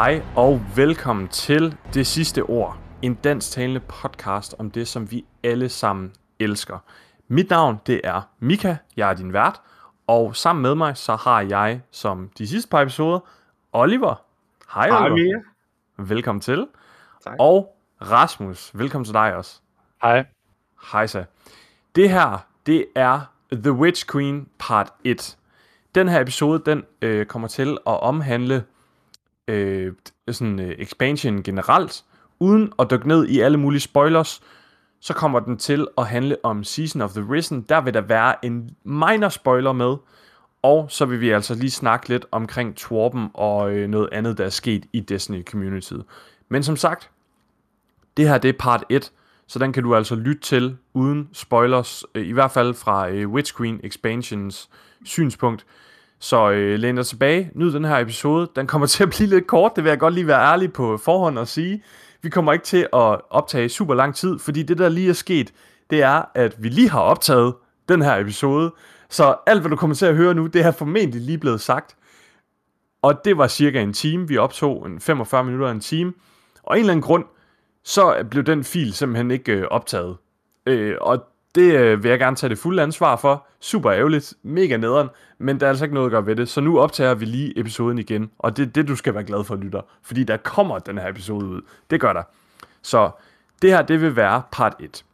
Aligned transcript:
Hej 0.00 0.22
og 0.36 0.60
velkommen 0.76 1.28
til 1.28 1.76
Det 1.94 2.06
Sidste 2.06 2.42
Ord, 2.42 2.78
en 3.02 3.14
dansktalende 3.14 3.80
podcast 3.80 4.54
om 4.58 4.70
det, 4.70 4.88
som 4.88 5.10
vi 5.10 5.24
alle 5.42 5.68
sammen 5.68 6.12
elsker. 6.38 6.78
Mit 7.28 7.50
navn, 7.50 7.76
det 7.86 8.00
er 8.04 8.22
Mika, 8.38 8.76
jeg 8.96 9.10
er 9.10 9.14
din 9.14 9.32
vært, 9.32 9.60
og 10.06 10.36
sammen 10.36 10.62
med 10.62 10.74
mig, 10.74 10.96
så 10.96 11.16
har 11.16 11.40
jeg, 11.40 11.82
som 11.90 12.30
de 12.38 12.48
sidste 12.48 12.70
par 12.70 12.82
episoder, 12.82 13.20
Oliver. 13.72 14.22
Hej, 14.74 14.88
Hej 14.88 15.10
Oliver. 15.10 15.42
Mia. 15.96 16.04
Velkommen 16.08 16.40
til. 16.40 16.66
Tak. 17.24 17.36
Og 17.38 17.76
Rasmus, 18.02 18.70
velkommen 18.74 19.04
til 19.04 19.14
dig 19.14 19.36
også. 19.36 19.60
Hej. 20.02 20.26
Hej 20.92 21.06
så. 21.06 21.24
Det 21.94 22.10
her, 22.10 22.46
det 22.66 22.86
er 22.94 23.20
The 23.52 23.72
Witch 23.72 24.06
Queen 24.12 24.48
part 24.58 24.92
1. 25.04 25.38
Den 25.94 26.08
her 26.08 26.20
episode, 26.20 26.62
den 26.66 26.84
øh, 27.02 27.26
kommer 27.26 27.48
til 27.48 27.78
at 27.86 28.00
omhandle 28.00 28.64
øh, 29.48 29.92
sådan 30.30 30.60
øh, 30.60 30.74
expansion 30.78 31.42
generelt, 31.42 32.04
uden 32.40 32.72
at 32.78 32.90
dykke 32.90 33.08
ned 33.08 33.26
i 33.28 33.40
alle 33.40 33.58
mulige 33.58 33.80
spoilers, 33.80 34.40
så 35.00 35.14
kommer 35.14 35.40
den 35.40 35.56
til 35.56 35.88
at 35.98 36.06
handle 36.06 36.36
om 36.42 36.64
Season 36.64 37.02
of 37.02 37.12
the 37.12 37.26
Risen. 37.30 37.62
Der 37.68 37.80
vil 37.80 37.94
der 37.94 38.00
være 38.00 38.44
en 38.44 38.70
minor 38.84 39.28
spoiler 39.28 39.72
med, 39.72 39.96
og 40.62 40.86
så 40.88 41.04
vil 41.04 41.20
vi 41.20 41.30
altså 41.30 41.54
lige 41.54 41.70
snakke 41.70 42.08
lidt 42.08 42.26
omkring 42.30 42.76
Torben 42.76 43.28
og 43.34 43.72
øh, 43.72 43.88
noget 43.88 44.08
andet, 44.12 44.38
der 44.38 44.44
er 44.44 44.50
sket 44.50 44.86
i 44.92 45.00
Destiny 45.00 45.44
Community. 45.44 45.92
Men 46.48 46.62
som 46.62 46.76
sagt, 46.76 47.10
det 48.16 48.28
her 48.28 48.38
det 48.38 48.48
er 48.48 48.58
part 48.58 48.84
1, 48.88 49.12
så 49.46 49.58
den 49.58 49.72
kan 49.72 49.82
du 49.82 49.94
altså 49.94 50.14
lytte 50.14 50.42
til 50.42 50.76
uden 50.94 51.28
spoilers, 51.32 52.04
øh, 52.14 52.26
i 52.26 52.32
hvert 52.32 52.50
fald 52.50 52.74
fra 52.74 53.10
øh, 53.10 53.28
Witch 53.28 53.56
Queen 53.56 53.80
Expansions 53.84 54.70
synspunkt. 55.04 55.66
Så 56.20 56.50
øh, 56.50 56.78
læn 56.78 56.96
dig 56.96 57.06
tilbage, 57.06 57.50
nyd 57.54 57.72
den 57.72 57.84
her 57.84 57.98
episode. 57.98 58.48
Den 58.56 58.66
kommer 58.66 58.86
til 58.86 59.02
at 59.02 59.10
blive 59.10 59.28
lidt 59.28 59.46
kort, 59.46 59.72
det 59.76 59.84
vil 59.84 59.90
jeg 59.90 59.98
godt 59.98 60.14
lige 60.14 60.26
være 60.26 60.52
ærlig 60.52 60.72
på 60.72 60.96
forhånd 60.96 61.38
og 61.38 61.48
sige. 61.48 61.82
Vi 62.22 62.28
kommer 62.28 62.52
ikke 62.52 62.64
til 62.64 62.88
at 62.92 63.20
optage 63.30 63.68
super 63.68 63.94
lang 63.94 64.14
tid, 64.14 64.38
fordi 64.38 64.62
det 64.62 64.78
der 64.78 64.88
lige 64.88 65.08
er 65.08 65.12
sket, 65.12 65.52
det 65.90 66.02
er, 66.02 66.22
at 66.34 66.62
vi 66.62 66.68
lige 66.68 66.90
har 66.90 67.00
optaget 67.00 67.54
den 67.88 68.02
her 68.02 68.16
episode. 68.16 68.74
Så 69.08 69.36
alt, 69.46 69.60
hvad 69.60 69.70
du 69.70 69.76
kommer 69.76 69.96
til 69.96 70.06
at 70.06 70.16
høre 70.16 70.34
nu, 70.34 70.46
det 70.46 70.60
er 70.66 70.70
formentlig 70.70 71.20
lige 71.20 71.38
blevet 71.38 71.60
sagt. 71.60 71.96
Og 73.02 73.24
det 73.24 73.38
var 73.38 73.46
cirka 73.46 73.82
en 73.82 73.92
time. 73.92 74.28
Vi 74.28 74.36
optog 74.36 74.86
en 74.86 75.00
45 75.00 75.44
minutter 75.44 75.66
af 75.66 75.72
en 75.72 75.80
time. 75.80 76.12
Og 76.62 76.74
af 76.74 76.76
en 76.76 76.80
eller 76.80 76.92
anden 76.92 77.02
grund, 77.02 77.24
så 77.84 78.24
blev 78.30 78.44
den 78.44 78.64
fil 78.64 78.94
simpelthen 78.94 79.30
ikke 79.30 79.52
øh, 79.52 79.66
optaget. 79.70 80.16
Øh, 80.66 80.96
og 81.00 81.24
det 81.54 81.74
øh, 81.74 82.02
vil 82.02 82.08
jeg 82.08 82.18
gerne 82.18 82.36
tage 82.36 82.50
det 82.50 82.58
fulde 82.58 82.82
ansvar 82.82 83.16
for. 83.16 83.46
Super 83.60 83.92
ærgerligt, 83.92 84.34
mega 84.42 84.76
nederen, 84.76 85.08
men 85.38 85.60
der 85.60 85.66
er 85.66 85.70
altså 85.70 85.84
ikke 85.84 85.94
noget 85.94 86.06
at 86.06 86.10
gøre 86.10 86.26
ved 86.26 86.36
det. 86.36 86.48
Så 86.48 86.60
nu 86.60 86.80
optager 86.80 87.14
vi 87.14 87.24
lige 87.24 87.58
episoden 87.58 87.98
igen, 87.98 88.30
og 88.38 88.56
det 88.56 88.62
er 88.62 88.70
det, 88.70 88.88
du 88.88 88.96
skal 88.96 89.14
være 89.14 89.24
glad 89.24 89.44
for, 89.44 89.56
lytter. 89.56 89.80
Fordi 90.02 90.24
der 90.24 90.36
kommer 90.36 90.78
den 90.78 90.98
her 90.98 91.08
episode 91.08 91.46
ud. 91.46 91.62
Det 91.90 92.00
gør 92.00 92.12
der. 92.12 92.22
Så 92.82 93.10
det 93.62 93.70
her, 93.70 93.82
det 93.82 94.00
vil 94.00 94.16
være 94.16 94.42
part 94.52 94.74
1. 94.80 95.04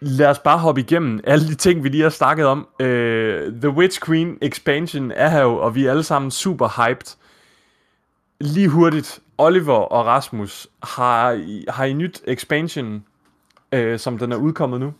Lad 0.00 0.26
os 0.26 0.38
bare 0.38 0.58
hoppe 0.58 0.80
igennem 0.80 1.20
alle 1.24 1.48
de 1.48 1.54
ting, 1.54 1.84
vi 1.84 1.88
lige 1.88 2.02
har 2.02 2.10
snakket 2.10 2.46
om. 2.46 2.68
Øh, 2.80 3.52
The 3.52 3.70
Witch 3.70 4.04
Queen 4.06 4.38
expansion 4.42 5.12
er 5.12 5.28
her 5.28 5.42
jo, 5.42 5.56
og 5.56 5.74
vi 5.74 5.86
er 5.86 5.90
alle 5.90 6.02
sammen 6.02 6.30
super 6.30 6.86
hyped. 6.86 7.16
Lige 8.40 8.68
hurtigt, 8.68 9.20
Oliver 9.38 9.74
og 9.74 10.06
Rasmus, 10.06 10.66
har 10.82 11.32
I, 11.32 11.64
har 11.68 11.84
I 11.84 11.92
nyt 11.92 12.22
expansion, 12.26 13.04
øh, 13.72 13.98
som 13.98 14.18
den 14.18 14.32
er 14.32 14.36
udkommet 14.36 14.80
nu? 14.80 14.94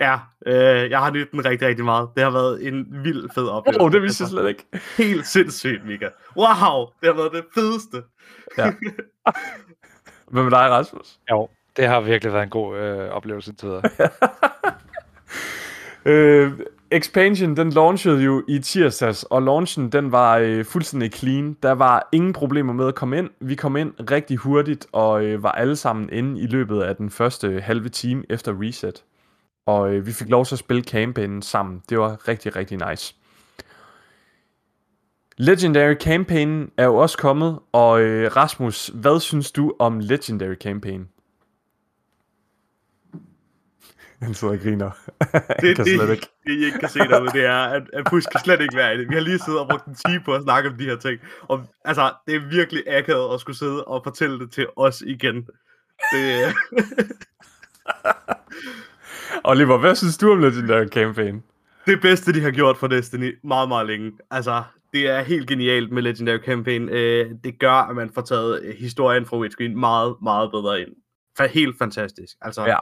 Ja, 0.00 0.18
øh, 0.46 0.90
jeg 0.90 0.98
har 0.98 1.10
nydt 1.10 1.32
den 1.32 1.44
rigtig, 1.44 1.68
rigtig 1.68 1.84
meget. 1.84 2.08
Det 2.14 2.22
har 2.22 2.30
været 2.30 2.66
en 2.68 2.86
vild 3.04 3.28
fed 3.34 3.48
oplevelse. 3.48 3.80
Åh, 3.80 3.86
oh, 3.86 3.92
det 3.92 4.02
vidste 4.02 4.22
jeg 4.22 4.28
slet 4.30 4.48
ikke. 4.48 4.66
Helt 4.98 5.26
sindssygt, 5.26 5.86
Mika. 5.86 6.08
Wow, 6.36 6.86
det 7.00 7.06
har 7.06 7.12
været 7.12 7.32
det 7.32 7.44
fedeste. 7.54 8.02
Ja. 8.58 8.72
Hvad 10.32 10.42
med 10.42 10.50
dig, 10.50 10.70
Rasmus? 10.70 11.18
Jo, 11.30 11.48
det 11.76 11.86
har 11.86 12.00
virkelig 12.00 12.32
været 12.32 12.42
en 12.42 12.50
god 12.50 12.78
øh, 12.78 13.10
oplevelse 13.10 13.50
indtil 13.50 13.68
videre. 13.68 13.82
Øh, 16.04 16.52
expansion, 16.92 17.56
den 17.56 17.70
launchede 17.70 18.22
jo 18.22 18.42
i 18.48 18.58
tirsdags, 18.58 19.22
og 19.22 19.42
launchen, 19.42 19.92
den 19.92 20.12
var 20.12 20.36
øh, 20.36 20.64
fuldstændig 20.64 21.12
clean. 21.12 21.56
Der 21.62 21.72
var 21.72 22.08
ingen 22.12 22.32
problemer 22.32 22.72
med 22.72 22.88
at 22.88 22.94
komme 22.94 23.18
ind. 23.18 23.30
Vi 23.40 23.54
kom 23.54 23.76
ind 23.76 24.10
rigtig 24.10 24.36
hurtigt, 24.36 24.86
og 24.92 25.24
øh, 25.24 25.42
var 25.42 25.52
alle 25.52 25.76
sammen 25.76 26.08
inde 26.12 26.40
i 26.40 26.46
løbet 26.46 26.82
af 26.82 26.96
den 26.96 27.10
første 27.10 27.60
halve 27.60 27.88
time 27.88 28.24
efter 28.30 28.52
reset. 28.60 29.04
Og 29.66 29.94
øh, 29.94 30.06
vi 30.06 30.12
fik 30.12 30.28
lov 30.28 30.44
til 30.44 30.54
at 30.54 30.58
spille 30.58 30.82
campaignen 30.82 31.42
sammen. 31.42 31.82
Det 31.88 31.98
var 31.98 32.28
rigtig, 32.28 32.56
rigtig 32.56 32.88
nice. 32.90 33.14
Legendary 35.36 35.94
Campaign 35.94 36.70
er 36.76 36.84
jo 36.84 36.96
også 36.96 37.18
kommet, 37.18 37.58
og 37.72 38.00
øh, 38.00 38.36
Rasmus, 38.36 38.90
hvad 38.94 39.20
synes 39.20 39.52
du 39.52 39.72
om 39.78 39.98
Legendary 39.98 40.54
Campaign? 40.54 41.08
Han 44.22 44.34
sidder 44.34 44.54
og 44.54 44.60
griner. 44.60 44.90
Det, 45.62 45.76
kan 45.76 45.84
det, 45.84 45.94
slet 45.94 46.10
ikke. 46.10 46.26
det, 46.46 46.52
I 46.52 46.64
ikke 46.64 46.78
kan 46.78 46.88
se 46.88 46.98
derude, 46.98 47.30
det 47.32 47.44
er, 47.44 47.56
at, 47.58 47.82
at 47.92 48.06
Push 48.10 48.28
kan 48.32 48.40
slet 48.40 48.60
ikke 48.60 48.76
være 48.76 48.94
i 48.94 48.98
det. 48.98 49.08
Vi 49.08 49.14
har 49.14 49.20
lige 49.20 49.38
siddet 49.38 49.60
og 49.60 49.68
brugt 49.68 49.86
en 49.86 49.94
time 50.06 50.22
på 50.24 50.34
at 50.34 50.42
snakke 50.42 50.68
om 50.68 50.76
de 50.76 50.84
her 50.84 50.96
ting. 50.96 51.20
Og 51.42 51.60
altså, 51.84 52.12
det 52.26 52.34
er 52.34 52.40
virkelig 52.50 52.82
akavet 52.86 53.34
at 53.34 53.40
skulle 53.40 53.58
sidde 53.58 53.84
og 53.84 54.00
fortælle 54.04 54.38
det 54.38 54.50
til 54.52 54.66
os 54.76 55.02
igen. 55.06 55.36
Det, 56.12 56.44
Oliver, 59.44 59.78
hvad 59.78 59.94
synes 59.94 60.18
du 60.18 60.32
om 60.32 60.40
Legendary 60.40 60.86
Campaign? 60.86 61.42
det 61.86 62.00
bedste, 62.00 62.32
de 62.32 62.40
har 62.40 62.50
gjort 62.50 62.76
for 62.76 62.86
Destiny 62.86 63.38
meget, 63.44 63.68
meget 63.68 63.86
længe. 63.86 64.12
Altså, 64.30 64.62
det 64.92 65.10
er 65.10 65.22
helt 65.22 65.48
genialt 65.48 65.92
med 65.92 66.02
Legendary 66.02 66.38
Campaign. 66.38 66.88
Øh, 66.88 67.30
det 67.44 67.58
gør, 67.58 67.72
at 67.72 67.96
man 67.96 68.10
får 68.14 68.22
taget 68.22 68.62
øh, 68.62 68.74
historien 68.76 69.26
fra 69.26 69.38
Witch 69.38 69.56
Queen 69.58 69.80
meget, 69.80 70.16
meget 70.22 70.50
bedre 70.50 70.80
ind. 70.80 70.88
Helt 71.50 71.78
fantastisk. 71.78 72.36
Altså, 72.42 72.64
Ja. 72.66 72.76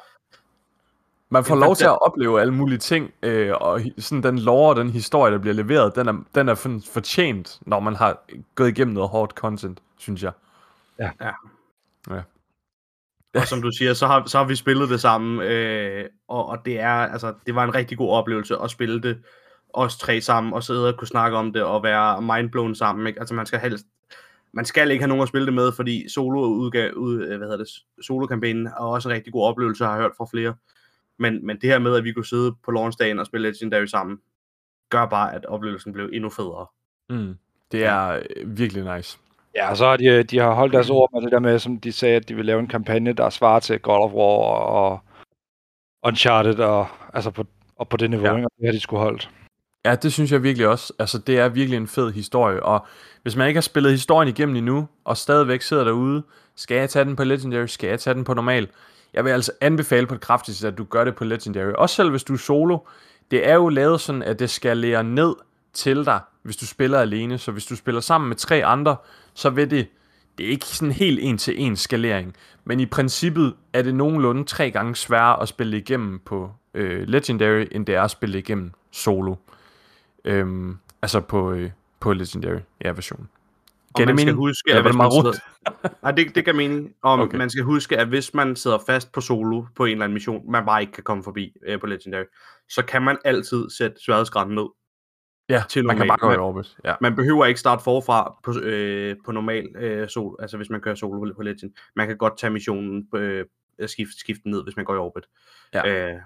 Man 1.32 1.44
får 1.44 1.56
lov 1.56 1.76
til 1.76 1.84
at 1.84 2.02
opleve 2.02 2.40
alle 2.40 2.54
mulige 2.54 2.78
ting, 2.78 3.10
øh, 3.22 3.52
og 3.60 3.80
sådan 3.98 4.22
den 4.22 4.38
lore 4.38 4.70
og 4.70 4.76
den 4.76 4.90
historie, 4.90 5.32
der 5.32 5.38
bliver 5.38 5.54
leveret, 5.54 5.96
den 5.96 6.08
er, 6.08 6.24
den 6.34 6.48
er 6.48 6.54
sådan 6.54 6.82
fortjent, 6.92 7.58
når 7.66 7.80
man 7.80 7.96
har 7.96 8.18
gået 8.54 8.68
igennem 8.68 8.94
noget 8.94 9.10
hårdt 9.10 9.32
content, 9.32 9.82
synes 9.98 10.22
jeg. 10.22 10.32
Ja. 10.98 11.10
Ja. 11.20 11.30
Ja. 12.10 12.22
Og 13.34 13.46
som 13.46 13.62
du 13.62 13.70
siger, 13.78 13.94
så 13.94 14.06
har, 14.06 14.22
så 14.26 14.38
har 14.38 14.44
vi 14.44 14.56
spillet 14.56 14.88
det 14.88 15.00
sammen, 15.00 15.40
øh, 15.40 16.04
og, 16.28 16.46
og 16.46 16.64
det 16.64 16.80
er, 16.80 16.94
altså, 16.94 17.34
det 17.46 17.54
var 17.54 17.64
en 17.64 17.74
rigtig 17.74 17.98
god 17.98 18.10
oplevelse 18.10 18.56
at 18.56 18.70
spille 18.70 19.02
det, 19.02 19.18
os 19.72 19.98
tre 19.98 20.20
sammen, 20.20 20.52
og 20.52 20.62
sidde 20.62 20.88
og 20.88 20.98
kunne 20.98 21.08
snakke 21.08 21.36
om 21.36 21.52
det, 21.52 21.62
og 21.62 21.82
være 21.82 22.22
mindblown 22.22 22.74
sammen, 22.74 23.06
ikke? 23.06 23.20
Altså, 23.20 23.34
man 23.34 23.46
skal 23.46 23.60
helst, 23.60 23.86
man 24.52 24.64
skal 24.64 24.90
ikke 24.90 25.02
have 25.02 25.08
nogen 25.08 25.22
at 25.22 25.28
spille 25.28 25.46
det 25.46 25.54
med, 25.54 25.72
fordi 25.72 26.08
solo 26.08 26.40
udgav, 26.40 26.92
ud, 26.92 27.22
øh, 27.22 27.38
hvad 27.38 27.48
hedder 27.48 27.56
det, 27.56 27.68
solo-kampagnen 28.02 28.66
er 28.66 28.72
også 28.72 29.08
en 29.08 29.14
rigtig 29.14 29.32
god 29.32 29.44
oplevelse, 29.44 29.84
har 29.84 29.92
jeg 29.92 30.02
hørt 30.02 30.12
fra 30.16 30.26
flere. 30.30 30.54
Men, 31.20 31.46
men 31.46 31.56
det 31.60 31.68
her 31.70 31.78
med, 31.78 31.96
at 31.96 32.04
vi 32.04 32.12
kunne 32.12 32.26
sidde 32.26 32.54
på 32.64 32.70
launchdagen 32.70 33.18
og 33.18 33.26
spille 33.26 33.48
Legendary 33.50 33.84
sammen, 33.84 34.18
gør 34.90 35.06
bare, 35.06 35.34
at 35.34 35.46
oplevelsen 35.46 35.92
blev 35.92 36.10
endnu 36.12 36.30
federe. 36.30 36.66
Mm. 37.10 37.34
Det 37.72 37.84
er 37.84 38.08
øh, 38.10 38.58
virkelig 38.58 38.96
nice. 38.96 39.18
Ja, 39.56 39.70
og 39.70 39.76
så 39.76 39.86
har 39.86 39.96
de, 39.96 40.22
de 40.22 40.38
har 40.38 40.54
holdt 40.54 40.72
deres 40.72 40.90
ord 40.90 41.10
med 41.12 41.22
det 41.22 41.32
der 41.32 41.38
med, 41.40 41.58
som 41.58 41.80
de 41.80 41.92
sagde, 41.92 42.16
at 42.16 42.28
de 42.28 42.34
vil 42.34 42.44
lave 42.44 42.60
en 42.60 42.68
kampagne, 42.68 43.12
der 43.12 43.30
svarer 43.30 43.60
til 43.60 43.80
God 43.80 44.04
of 44.04 44.12
War 44.12 44.60
og 44.60 45.00
Uncharted, 46.06 46.58
og, 46.58 46.86
altså 47.14 47.30
på, 47.30 47.44
og 47.76 47.88
på 47.88 47.96
det 47.96 48.10
niveau, 48.10 48.26
Ja. 48.26 48.32
ja. 48.36 48.42
det 48.58 48.64
har 48.66 48.72
de 48.72 48.80
skulle 48.80 49.00
holdt. 49.02 49.30
Ja, 49.84 49.94
det 49.94 50.12
synes 50.12 50.32
jeg 50.32 50.42
virkelig 50.42 50.68
også. 50.68 50.92
Altså, 50.98 51.18
det 51.18 51.38
er 51.38 51.48
virkelig 51.48 51.76
en 51.76 51.86
fed 51.88 52.12
historie, 52.12 52.62
og 52.62 52.86
hvis 53.22 53.36
man 53.36 53.48
ikke 53.48 53.58
har 53.58 53.62
spillet 53.62 53.92
historien 53.92 54.28
igennem 54.28 54.56
endnu, 54.56 54.88
og 55.04 55.16
stadigvæk 55.16 55.62
sidder 55.62 55.84
derude, 55.84 56.22
skal 56.56 56.76
jeg 56.76 56.90
tage 56.90 57.04
den 57.04 57.16
på 57.16 57.24
Legendary, 57.24 57.66
skal 57.66 57.88
jeg 57.88 58.00
tage 58.00 58.14
den 58.14 58.24
på 58.24 58.34
normal? 58.34 58.68
Jeg 59.14 59.24
vil 59.24 59.30
altså 59.30 59.52
anbefale 59.60 60.06
på 60.06 60.14
det 60.14 60.22
kraftigste, 60.22 60.68
at 60.68 60.78
du 60.78 60.84
gør 60.84 61.04
det 61.04 61.14
på 61.14 61.24
Legendary. 61.24 61.72
Også 61.72 61.96
selv 61.96 62.10
hvis 62.10 62.24
du 62.24 62.32
er 62.32 62.38
solo. 62.38 62.78
Det 63.30 63.48
er 63.48 63.54
jo 63.54 63.68
lavet 63.68 64.00
sådan, 64.00 64.22
at 64.22 64.38
det 64.38 64.50
skal 64.50 64.76
lære 64.76 65.04
ned 65.04 65.34
til 65.72 66.04
dig, 66.04 66.20
hvis 66.42 66.56
du 66.56 66.66
spiller 66.66 66.98
alene. 66.98 67.38
Så 67.38 67.52
hvis 67.52 67.66
du 67.66 67.76
spiller 67.76 68.00
sammen 68.00 68.28
med 68.28 68.36
tre 68.36 68.64
andre, 68.64 68.96
så 69.34 69.50
vil 69.50 69.70
det, 69.70 69.88
det 70.38 70.46
er 70.46 70.50
ikke 70.50 70.66
sådan 70.66 70.92
helt 70.92 71.18
en 71.22 71.38
til 71.38 71.54
en 71.62 71.76
skalering. 71.76 72.36
Men 72.64 72.80
i 72.80 72.86
princippet 72.86 73.54
er 73.72 73.82
det 73.82 73.94
nogenlunde 73.94 74.44
tre 74.44 74.70
gange 74.70 74.96
sværere 74.96 75.42
at 75.42 75.48
spille 75.48 75.78
igennem 75.78 76.18
på 76.18 76.50
øh, 76.74 77.08
Legendary, 77.08 77.66
end 77.70 77.86
det 77.86 77.94
er 77.94 78.02
at 78.02 78.10
spille 78.10 78.38
igennem 78.38 78.72
solo. 78.90 79.34
Øhm, 80.24 80.78
altså 81.02 81.20
på, 81.20 81.52
øh, 81.52 81.70
på 82.00 82.12
Legendary 82.12 82.60
ja, 82.84 82.90
version. 82.90 83.28
Og 83.94 84.02
man 84.06 84.18
skal 84.18 84.34
huske, 84.34 84.74
at 84.74 84.82
hvis 84.82 84.96
man 84.96 85.10
sidder... 85.10 85.32
Nej, 86.02 86.12
det, 86.12 86.34
det 86.34 86.44
kan 86.44 86.56
mening. 86.56 86.94
Om 87.02 87.20
Okay. 87.20 87.38
man 87.38 87.50
skal 87.50 87.64
huske, 87.64 87.98
at 87.98 88.08
hvis 88.08 88.34
man 88.34 88.56
sidder 88.56 88.78
fast 88.86 89.12
på 89.12 89.20
solo 89.20 89.64
på 89.76 89.84
en 89.84 89.92
eller 89.92 90.04
anden 90.04 90.14
mission, 90.14 90.52
man 90.52 90.66
bare 90.66 90.80
ikke 90.80 90.92
kan 90.92 91.04
komme 91.04 91.24
forbi 91.24 91.52
øh, 91.66 91.80
på 91.80 91.86
Legendary, 91.86 92.24
så 92.68 92.82
kan 92.84 93.02
man 93.02 93.18
altid 93.24 93.70
sætte 93.70 93.96
sværhedsgraden 94.04 94.54
ned. 94.54 94.66
Ja, 95.48 95.62
til 95.68 95.84
man 95.86 95.96
kan 95.96 96.08
bare 96.08 96.18
normal. 96.20 96.36
gå 96.36 96.42
i 96.42 96.46
orbit. 96.46 96.76
Ja. 96.84 96.94
Man 97.00 97.16
behøver 97.16 97.46
ikke 97.46 97.60
starte 97.60 97.84
forfra 97.84 98.38
på, 98.44 98.60
øh, 98.60 99.16
på 99.24 99.32
normal 99.32 99.68
øh, 99.76 100.08
sol, 100.08 100.36
altså 100.40 100.56
hvis 100.56 100.70
man 100.70 100.80
kører 100.80 100.94
solo 100.94 101.34
på 101.34 101.42
Legend. 101.42 101.72
Man 101.96 102.06
kan 102.08 102.16
godt 102.16 102.38
tage 102.38 102.50
missionen 102.50 103.08
øh, 103.14 103.44
skifte, 103.86 104.18
skifte 104.18 104.50
ned, 104.50 104.64
hvis 104.64 104.76
man 104.76 104.84
går 104.84 104.94
i 104.94 104.98
orbit. 104.98 105.24
Ja. 105.74 106.10
Øh, 106.12 106.20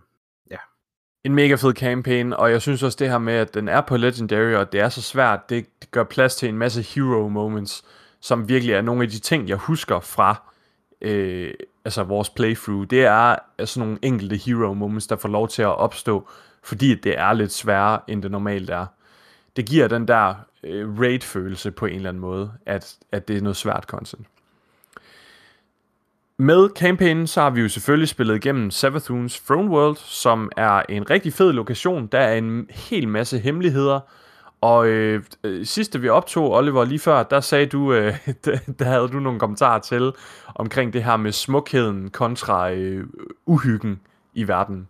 en 1.25 1.35
mega 1.35 1.55
fed 1.55 1.75
campaign, 1.75 2.33
og 2.33 2.51
jeg 2.51 2.63
synes 2.63 2.83
også 2.83 2.97
det 3.01 3.11
her 3.11 3.19
med, 3.19 3.35
at 3.35 3.55
den 3.55 3.69
er 3.69 3.81
på 3.81 3.97
Legendary, 3.97 4.55
og 4.55 4.73
det 4.73 4.81
er 4.81 4.89
så 4.89 5.03
svært, 5.03 5.51
det, 5.51 5.67
det 5.83 5.91
gør 5.91 6.05
plads 6.05 6.37
til 6.37 6.49
en 6.49 6.59
masse 6.59 6.83
hero 6.83 7.29
moments, 7.29 7.85
som 8.21 8.49
virkelig 8.49 8.73
er 8.73 8.83
nogle 8.83 9.03
af 9.03 9.11
de 9.11 9.19
ting, 9.19 9.49
jeg 9.49 9.57
husker 9.57 10.01
fra 10.01 10.43
øh, 11.01 11.55
altså 11.85 12.03
vores 12.03 12.31
playthrough, 12.31 12.87
det 12.91 13.05
er 13.05 13.37
sådan 13.65 13.89
nogle 13.89 13.99
enkelte 14.03 14.37
hero 14.37 14.75
moments, 14.75 15.07
der 15.07 15.17
får 15.17 15.29
lov 15.29 15.49
til 15.49 15.63
at 15.63 15.77
opstå, 15.77 16.29
fordi 16.63 16.95
det 16.95 17.19
er 17.19 17.33
lidt 17.33 17.53
sværere, 17.53 18.01
end 18.09 18.23
det 18.23 18.31
normalt 18.31 18.71
er. 18.71 18.87
Det 19.57 19.67
giver 19.67 19.89
den 19.89 20.09
der 20.09 20.35
øh, 20.65 21.01
raid-følelse 21.01 21.71
på 21.71 21.87
en 21.87 21.97
eller 21.97 22.09
anden 22.09 22.21
måde, 22.21 22.53
at, 22.67 22.97
at 23.13 23.29
det 23.29 23.37
er 23.37 23.41
noget 23.41 23.57
svært 23.57 23.85
content. 23.85 24.27
Med 26.39 26.69
campaignen, 26.77 27.27
så 27.27 27.41
har 27.41 27.51
vi 27.51 27.61
jo 27.61 27.69
selvfølgelig 27.69 28.09
spillet 28.09 28.37
igennem 28.37 28.69
Savathun's 28.69 29.47
Throne 29.47 29.71
World, 29.71 29.97
som 29.97 30.51
er 30.57 30.83
en 30.89 31.11
rigtig 31.11 31.33
fed 31.33 31.53
lokation. 31.53 32.07
Der 32.07 32.19
er 32.19 32.35
en 32.35 32.67
hel 32.71 33.09
masse 33.09 33.39
hemmeligheder, 33.39 34.01
og 34.61 34.87
øh, 34.87 35.23
øh 35.45 35.67
sidste 35.67 36.01
vi 36.01 36.09
optog, 36.09 36.53
Oliver, 36.53 36.85
lige 36.85 36.99
før, 36.99 37.23
der 37.23 37.41
sagde 37.41 37.67
du, 37.67 37.93
øh, 37.93 38.17
der 38.79 38.85
havde 38.85 39.09
du 39.09 39.21
nogle 39.21 39.41
kommentarer 39.41 39.79
til 39.79 40.13
omkring 40.55 40.93
det 40.93 41.05
her 41.05 41.17
med 41.17 41.33
smukheden 41.33 42.11
kontra 42.11 42.71
øh, 42.71 43.07
uhyggen 43.47 44.01
i 44.35 44.49
verden. 44.49 44.89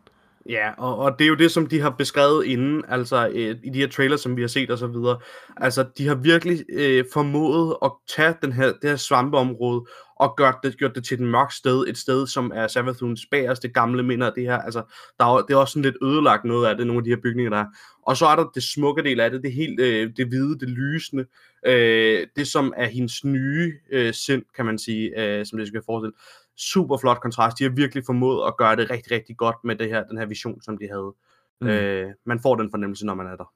Ja, 0.48 0.70
og, 0.78 0.98
og 0.98 1.18
det 1.18 1.24
er 1.24 1.28
jo 1.28 1.34
det, 1.34 1.50
som 1.50 1.66
de 1.66 1.80
har 1.80 1.90
beskrevet 1.90 2.46
inden, 2.46 2.82
altså 2.88 3.28
øh, 3.34 3.56
i 3.64 3.70
de 3.70 3.78
her 3.78 3.88
trailers, 3.88 4.20
som 4.20 4.36
vi 4.36 4.40
har 4.40 4.48
set 4.48 4.70
og 4.70 4.78
så 4.78 4.86
videre. 4.86 5.18
Altså, 5.56 5.84
de 5.98 6.06
har 6.06 6.14
virkelig 6.14 6.64
øh, 6.72 7.04
formået 7.12 7.76
at 7.84 7.92
tage 8.16 8.34
den 8.42 8.52
her, 8.52 8.66
det 8.66 8.90
her 8.90 8.96
svampeområde 8.96 9.84
og 10.16 10.36
gjort 10.36 10.54
det, 10.62 10.76
gjort 10.76 10.94
det 10.94 11.04
til 11.04 11.14
et 11.14 11.28
mørkt 11.28 11.54
sted, 11.54 11.84
et 11.88 11.98
sted, 11.98 12.26
som 12.26 12.52
er 12.54 12.66
Savathuns 12.66 13.26
bagerste 13.30 13.68
gamle 13.68 14.02
minder 14.02 14.30
det 14.30 14.42
her. 14.42 14.58
Altså, 14.58 14.82
der 15.18 15.24
er, 15.24 15.42
det 15.42 15.54
er 15.54 15.58
også 15.58 15.72
sådan 15.72 15.82
lidt 15.82 15.96
ødelagt 16.02 16.44
noget 16.44 16.66
af 16.66 16.76
det, 16.76 16.86
nogle 16.86 17.00
af 17.00 17.04
de 17.04 17.10
her 17.10 17.22
bygninger, 17.22 17.50
der 17.50 17.58
er. 17.58 17.66
Og 18.02 18.16
så 18.16 18.26
er 18.26 18.36
der 18.36 18.50
det 18.54 18.62
smukke 18.62 19.02
del 19.02 19.20
af 19.20 19.30
det, 19.30 19.42
det 19.42 19.52
helt 19.52 19.80
øh, 19.80 20.10
det 20.16 20.26
hvide, 20.26 20.58
det 20.58 20.68
lysende, 20.68 21.24
øh, 21.66 22.26
det 22.36 22.48
som 22.48 22.72
er 22.76 22.86
hendes 22.86 23.24
nye 23.24 23.72
øh, 23.92 24.14
sind, 24.14 24.42
kan 24.56 24.66
man 24.66 24.78
sige, 24.78 25.22
øh, 25.22 25.46
som 25.46 25.58
det 25.58 25.68
skal 25.68 25.82
forestille 25.86 26.14
super 26.56 26.96
flot 26.96 27.20
kontrast. 27.20 27.58
De 27.58 27.64
har 27.64 27.70
virkelig 27.70 28.02
formået 28.06 28.46
at 28.46 28.56
gøre 28.56 28.76
det 28.76 28.90
rigtig, 28.90 29.12
rigtig 29.12 29.36
godt 29.36 29.56
med 29.64 29.76
det 29.76 29.88
her, 29.88 30.04
den 30.04 30.18
her 30.18 30.26
vision, 30.26 30.62
som 30.62 30.78
de 30.78 30.88
havde. 30.88 31.14
Mm. 31.60 31.66
Øh, 31.66 32.10
man 32.24 32.40
får 32.40 32.54
den 32.54 32.70
fornemmelse, 32.70 33.06
når 33.06 33.14
man 33.14 33.26
er 33.26 33.36
der. 33.36 33.52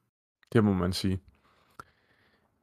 Det 0.53 0.65
må 0.65 0.73
man 0.73 0.93
sige. 0.93 1.21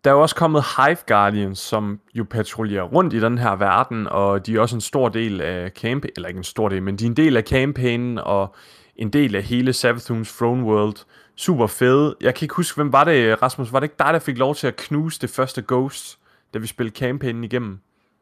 Der 0.04 0.12
er 0.12 0.16
jo 0.16 0.22
også 0.22 0.36
kommet 0.36 0.64
Hive 0.78 0.98
Guardians, 1.08 1.60
som 1.60 2.00
jo 2.14 2.24
patruljerer 2.24 2.84
rundt 2.84 3.14
i 3.14 3.20
den 3.20 3.38
her 3.38 3.56
verden, 3.56 4.08
og 4.08 4.46
de 4.46 4.56
er 4.56 4.60
også 4.60 4.76
en 4.76 4.82
stor 4.82 5.10
del 5.10 5.42
af 5.42 5.72
campaign, 5.72 6.14
eller 6.16 6.28
ikke 6.28 6.38
en 6.38 6.44
stor 6.44 6.70
del, 6.70 6.84
men 6.84 6.96
de 6.96 7.06
er 7.06 7.10
en 7.10 7.16
del 7.16 7.38
af 7.38 7.44
campaignen, 7.44 8.18
og 8.18 8.56
en 8.96 9.10
del 9.10 9.36
af 9.36 9.44
hele 9.44 9.72
Savathun's 9.72 10.38
Throne 10.38 10.64
World. 10.64 11.06
Super 11.36 11.68
fede. 11.68 12.16
Jeg 12.22 12.36
kan 12.36 12.46
ikke 12.46 12.56
huske, 12.56 12.76
hvem 12.76 12.92
var 12.92 13.04
det, 13.04 13.42
Rasmus? 13.42 13.74
Var 13.74 13.80
det 13.80 13.86
ikke 13.86 13.96
dig, 14.00 14.14
der 14.14 14.20
fik 14.20 14.38
lov 14.38 14.56
til 14.56 14.68
at 14.68 14.76
knuse 14.76 15.22
det 15.22 15.30
første 15.30 15.64
Ghost, 15.68 16.20
da 16.54 16.60
vi 16.60 16.68
spillede 16.68 16.96
campaignen 16.96 17.44
igennem? 17.44 17.80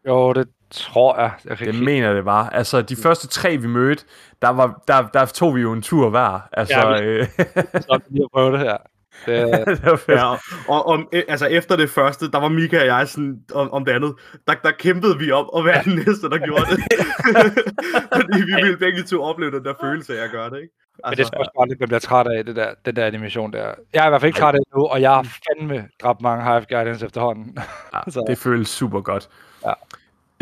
Jo, 0.08 0.34
det 0.34 0.48
tror 0.72 1.20
jeg. 1.20 1.32
jeg 1.46 1.60
det 1.60 1.68
ikke... 1.68 1.84
mener 1.84 2.14
det 2.14 2.26
var. 2.26 2.50
Altså, 2.50 2.82
de 2.82 2.96
første 2.96 3.28
tre, 3.28 3.58
vi 3.58 3.68
mødte, 3.68 4.06
der, 4.42 4.50
var, 4.50 4.84
der, 4.88 5.08
der 5.08 5.26
tog 5.26 5.56
vi 5.56 5.62
jo 5.62 5.74
en 5.74 5.82
tur 5.82 6.10
hver. 6.10 6.48
Altså, 6.54 6.80
ja, 6.80 7.02
øh... 7.02 7.28
så 7.88 8.00
lige 8.10 8.24
at 8.24 8.30
prøve 8.34 8.52
det 8.52 8.60
her. 8.60 8.78
Det, 9.26 9.68
det 9.82 9.86
var 9.86 9.96
fedt. 9.96 10.20
Ja, 10.20 10.34
og 10.68 10.86
om, 10.88 11.08
e, 11.14 11.24
altså 11.28 11.46
efter 11.46 11.76
det 11.76 11.90
første, 11.90 12.32
der 12.32 12.40
var 12.40 12.48
Mika 12.48 12.80
og 12.80 12.86
jeg 12.86 13.08
sådan, 13.08 13.40
om, 13.54 13.72
om 13.72 13.86
det 13.86 13.92
andet, 13.92 14.16
der, 14.48 14.54
der 14.64 14.72
kæmpede 14.72 15.20
vi 15.20 15.32
om 15.32 15.50
at 15.58 15.66
være 15.66 15.84
den 15.84 15.96
næste, 15.96 16.30
der 16.30 16.38
gjorde 16.38 16.66
det. 16.72 16.80
Fordi 18.16 18.42
vi 18.42 18.56
ville 18.56 18.78
begge 18.78 19.04
to 19.04 19.24
opleve 19.24 19.52
den 19.52 19.64
der 19.66 19.74
følelse 19.82 20.20
af 20.20 20.24
at 20.24 20.32
gøre 20.32 20.50
det, 20.50 20.58
ikke? 20.62 20.74
Altså, 21.04 21.10
Men 21.10 21.18
det 21.18 21.28
skal 21.28 21.40
også 21.40 21.52
bare 21.58 21.68
lidt, 21.68 21.80
man 21.80 21.88
bliver 21.88 22.00
træt 22.00 22.28
af, 22.28 22.46
det 22.46 22.56
der, 22.56 22.74
den 22.86 22.96
der 22.96 23.06
animation 23.06 23.54
der. 23.54 23.74
Jeg 23.94 24.04
er 24.04 24.06
i 24.06 24.10
hvert 24.10 24.22
fald 24.22 24.30
ikke 24.30 24.40
træt 24.40 24.56
af 24.56 24.60
det 24.60 24.76
nu, 24.76 24.86
og 24.86 25.02
jeg 25.02 25.12
har 25.12 25.28
fandme 25.48 25.88
dræbt 26.04 26.22
mange 26.22 26.44
Hive 26.44 26.66
Guardians 26.70 27.04
efterhånden. 27.04 27.58
Ja, 27.94 28.22
det 28.28 28.38
føles 28.38 28.70
super 28.70 29.02
godt. 29.02 29.30
Ja. 29.66 29.74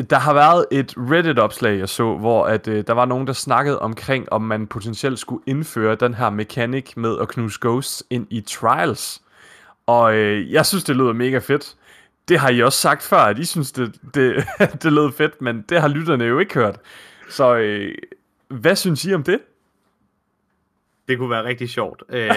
Der 0.09 0.19
har 0.19 0.33
været 0.33 0.65
et 0.71 0.93
Reddit-opslag, 0.97 1.79
jeg 1.79 1.89
så, 1.89 2.17
hvor 2.17 2.45
at, 2.45 2.67
øh, 2.67 2.83
der 2.87 2.93
var 2.93 3.05
nogen, 3.05 3.27
der 3.27 3.33
snakkede 3.33 3.79
omkring, 3.79 4.33
om 4.33 4.41
man 4.41 4.67
potentielt 4.67 5.19
skulle 5.19 5.43
indføre 5.47 5.95
den 5.95 6.13
her 6.13 6.29
mekanik 6.29 6.97
med 6.97 7.17
at 7.21 7.27
knuse 7.27 7.59
ghosts 7.61 8.03
ind 8.09 8.27
i 8.29 8.41
Trials. 8.41 9.21
Og 9.87 10.15
øh, 10.15 10.51
jeg 10.51 10.65
synes, 10.65 10.83
det 10.83 10.95
lyder 10.95 11.13
mega 11.13 11.37
fedt. 11.37 11.75
Det 12.27 12.39
har 12.39 12.49
I 12.49 12.61
også 12.61 12.79
sagt 12.79 13.03
før, 13.03 13.17
at 13.17 13.39
I 13.39 13.45
synes, 13.45 13.71
det, 13.71 13.95
det, 14.13 14.45
det 14.83 14.93
lød 14.93 15.11
fedt, 15.11 15.41
men 15.41 15.65
det 15.69 15.81
har 15.81 15.87
lytterne 15.87 16.23
jo 16.23 16.39
ikke 16.39 16.53
hørt. 16.53 16.79
Så 17.29 17.55
øh, 17.55 17.95
hvad 18.47 18.75
synes 18.75 19.05
I 19.05 19.13
om 19.13 19.23
det? 19.23 19.39
Det 21.11 21.19
kunne 21.19 21.29
være 21.29 21.43
rigtig 21.43 21.69
sjovt. 21.69 22.03
Øh, 22.09 22.29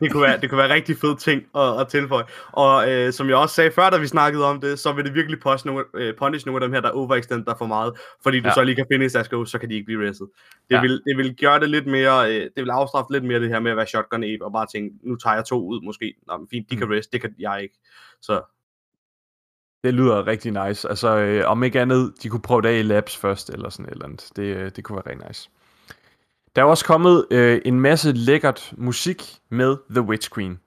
det, 0.00 0.12
kunne 0.12 0.22
være, 0.22 0.40
det 0.40 0.50
kunne 0.50 0.58
være 0.58 0.74
rigtig 0.74 0.96
fed 0.96 1.16
ting 1.16 1.42
at, 1.54 1.80
at 1.80 1.88
tilføje. 1.88 2.24
Og 2.52 2.90
øh, 2.90 3.12
som 3.12 3.28
jeg 3.28 3.36
også 3.36 3.54
sagde 3.54 3.70
før, 3.70 3.90
da 3.90 3.98
vi 3.98 4.06
snakkede 4.06 4.44
om 4.44 4.60
det, 4.60 4.78
så 4.78 4.92
vil 4.92 5.04
det 5.04 5.14
virkelig 5.14 5.40
punish 5.40 5.66
nogle, 5.66 5.84
øh, 5.94 6.14
punish 6.16 6.46
nogle 6.46 6.64
af 6.64 6.68
dem 6.68 6.74
her, 6.74 6.80
der 6.80 6.90
overextender 6.90 7.54
for 7.58 7.66
meget. 7.66 7.92
Fordi 8.22 8.40
du 8.40 8.48
ja. 8.48 8.54
så 8.54 8.62
lige 8.62 8.76
kan 8.76 8.86
finde 8.92 9.08
deres 9.08 9.28
go, 9.28 9.44
så 9.44 9.58
kan 9.58 9.68
de 9.68 9.74
ikke 9.74 9.84
blive 9.84 10.08
reset. 10.08 10.28
Det, 10.68 10.74
ja. 10.74 10.80
vil, 10.80 10.90
det 10.90 11.16
vil 11.16 11.36
gøre 11.36 11.60
det 11.60 11.70
lidt 11.70 11.86
mere, 11.86 12.34
øh, 12.34 12.42
det 12.42 12.64
vil 12.64 12.70
afstraffe 12.70 13.12
lidt 13.12 13.24
mere 13.24 13.40
det 13.40 13.48
her 13.48 13.60
med 13.60 13.70
at 13.70 13.76
være 13.76 13.86
shotgun 13.86 14.24
ape, 14.24 14.44
og 14.44 14.52
bare 14.52 14.66
tænke, 14.74 14.96
nu 15.02 15.16
tager 15.16 15.34
jeg 15.34 15.44
to 15.44 15.66
ud 15.66 15.80
måske. 15.84 16.14
Nå, 16.26 16.36
men 16.36 16.48
fint, 16.50 16.70
de 16.70 16.76
kan 16.76 16.86
mm. 16.86 16.92
rest, 16.92 17.12
det 17.12 17.20
kan 17.20 17.34
jeg 17.38 17.62
ikke. 17.62 17.78
Så 18.22 18.42
det 19.84 19.94
lyder 19.94 20.26
rigtig 20.26 20.66
nice. 20.66 20.88
Altså, 20.88 21.16
øh, 21.16 21.50
om 21.50 21.62
ikke 21.62 21.80
andet, 21.80 22.12
de 22.22 22.28
kunne 22.28 22.42
prøve 22.42 22.62
det 22.62 22.78
i 22.78 22.82
labs 22.82 23.16
først, 23.16 23.50
eller 23.50 23.68
sådan 23.68 23.86
et 23.86 23.92
eller 23.92 24.04
andet. 24.04 24.30
Det, 24.36 24.56
øh, 24.56 24.70
det 24.76 24.84
kunne 24.84 24.96
være 24.96 25.06
rigtig 25.06 25.28
nice. 25.28 25.50
Der 26.56 26.62
er 26.62 26.66
også 26.66 26.84
kommet 26.84 27.26
øh, 27.30 27.60
en 27.64 27.80
masse 27.80 28.12
lækkert 28.12 28.72
musik 28.76 29.22
med 29.50 29.76
The 29.90 30.00
Witch 30.00 30.34
Queen. 30.34 30.58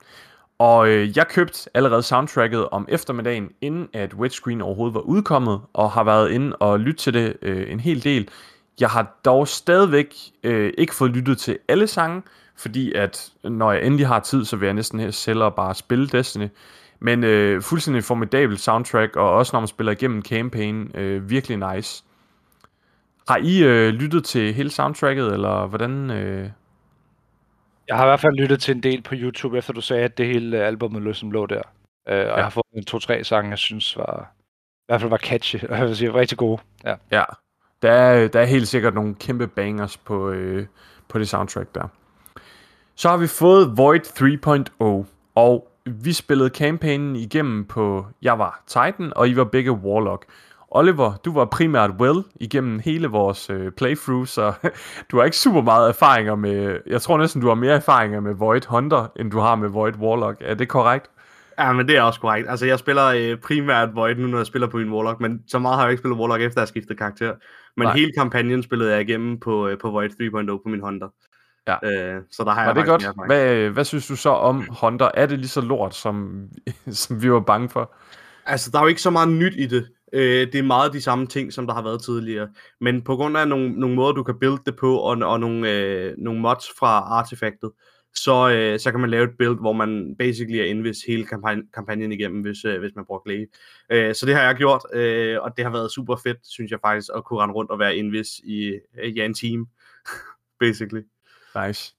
Og 0.60 0.88
øh, 0.90 1.18
jeg 1.18 1.28
købte 1.28 1.70
allerede 1.74 2.04
soundtracket 2.04 2.70
om 2.70 2.86
eftermiddagen, 2.90 3.50
inden 3.62 3.88
at 3.94 4.13
Witch 4.13 4.44
Queen 4.44 4.62
overhovedet 4.62 4.94
var 4.94 5.02
udkommet, 5.02 5.62
og 5.74 5.92
har 5.92 6.04
været 6.04 6.32
inde 6.32 6.56
og 6.56 6.80
lyttet 6.80 6.98
til 6.98 7.13
det 7.13 7.34
øh, 7.42 7.72
en 7.72 7.80
hel 7.80 8.04
del. 8.04 8.30
Jeg 8.80 8.90
har 8.90 9.20
dog 9.25 9.48
stadigvæk 9.48 10.16
øh, 10.44 10.74
ikke 10.78 10.96
fået 10.96 11.12
lyttet 11.12 11.38
til 11.38 11.60
alle 11.68 11.88
sange, 11.88 12.22
fordi 12.58 12.94
at 12.94 13.30
når 13.44 13.72
jeg 13.72 13.86
endelig 13.86 14.08
har 14.08 14.20
tid, 14.20 14.46
så 14.46 14.56
vil 14.56 14.66
jeg 14.66 14.74
næsten 14.74 15.00
hellere 15.25 15.52
bare 15.52 15.75
spille 15.75 16.08
Destiny. 16.08 16.48
Men 17.00 17.24
øh, 17.24 17.62
fuldstændig 17.62 18.04
formidabel 18.04 18.58
soundtrack, 18.58 19.16
og 19.16 19.32
også 19.32 19.56
når 19.56 19.60
man 19.60 19.68
spiller 19.68 19.92
igennem 19.92 20.22
campaign, 20.22 20.92
øh, 20.96 21.30
virkelig 21.30 21.74
nice. 21.75 22.04
Har 23.27 23.38
I 23.38 23.63
øh, 23.63 23.89
lyttet 23.89 24.25
til 24.25 24.53
hele 24.53 24.70
soundtracket, 24.70 25.34
eller 25.34 25.68
hvordan? 25.68 26.12
Øh... 26.12 26.50
Jeg 27.88 27.98
har 27.98 28.06
i 28.06 28.08
hvert 28.08 28.20
fald 28.20 28.34
lyttet 28.36 28.62
til 28.62 28.75
en 28.75 28.84
del 28.84 29.01
på 29.01 29.15
YouTube, 29.18 29.58
efter 29.58 29.74
du 29.74 29.82
sagde, 29.82 30.03
at 30.03 30.18
det 30.18 30.25
hele 30.25 30.58
albumet 30.58 31.03
ligesom 31.03 31.32
lå 31.32 31.46
der. 31.46 31.62
Øh, 32.10 32.15
og 32.15 32.15
ja. 32.15 32.36
jeg 32.36 32.44
har 32.44 32.50
fået 32.50 32.65
en 32.74 32.86
to-tre 32.86 33.24
sange, 33.24 33.50
jeg 33.50 33.58
synes 33.58 33.98
var, 33.98 34.34
i 34.77 34.86
hvert 34.88 35.01
fald 35.01 35.10
var 35.10 35.18
catchy, 35.18 35.63
og 35.70 35.77
jeg 35.77 35.88
vil 35.88 35.98
sige, 35.98 36.13
rigtig 36.13 36.38
gode. 36.38 36.62
Ja. 36.84 36.96
ja. 37.12 37.24
Der, 37.82 37.92
er, 37.92 38.27
der 38.27 38.39
er 38.39 38.46
helt 38.46 38.68
sikkert 38.68 38.94
nogle 38.94 39.15
kæmpe 39.15 39.48
bangers 39.48 39.98
på, 39.98 40.30
øh, 40.30 40.65
på 41.10 41.20
det 41.20 41.30
soundtrack 41.30 41.75
der. 41.75 41.88
Så 42.96 43.10
har 43.10 43.18
vi 43.18 43.27
fået 43.27 43.77
Void 43.77 44.01
3.0, 44.01 45.06
og 45.36 45.68
vi 45.86 46.13
spillede 46.13 46.50
campaignen 46.50 47.15
igennem 47.15 47.65
på, 47.65 48.06
jeg 48.22 48.39
var 48.39 48.63
Titan, 48.68 49.13
og 49.15 49.30
I 49.30 49.36
var 49.36 49.44
begge 49.44 49.72
Warlock. 49.72 50.25
Oliver, 50.75 51.13
du 51.25 51.34
var 51.34 51.46
primært 51.46 51.92
Will 52.00 52.24
igennem 52.36 52.80
hele 52.80 53.08
vores 53.08 53.50
øh, 53.50 53.72
playthrough, 53.72 54.27
så 54.27 54.53
du 55.12 55.18
har 55.18 55.24
ikke 55.24 55.38
super 55.38 55.62
meget 55.62 55.89
erfaringer 55.89 56.36
med... 56.36 56.80
Jeg 56.88 57.01
tror 57.01 57.18
næsten, 57.18 57.42
du 57.42 57.48
har 57.48 57.56
mere 57.56 57.75
erfaringer 57.75 58.20
med 58.20 58.34
Void 58.34 58.62
Hunter, 58.70 59.08
end 59.20 59.32
du 59.32 59.39
har 59.39 59.56
med 59.56 59.70
Void 59.70 59.96
Warlock. 59.96 60.38
Er 60.42 60.53
det 60.53 60.70
korrekt? 60.70 61.10
Ja, 61.60 61.74
men 61.74 61.88
det 61.88 61.98
er 61.98 62.01
også 62.01 62.20
korrekt. 62.20 62.50
Altså, 62.50 62.65
jeg 62.65 62.80
spiller 62.80 63.06
øh, 63.06 63.38
primært 63.38 63.96
Void 63.96 64.15
nu, 64.15 64.27
når 64.27 64.38
jeg 64.38 64.46
spiller 64.46 64.68
på 64.68 64.77
min 64.77 64.92
Warlock, 64.92 65.20
men 65.20 65.44
så 65.48 65.60
meget 65.60 65.75
har 65.75 65.84
jeg 65.84 65.92
ikke 65.92 66.01
spillet 66.01 66.20
Warlock, 66.20 66.42
efter 66.42 66.62
jeg 66.62 66.62
har 66.62 66.68
skiftet 66.68 66.98
karakter. 66.98 67.34
Men 67.77 67.86
Nej. 67.86 67.96
hele 67.96 68.12
kampagnen 68.18 68.63
spillede 68.63 68.92
jeg 68.92 69.01
igennem 69.01 69.39
på, 69.39 69.68
øh, 69.68 69.77
på 69.77 69.92
Void 69.92 70.10
3.0 70.10 70.63
på 70.63 70.70
min 70.70 70.80
Hunter. 70.80 71.08
Ja. 71.68 71.75
Øh, 71.84 72.22
så 72.32 72.44
der 72.44 72.51
har 72.51 72.65
jeg 72.65 72.75
det 72.75 72.86
godt? 72.86 73.06
Hvad, 73.25 73.70
hvad 73.70 73.86
synes 73.86 74.08
du 74.08 74.15
så 74.15 74.30
om 74.30 74.68
Hunter? 74.82 75.10
Er 75.13 75.25
det 75.25 75.39
lige 75.39 75.48
så 75.48 75.62
lort, 75.62 75.96
som, 75.96 76.48
som 76.92 77.22
vi 77.22 77.32
var 77.32 77.39
bange 77.39 77.70
for? 77.70 77.96
Altså, 78.46 78.72
der 78.72 78.77
er 78.77 78.84
jo 78.84 78.88
ikke 78.88 79.01
så 79.01 79.10
meget 79.10 79.30
nyt 79.30 79.53
i 79.58 79.65
det. 79.65 79.88
Øh, 80.13 80.48
det 80.51 80.55
er 80.55 80.63
meget 80.63 80.93
de 80.93 81.01
samme 81.01 81.27
ting, 81.27 81.53
som 81.53 81.67
der 81.67 81.74
har 81.74 81.84
været 81.84 82.03
tidligere. 82.03 82.48
Men 82.82 83.01
på 83.01 83.15
grund 83.15 83.38
af 83.38 83.48
nogle, 83.48 83.72
nogle 83.72 83.96
måder, 83.96 84.12
du 84.12 84.24
kan 84.24 84.39
build 84.39 84.60
det 84.65 84.75
på, 84.75 84.98
og, 84.98 85.17
og 85.17 85.39
nogle, 85.39 85.72
øh, 85.72 86.13
nogle 86.17 86.41
mods 86.41 86.65
fra 86.79 86.88
artefaktet, 86.88 87.72
så, 88.15 88.50
øh, 88.50 88.79
så 88.79 88.91
kan 88.91 89.00
man 89.00 89.10
lave 89.10 89.24
et 89.24 89.38
build, 89.38 89.60
hvor 89.60 89.74
man 89.74 90.15
basically 90.20 90.58
er 90.58 90.65
indvist 90.65 91.01
hele 91.08 91.25
kampagne, 91.25 91.63
kampagnen 91.74 92.12
igennem, 92.12 92.41
hvis, 92.41 92.65
øh, 92.65 92.79
hvis 92.79 92.91
man 92.96 93.05
bruger 93.05 93.22
Clay. 93.27 93.50
Øh, 93.89 94.15
så 94.15 94.25
det 94.25 94.36
har 94.36 94.41
jeg 94.41 94.55
gjort, 94.55 94.82
øh, 94.93 95.38
og 95.41 95.58
det 95.58 95.65
har 95.65 95.72
været 95.72 95.91
super 95.91 96.15
fedt, 96.15 96.38
synes 96.43 96.72
jeg 96.72 96.79
faktisk, 96.86 97.10
at 97.15 97.24
kunne 97.24 97.39
rende 97.39 97.55
rundt 97.55 97.72
og 97.72 97.79
være 97.79 97.96
indvist 97.96 98.39
i 98.43 98.79
øh, 99.03 99.17
ja, 99.17 99.25
en 99.25 99.34
team, 99.34 99.67
basically. 100.60 101.01
Nice. 101.65 101.96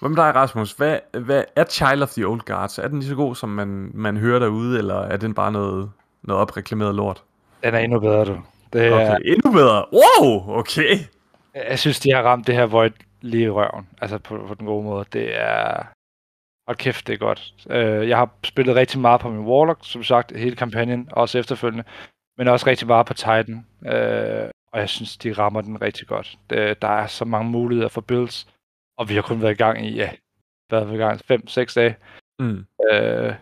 Hvad 0.00 0.08
med 0.08 0.16
dig, 0.16 0.34
Rasmus? 0.34 0.72
Hvad, 0.72 0.98
hvad 1.20 1.44
er 1.56 1.64
Child 1.64 2.02
of 2.02 2.10
the 2.10 2.26
Old 2.26 2.40
Guards? 2.40 2.78
Er 2.78 2.88
den 2.88 2.98
lige 2.98 3.08
så 3.08 3.14
god, 3.14 3.34
som 3.34 3.48
man, 3.48 3.90
man 3.94 4.16
hører 4.16 4.38
derude, 4.38 4.78
eller 4.78 4.94
er 4.94 5.16
den 5.16 5.34
bare 5.34 5.52
noget, 5.52 5.90
noget 6.22 6.42
opreklameret 6.42 6.94
lort? 6.94 7.24
Den 7.62 7.74
er 7.74 7.78
endnu 7.78 8.00
bedre, 8.00 8.24
du. 8.24 8.42
Det 8.72 8.86
er, 8.86 8.92
okay, 8.92 9.16
endnu 9.24 9.52
bedre. 9.52 9.86
Wow, 9.92 10.58
okay. 10.58 10.98
Jeg 11.54 11.78
synes, 11.78 12.00
de 12.00 12.12
har 12.12 12.22
ramt 12.22 12.46
det 12.46 12.54
her 12.54 12.66
Void 12.66 12.92
lige 13.20 13.44
i 13.44 13.50
røven. 13.50 13.88
Altså 14.00 14.18
på, 14.18 14.44
på 14.48 14.54
den 14.54 14.66
gode 14.66 14.84
måde. 14.84 15.04
Det 15.12 15.40
er... 15.40 15.86
Og 16.66 16.76
kæft, 16.76 17.06
det 17.06 17.12
er 17.12 17.18
godt. 17.18 17.54
Uh, 17.66 18.08
jeg 18.08 18.16
har 18.16 18.30
spillet 18.44 18.76
rigtig 18.76 19.00
meget 19.00 19.20
på 19.20 19.30
min 19.30 19.46
Warlock, 19.46 19.80
som 19.82 20.02
sagt, 20.02 20.36
hele 20.36 20.56
kampagnen, 20.56 21.08
også 21.12 21.38
efterfølgende. 21.38 21.84
men 22.38 22.48
også 22.48 22.66
rigtig 22.66 22.86
meget 22.86 23.06
på 23.06 23.14
Titan. 23.14 23.66
Øh, 23.86 24.50
og 24.72 24.80
jeg 24.80 24.88
synes, 24.88 25.16
de 25.16 25.32
rammer 25.32 25.60
den 25.60 25.82
rigtig 25.82 26.06
godt. 26.06 26.38
Det, 26.50 26.82
der 26.82 26.88
er 26.88 27.06
så 27.06 27.24
mange 27.24 27.50
muligheder 27.50 27.88
for 27.88 28.00
builds, 28.00 28.48
og 28.96 29.08
vi 29.08 29.14
har 29.14 29.22
kun 29.22 29.42
været 29.42 29.52
i 29.52 29.56
gang 29.56 29.86
i, 29.86 29.94
ja, 29.94 30.10
været 30.70 30.94
i 30.94 30.96
gang 30.96 31.20
5-6 31.30 31.74
dage. 31.74 31.96
Mm. 32.38 32.66
Øh, 32.90 33.34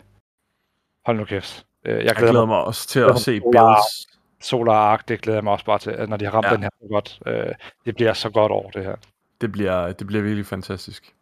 hold 1.05 1.17
nu 1.17 1.25
kæft. 1.25 1.65
Øh, 1.85 1.95
jeg, 1.95 2.03
Jeg 2.05 2.15
glæder, 2.15 2.31
glæder 2.31 2.45
mig. 2.45 2.55
mig 2.55 2.63
også 2.65 2.87
til 2.87 2.99
at 2.99 3.19
se 3.19 3.39
builds. 3.39 4.07
Solar 4.41 4.73
Arc, 4.73 4.99
det 5.07 5.21
glæder 5.21 5.37
jeg 5.37 5.43
mig 5.43 5.53
også 5.53 5.65
bare 5.65 5.79
til, 5.79 6.05
når 6.09 6.17
de 6.17 6.25
har 6.25 6.31
ramt 6.31 6.45
Ja. 6.45 6.49
ja. 6.49 6.55
den 6.55 6.63
her 6.63 6.69
så 6.81 6.87
godt. 6.91 7.19
Øh, 7.25 7.53
det 7.85 7.95
bliver 7.95 8.13
så 8.13 8.29
godt 8.29 8.51
over 8.51 8.71
det 8.71 8.83
her. 8.83 8.95
Det 9.41 9.51
bliver, 9.51 9.91
det 9.91 10.07
bliver 10.07 10.23
virkelig 10.23 10.45
fantastisk. 10.45 11.13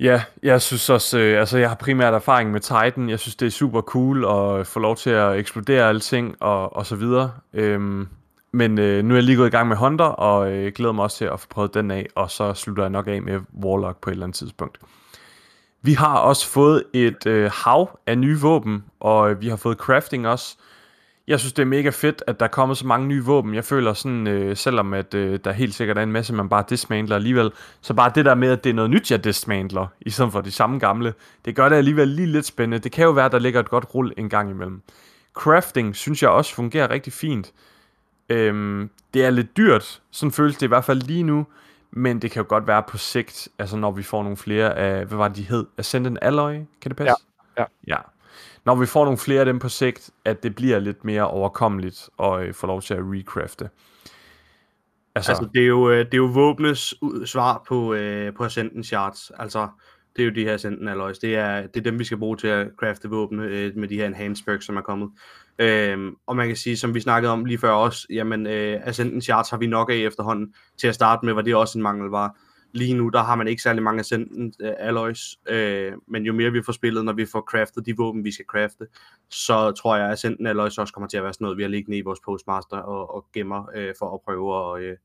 Ja, 0.00 0.22
jeg 0.42 0.62
synes 0.62 0.90
også, 0.90 1.18
øh, 1.18 1.38
altså 1.40 1.58
jeg 1.58 1.68
har 1.68 1.76
primært 1.76 2.14
erfaring 2.14 2.50
med 2.50 2.60
Titan. 2.60 3.10
Jeg 3.10 3.18
synes, 3.18 3.36
det 3.36 3.46
er 3.46 3.50
super 3.50 3.80
cool 3.80 4.24
at 4.24 4.66
få 4.66 4.80
lov 4.80 4.96
til 4.96 5.10
at 5.10 5.36
eksplodere 5.38 5.88
alting 5.88 6.36
og, 6.42 6.76
og 6.76 6.86
så 6.86 6.96
videre. 6.96 7.32
Øhm, 7.52 8.08
men 8.52 8.78
øh, 8.78 9.04
nu 9.04 9.14
er 9.14 9.16
jeg 9.18 9.24
lige 9.24 9.36
gået 9.36 9.46
i 9.46 9.50
gang 9.50 9.68
med 9.68 9.76
Hunter, 9.76 10.04
og 10.04 10.52
øh, 10.52 10.72
glæder 10.72 10.92
mig 10.92 11.02
også 11.02 11.16
til 11.16 11.24
at 11.24 11.40
få 11.40 11.46
prøvet 11.48 11.74
den 11.74 11.90
af, 11.90 12.06
og 12.14 12.30
så 12.30 12.54
slutter 12.54 12.82
jeg 12.82 12.90
nok 12.90 13.06
af 13.06 13.22
med 13.22 13.40
Warlock 13.64 14.00
på 14.00 14.10
et 14.10 14.12
eller 14.12 14.26
andet 14.26 14.36
tidspunkt. 14.38 14.78
Vi 15.86 15.92
har 15.92 16.18
også 16.18 16.48
fået 16.48 16.84
et 16.92 17.26
øh, 17.26 17.50
hav 17.54 17.98
af 18.06 18.18
nye 18.18 18.40
våben, 18.40 18.84
og 19.00 19.30
øh, 19.30 19.40
vi 19.40 19.48
har 19.48 19.56
fået 19.56 19.78
crafting 19.78 20.28
også. 20.28 20.56
Jeg 21.28 21.40
synes, 21.40 21.52
det 21.52 21.62
er 21.62 21.66
mega 21.66 21.90
fedt, 21.90 22.22
at 22.26 22.40
der 22.40 22.46
er 22.46 22.50
kommet 22.50 22.78
så 22.78 22.86
mange 22.86 23.06
nye 23.06 23.24
våben. 23.24 23.54
Jeg 23.54 23.64
føler 23.64 23.92
sådan, 23.92 24.26
øh, 24.26 24.56
selvom 24.56 24.94
at 24.94 25.14
øh, 25.14 25.38
der 25.44 25.52
helt 25.52 25.74
sikkert 25.74 25.98
er 25.98 26.02
en 26.02 26.12
masse, 26.12 26.34
man 26.34 26.48
bare 26.48 26.64
dismantler 26.68 27.16
alligevel, 27.16 27.50
så 27.80 27.94
bare 27.94 28.12
det 28.14 28.24
der 28.24 28.34
med, 28.34 28.50
at 28.50 28.64
det 28.64 28.70
er 28.70 28.74
noget 28.74 28.90
nyt, 28.90 29.10
jeg 29.10 29.24
dismantler, 29.24 29.86
i 30.00 30.10
stedet 30.10 30.32
for 30.32 30.40
de 30.40 30.50
samme 30.50 30.78
gamle, 30.78 31.14
det 31.44 31.56
gør 31.56 31.68
det 31.68 31.76
alligevel 31.76 32.08
lige 32.08 32.26
lidt 32.26 32.46
spændende. 32.46 32.78
Det 32.78 32.92
kan 32.92 33.04
jo 33.04 33.10
være, 33.10 33.24
at 33.24 33.32
der 33.32 33.38
ligger 33.38 33.60
et 33.60 33.70
godt 33.70 33.94
rull 33.94 34.12
en 34.16 34.28
gang 34.28 34.50
imellem. 34.50 34.82
Crafting 35.34 35.96
synes 35.96 36.22
jeg 36.22 36.30
også 36.30 36.54
fungerer 36.54 36.90
rigtig 36.90 37.12
fint. 37.12 37.52
Øhm, 38.28 38.90
det 39.14 39.24
er 39.24 39.30
lidt 39.30 39.56
dyrt, 39.56 40.00
sådan 40.10 40.32
føles 40.32 40.56
det 40.56 40.66
i 40.66 40.68
hvert 40.68 40.84
fald 40.84 41.00
lige 41.00 41.22
nu, 41.22 41.46
men 41.90 42.22
det 42.22 42.30
kan 42.30 42.42
jo 42.42 42.46
godt 42.48 42.66
være 42.66 42.82
på 42.82 42.98
sigt, 42.98 43.48
altså 43.58 43.76
når 43.76 43.90
vi 43.90 44.02
får 44.02 44.22
nogle 44.22 44.36
flere 44.36 44.76
af, 44.76 45.06
hvad 45.06 45.18
var 45.18 45.28
det, 45.28 45.36
de 45.36 45.42
hed? 45.42 45.66
Ascendant 45.78 46.18
Alloy, 46.22 46.54
kan 46.54 46.90
det 46.90 46.96
passe? 46.96 47.14
Ja, 47.58 47.62
ja. 47.62 47.66
ja. 47.86 47.96
Når 48.64 48.74
vi 48.74 48.86
får 48.86 49.04
nogle 49.04 49.18
flere 49.18 49.40
af 49.40 49.46
dem 49.46 49.58
på 49.58 49.68
sigt, 49.68 50.10
at 50.24 50.42
det 50.42 50.54
bliver 50.54 50.78
lidt 50.78 51.04
mere 51.04 51.28
overkommeligt 51.28 52.10
og 52.16 52.44
øh, 52.44 52.54
få 52.54 52.66
lov 52.66 52.82
til 52.82 52.94
at 52.94 53.00
recrafte. 53.02 53.70
Altså, 55.14 55.32
Altså, 55.32 55.48
det 55.54 55.62
er 55.62 55.66
jo, 55.66 55.90
øh, 55.90 55.98
det 55.98 56.14
er 56.14 56.18
jo 56.18 56.26
våbnes 56.26 56.94
svar 57.24 57.62
på, 57.68 57.94
øh, 57.94 58.34
på 58.34 58.44
Ascendant 58.44 58.86
Shards. 58.86 59.30
Altså, 59.38 59.68
det 60.16 60.22
er 60.22 60.26
jo 60.26 60.34
de 60.34 60.44
her 60.44 60.56
senten 60.56 60.88
Alloys. 60.88 61.18
Det 61.18 61.36
er, 61.36 61.66
det 61.66 61.76
er 61.76 61.80
dem, 61.80 61.98
vi 61.98 62.04
skal 62.04 62.18
bruge 62.18 62.36
til 62.36 62.46
at 62.46 62.68
crafte 62.76 63.08
våben 63.08 63.40
øh, 63.40 63.76
med 63.76 63.88
de 63.88 63.96
her 63.96 64.06
enhanced 64.06 64.44
perks, 64.44 64.64
som 64.66 64.76
er 64.76 64.80
kommet. 64.80 65.10
Øhm, 65.58 66.16
og 66.26 66.36
man 66.36 66.46
kan 66.46 66.56
sige, 66.56 66.76
som 66.76 66.94
vi 66.94 67.00
snakkede 67.00 67.32
om 67.32 67.44
lige 67.44 67.58
før 67.58 67.70
også, 67.70 68.06
jamen 68.10 68.46
øh, 68.46 68.80
Ascendant 68.82 69.24
Shards 69.24 69.50
har 69.50 69.56
vi 69.56 69.66
nok 69.66 69.90
af 69.90 69.94
efterhånden. 69.94 70.54
Til 70.76 70.88
at 70.88 70.94
starte 70.94 71.26
med 71.26 71.34
var 71.34 71.42
det 71.42 71.54
også 71.54 71.78
en 71.78 71.82
mangel 71.82 72.10
var. 72.10 72.38
Lige 72.72 72.94
nu, 72.94 73.08
der 73.08 73.22
har 73.22 73.36
man 73.36 73.48
ikke 73.48 73.62
særlig 73.62 73.82
mange 73.82 74.00
Ascendant 74.00 74.56
øh, 74.60 74.72
Alloys, 74.78 75.20
øh, 75.48 75.92
men 76.08 76.24
jo 76.24 76.32
mere 76.32 76.52
vi 76.52 76.62
får 76.62 76.72
spillet, 76.72 77.04
når 77.04 77.12
vi 77.12 77.26
får 77.26 77.40
craftet 77.40 77.86
de 77.86 77.96
våben, 77.96 78.24
vi 78.24 78.32
skal 78.32 78.44
crafte, 78.44 78.86
så 79.30 79.72
tror 79.72 79.96
jeg, 79.96 80.06
at 80.06 80.12
Ascendant 80.12 80.48
Alloys 80.48 80.78
også 80.78 80.92
kommer 80.92 81.08
til 81.08 81.16
at 81.16 81.22
være 81.22 81.32
sådan 81.32 81.44
noget, 81.44 81.58
vi 81.58 81.62
har 81.62 81.70
liggende 81.70 81.98
i 81.98 82.02
vores 82.02 82.20
postmaster 82.24 82.76
og, 82.76 83.14
og 83.14 83.26
gemmer 83.32 83.70
øh, 83.74 83.94
for 83.98 84.14
at 84.14 84.20
prøve 84.20 84.76
at, 84.76 84.82
øh, 84.82 84.96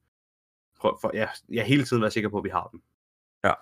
prøve, 0.79 0.97
for, 1.01 1.11
ja, 1.13 1.27
jeg 1.49 1.65
hele 1.65 1.83
tiden 1.83 2.01
være 2.01 2.11
sikker 2.11 2.29
på, 2.29 2.37
at 2.37 2.43
vi 2.43 2.49
har 2.49 2.69
dem. 2.71 2.81
Ja, 3.43 3.53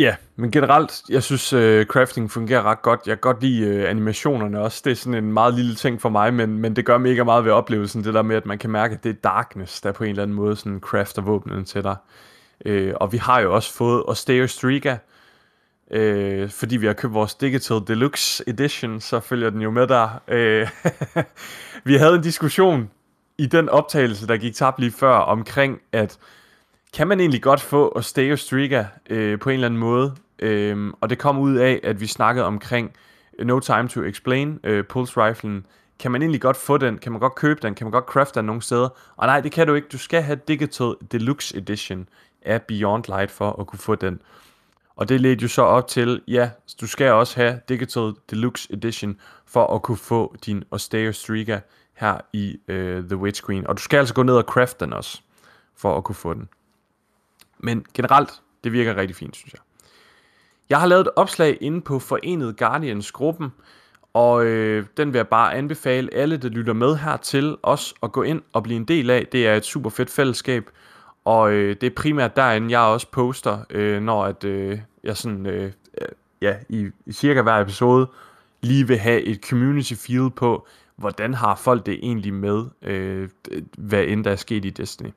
Ja, 0.00 0.16
men 0.36 0.50
generelt, 0.50 1.02
jeg 1.08 1.22
synes, 1.22 1.52
uh, 1.52 1.84
crafting 1.84 2.30
fungerer 2.30 2.62
ret 2.62 2.82
godt. 2.82 3.00
Jeg 3.06 3.16
kan 3.16 3.20
godt 3.20 3.42
lide 3.42 3.82
uh, 3.82 3.90
animationerne 3.90 4.60
også. 4.60 4.82
Det 4.84 4.90
er 4.90 4.94
sådan 4.94 5.24
en 5.24 5.32
meget 5.32 5.54
lille 5.54 5.74
ting 5.74 6.00
for 6.00 6.08
mig, 6.08 6.34
men, 6.34 6.58
men 6.58 6.76
det 6.76 6.84
gør 6.84 6.98
mega 6.98 7.24
meget 7.24 7.44
ved 7.44 7.52
oplevelsen. 7.52 8.04
Det 8.04 8.14
der 8.14 8.22
med, 8.22 8.36
at 8.36 8.46
man 8.46 8.58
kan 8.58 8.70
mærke, 8.70 8.94
at 8.94 9.04
det 9.04 9.10
er 9.10 9.20
darkness, 9.24 9.80
der 9.80 9.92
på 9.92 10.04
en 10.04 10.10
eller 10.10 10.22
anden 10.22 10.36
måde 10.36 10.56
sådan 10.56 10.80
crafter 10.80 11.22
våbnene 11.22 11.64
til 11.64 11.82
dig. 11.82 11.96
Uh, 12.66 12.94
og 12.94 13.12
vi 13.12 13.16
har 13.16 13.40
jo 13.40 13.54
også 13.54 13.72
fået 13.72 14.02
Osteo 14.06 14.46
Striga, 14.46 14.96
uh, 15.96 16.50
fordi 16.50 16.76
vi 16.76 16.86
har 16.86 16.92
købt 16.92 17.14
vores 17.14 17.34
Digital 17.34 17.80
Deluxe 17.86 18.44
Edition, 18.46 19.00
så 19.00 19.20
følger 19.20 19.50
den 19.50 19.60
jo 19.60 19.70
med 19.70 19.86
der. 19.86 20.22
Uh, 20.28 20.68
vi 21.90 21.96
havde 21.96 22.14
en 22.14 22.22
diskussion 22.22 22.90
i 23.38 23.46
den 23.46 23.68
optagelse, 23.68 24.26
der 24.26 24.36
gik 24.36 24.54
tabt 24.54 24.78
lige 24.78 24.92
før, 24.92 25.14
omkring 25.14 25.80
at 25.92 26.18
kan 26.92 27.08
man 27.08 27.20
egentlig 27.20 27.42
godt 27.42 27.60
få 27.60 27.92
Osteo 27.96 28.36
Striga 28.36 28.84
øh, 29.10 29.38
på 29.38 29.50
en 29.50 29.54
eller 29.54 29.66
anden 29.66 29.80
måde? 29.80 30.14
Øh, 30.38 30.92
og 31.00 31.10
det 31.10 31.18
kom 31.18 31.38
ud 31.38 31.56
af, 31.56 31.80
at 31.82 32.00
vi 32.00 32.06
snakkede 32.06 32.46
omkring 32.46 32.92
øh, 33.38 33.46
No 33.46 33.60
Time 33.60 33.88
to 33.88 34.02
Explain, 34.02 34.60
øh, 34.64 34.84
Pulse 34.84 35.12
Riflen. 35.16 35.66
Kan 35.98 36.10
man 36.10 36.22
egentlig 36.22 36.40
godt 36.40 36.56
få 36.56 36.78
den? 36.78 36.98
Kan 36.98 37.12
man 37.12 37.20
godt 37.20 37.34
købe 37.34 37.60
den? 37.62 37.74
Kan 37.74 37.84
man 37.84 37.92
godt 37.92 38.04
crafte 38.04 38.38
den 38.38 38.46
nogle 38.46 38.62
steder? 38.62 38.88
Og 39.16 39.26
nej, 39.26 39.40
det 39.40 39.52
kan 39.52 39.66
du 39.66 39.74
ikke. 39.74 39.88
Du 39.92 39.98
skal 39.98 40.22
have 40.22 40.40
Digital 40.48 40.94
Deluxe 41.12 41.56
Edition 41.56 42.08
af 42.42 42.62
Beyond 42.62 43.04
Light 43.08 43.30
for 43.30 43.60
at 43.60 43.66
kunne 43.66 43.78
få 43.78 43.94
den. 43.94 44.20
Og 44.96 45.08
det 45.08 45.20
ledte 45.20 45.42
jo 45.42 45.48
så 45.48 45.62
op 45.62 45.88
til, 45.88 46.22
ja, 46.28 46.50
du 46.80 46.86
skal 46.86 47.12
også 47.12 47.36
have 47.36 47.60
Digital 47.68 48.12
Deluxe 48.30 48.72
Edition 48.72 49.16
for 49.46 49.74
at 49.74 49.82
kunne 49.82 49.96
få 49.96 50.36
din 50.46 50.64
Osteo 50.70 51.12
Striga 51.12 51.60
her 51.94 52.20
i 52.32 52.58
øh, 52.68 53.04
The 53.04 53.16
Witch 53.16 53.46
Queen. 53.46 53.66
Og 53.66 53.76
du 53.76 53.82
skal 53.82 53.98
altså 53.98 54.14
gå 54.14 54.22
ned 54.22 54.34
og 54.34 54.42
craft 54.42 54.80
den 54.80 54.92
også, 54.92 55.20
for 55.76 55.96
at 55.96 56.04
kunne 56.04 56.14
få 56.14 56.34
den. 56.34 56.48
Men 57.62 57.86
generelt, 57.94 58.30
det 58.64 58.72
virker 58.72 58.96
rigtig 58.96 59.16
fint, 59.16 59.36
synes 59.36 59.52
jeg. 59.52 59.60
Jeg 60.70 60.80
har 60.80 60.86
lavet 60.86 61.00
et 61.00 61.10
opslag 61.16 61.58
inde 61.60 61.80
på 61.80 61.98
Forenet 61.98 62.56
Guardians 62.56 63.12
gruppen, 63.12 63.52
og 64.14 64.44
øh, 64.44 64.86
den 64.96 65.12
vil 65.12 65.18
jeg 65.18 65.28
bare 65.28 65.54
anbefale 65.54 66.14
alle, 66.14 66.36
der 66.36 66.48
lytter 66.48 66.72
med 66.72 66.96
hertil, 66.96 67.56
også 67.62 67.94
at 68.02 68.12
gå 68.12 68.22
ind 68.22 68.42
og 68.52 68.62
blive 68.62 68.76
en 68.76 68.84
del 68.84 69.10
af. 69.10 69.26
Det 69.32 69.46
er 69.46 69.54
et 69.54 69.64
super 69.64 69.90
fedt 69.90 70.10
fællesskab, 70.10 70.70
og 71.24 71.52
øh, 71.52 71.76
det 71.80 71.86
er 71.86 71.94
primært 71.96 72.36
derinde, 72.36 72.70
jeg 72.70 72.80
også 72.80 73.06
poster, 73.10 73.58
øh, 73.70 74.02
når 74.02 74.24
at, 74.24 74.44
øh, 74.44 74.78
jeg 75.04 75.16
sådan, 75.16 75.46
øh, 75.46 75.72
ja, 76.42 76.56
i, 76.68 76.90
i 77.06 77.12
cirka 77.12 77.42
hver 77.42 77.60
episode, 77.60 78.06
lige 78.60 78.88
vil 78.88 78.98
have 78.98 79.22
et 79.22 79.40
community 79.48 79.94
feel 79.94 80.30
på, 80.30 80.66
hvordan 80.96 81.34
har 81.34 81.54
folk 81.54 81.86
det 81.86 81.98
egentlig 82.02 82.34
med, 82.34 82.64
øh, 82.82 83.28
hvad 83.78 84.04
end 84.04 84.24
der 84.24 84.30
er 84.30 84.36
sket 84.36 84.64
i 84.64 84.70
Destiny. 84.70 85.10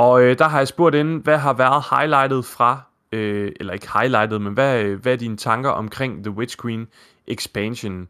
Og 0.00 0.22
øh, 0.22 0.38
der 0.38 0.48
har 0.48 0.58
jeg 0.58 0.68
spurgt 0.68 0.94
inden, 0.94 1.18
hvad 1.18 1.38
har 1.38 1.52
været 1.52 1.84
highlightet 1.90 2.44
fra, 2.44 2.80
øh, 3.12 3.52
eller 3.60 3.72
ikke 3.72 3.88
highlightet, 3.92 4.40
men 4.40 4.52
hvad, 4.52 4.82
øh, 4.82 5.00
hvad 5.02 5.12
er 5.12 5.16
dine 5.16 5.36
tanker 5.36 5.70
omkring 5.70 6.24
The 6.24 6.30
Witch 6.30 6.56
Queen 6.62 6.88
expansion? 7.26 8.08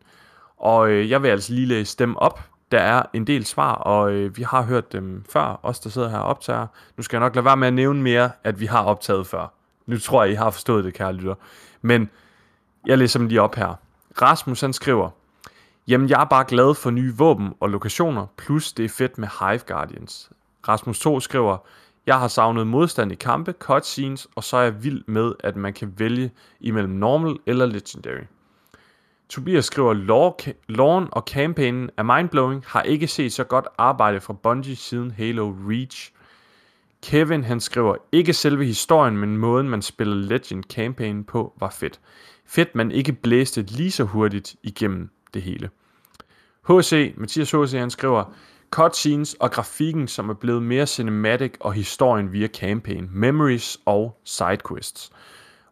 Og 0.56 0.90
øh, 0.90 1.10
jeg 1.10 1.22
vil 1.22 1.28
altså 1.28 1.52
lige 1.52 1.66
læse 1.66 1.96
dem 1.98 2.16
op. 2.16 2.40
Der 2.72 2.78
er 2.78 3.02
en 3.12 3.26
del 3.26 3.44
svar, 3.44 3.72
og 3.74 4.12
øh, 4.12 4.36
vi 4.36 4.42
har 4.42 4.62
hørt 4.62 4.92
dem 4.92 5.24
før, 5.32 5.60
os 5.62 5.80
der 5.80 5.90
sidder 5.90 6.08
her 6.08 6.18
og 6.18 6.24
optager. 6.24 6.66
Nu 6.96 7.02
skal 7.02 7.16
jeg 7.16 7.20
nok 7.20 7.34
lade 7.34 7.44
være 7.44 7.56
med 7.56 7.66
at 7.66 7.74
nævne 7.74 8.02
mere, 8.02 8.30
at 8.44 8.60
vi 8.60 8.66
har 8.66 8.82
optaget 8.84 9.26
før. 9.26 9.52
Nu 9.86 9.98
tror 9.98 10.24
jeg, 10.24 10.32
I 10.32 10.34
har 10.34 10.50
forstået 10.50 10.84
det, 10.84 10.94
kære 10.94 11.12
lytter. 11.12 11.34
Men 11.82 12.10
jeg 12.86 12.98
læser 12.98 13.18
dem 13.18 13.28
lige 13.28 13.42
op 13.42 13.54
her. 13.54 13.74
Rasmus 14.22 14.60
han 14.60 14.72
skriver, 14.72 15.10
Jamen, 15.88 16.08
jeg 16.08 16.20
er 16.20 16.24
bare 16.26 16.44
glad 16.48 16.74
for 16.74 16.90
nye 16.90 17.14
våben 17.16 17.52
og 17.60 17.70
lokationer, 17.70 18.26
plus 18.36 18.72
det 18.72 18.84
er 18.84 18.88
fedt 18.88 19.18
med 19.18 19.28
Hive 19.40 19.58
Guardians. 19.66 20.30
Rasmus 20.68 21.00
2 21.00 21.20
skriver, 21.20 21.58
jeg 22.06 22.18
har 22.18 22.28
savnet 22.28 22.66
modstand 22.66 23.12
i 23.12 23.14
kampe, 23.14 23.52
cutscenes, 23.52 24.28
og 24.34 24.44
så 24.44 24.56
er 24.56 24.62
jeg 24.62 24.84
vild 24.84 25.02
med, 25.06 25.32
at 25.40 25.56
man 25.56 25.72
kan 25.72 25.94
vælge 25.98 26.30
imellem 26.60 26.92
normal 26.92 27.36
eller 27.46 27.66
legendary. 27.66 28.24
Tobias 29.28 29.64
skriver, 29.64 29.94
"Law- 29.94 30.52
Lawn 30.68 31.08
og 31.12 31.22
campaignen 31.28 31.90
er 31.96 32.02
mindblowing, 32.02 32.64
har 32.66 32.82
ikke 32.82 33.06
set 33.06 33.32
så 33.32 33.44
godt 33.44 33.66
arbejde 33.78 34.20
fra 34.20 34.32
Bungie 34.32 34.76
siden 34.76 35.10
Halo 35.10 35.54
Reach. 35.68 36.12
Kevin 37.02 37.44
han 37.44 37.60
skriver, 37.60 37.96
ikke 38.12 38.32
selve 38.32 38.64
historien, 38.64 39.16
men 39.16 39.36
måden 39.36 39.68
man 39.68 39.82
spiller 39.82 40.14
Legend 40.14 40.64
campaign 40.64 41.24
på 41.24 41.52
var 41.60 41.70
fedt. 41.70 42.00
Fedt 42.46 42.74
man 42.74 42.90
ikke 42.90 43.12
blæste 43.12 43.62
lige 43.62 43.90
så 43.90 44.04
hurtigt 44.04 44.56
igennem 44.62 45.10
det 45.34 45.42
hele. 45.42 45.70
H.C. 46.68 47.14
Mathias 47.16 47.50
H.C. 47.50 47.72
han 47.72 47.90
skriver, 47.90 48.24
cutscenes 48.70 49.34
og 49.34 49.50
grafikken, 49.50 50.08
som 50.08 50.28
er 50.28 50.34
blevet 50.34 50.62
mere 50.62 50.86
cinematic 50.86 51.52
og 51.60 51.72
historien 51.72 52.32
via 52.32 52.48
campaign, 52.48 53.08
memories 53.12 53.78
og 53.84 54.20
sidequests. 54.24 55.10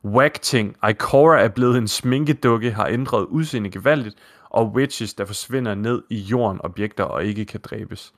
Whack 0.04 0.42
ting, 0.42 0.76
Ikora 0.90 1.40
er 1.40 1.48
blevet 1.48 1.78
en 1.78 1.88
sminkedukke, 1.88 2.70
har 2.70 2.86
ændret 2.86 3.24
udseende 3.24 3.70
gevaldigt, 3.70 4.16
og 4.50 4.72
witches, 4.72 5.14
der 5.14 5.24
forsvinder 5.24 5.74
ned 5.74 6.02
i 6.10 6.18
jorden 6.18 6.60
objekter 6.64 7.04
og 7.04 7.24
ikke 7.24 7.44
kan 7.44 7.60
dræbes. 7.60 8.12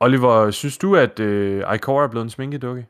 Oliver, 0.00 0.50
synes 0.50 0.78
du, 0.78 0.96
at 0.96 1.20
øh, 1.20 1.74
Ikora 1.74 2.04
er 2.04 2.08
blevet 2.08 2.24
en 2.24 2.30
sminkedukke? 2.30 2.86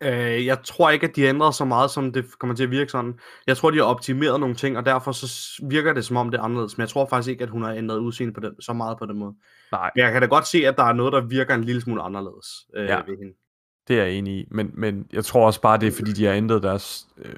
Øh, 0.00 0.46
jeg 0.46 0.62
tror 0.64 0.90
ikke, 0.90 1.06
at 1.06 1.16
de 1.16 1.22
har 1.22 1.28
ændret 1.28 1.54
så 1.54 1.64
meget, 1.64 1.90
som 1.90 2.12
det 2.12 2.38
kommer 2.38 2.56
til 2.56 2.64
at 2.64 2.70
virke 2.70 2.90
sådan. 2.90 3.14
Jeg 3.46 3.56
tror, 3.56 3.70
de 3.70 3.76
har 3.76 3.84
optimeret 3.84 4.40
nogle 4.40 4.54
ting, 4.54 4.76
og 4.78 4.86
derfor 4.86 5.12
så 5.12 5.62
virker 5.62 5.92
det, 5.92 6.04
som 6.04 6.16
om 6.16 6.30
det 6.30 6.38
er 6.38 6.42
anderledes. 6.42 6.78
Men 6.78 6.82
jeg 6.82 6.88
tror 6.88 7.06
faktisk 7.06 7.30
ikke, 7.30 7.44
at 7.44 7.50
hun 7.50 7.62
har 7.62 7.72
ændret 7.72 7.98
udseende 7.98 8.34
på 8.34 8.40
den, 8.40 8.60
så 8.60 8.72
meget 8.72 8.98
på 8.98 9.06
den 9.06 9.18
måde. 9.18 9.34
Nej. 9.72 9.90
Men 9.94 10.04
jeg 10.04 10.12
kan 10.12 10.22
da 10.22 10.28
godt 10.28 10.46
se, 10.46 10.66
at 10.66 10.76
der 10.76 10.84
er 10.84 10.92
noget, 10.92 11.12
der 11.12 11.20
virker 11.20 11.54
en 11.54 11.64
lille 11.64 11.80
smule 11.80 12.02
anderledes 12.02 12.46
øh, 12.76 12.84
ja. 12.84 12.96
ved 12.96 13.18
hende. 13.18 13.32
Det 13.88 14.00
er 14.00 14.04
jeg 14.04 14.12
enig 14.12 14.34
i, 14.34 14.48
men, 14.50 14.70
men 14.74 15.06
jeg 15.12 15.24
tror 15.24 15.46
også 15.46 15.60
bare, 15.60 15.78
det 15.78 15.86
er 15.86 15.92
fordi, 15.92 16.12
de 16.12 16.24
har 16.24 16.32
ændret 16.32 16.62
deres... 16.62 17.06
Øh, 17.24 17.34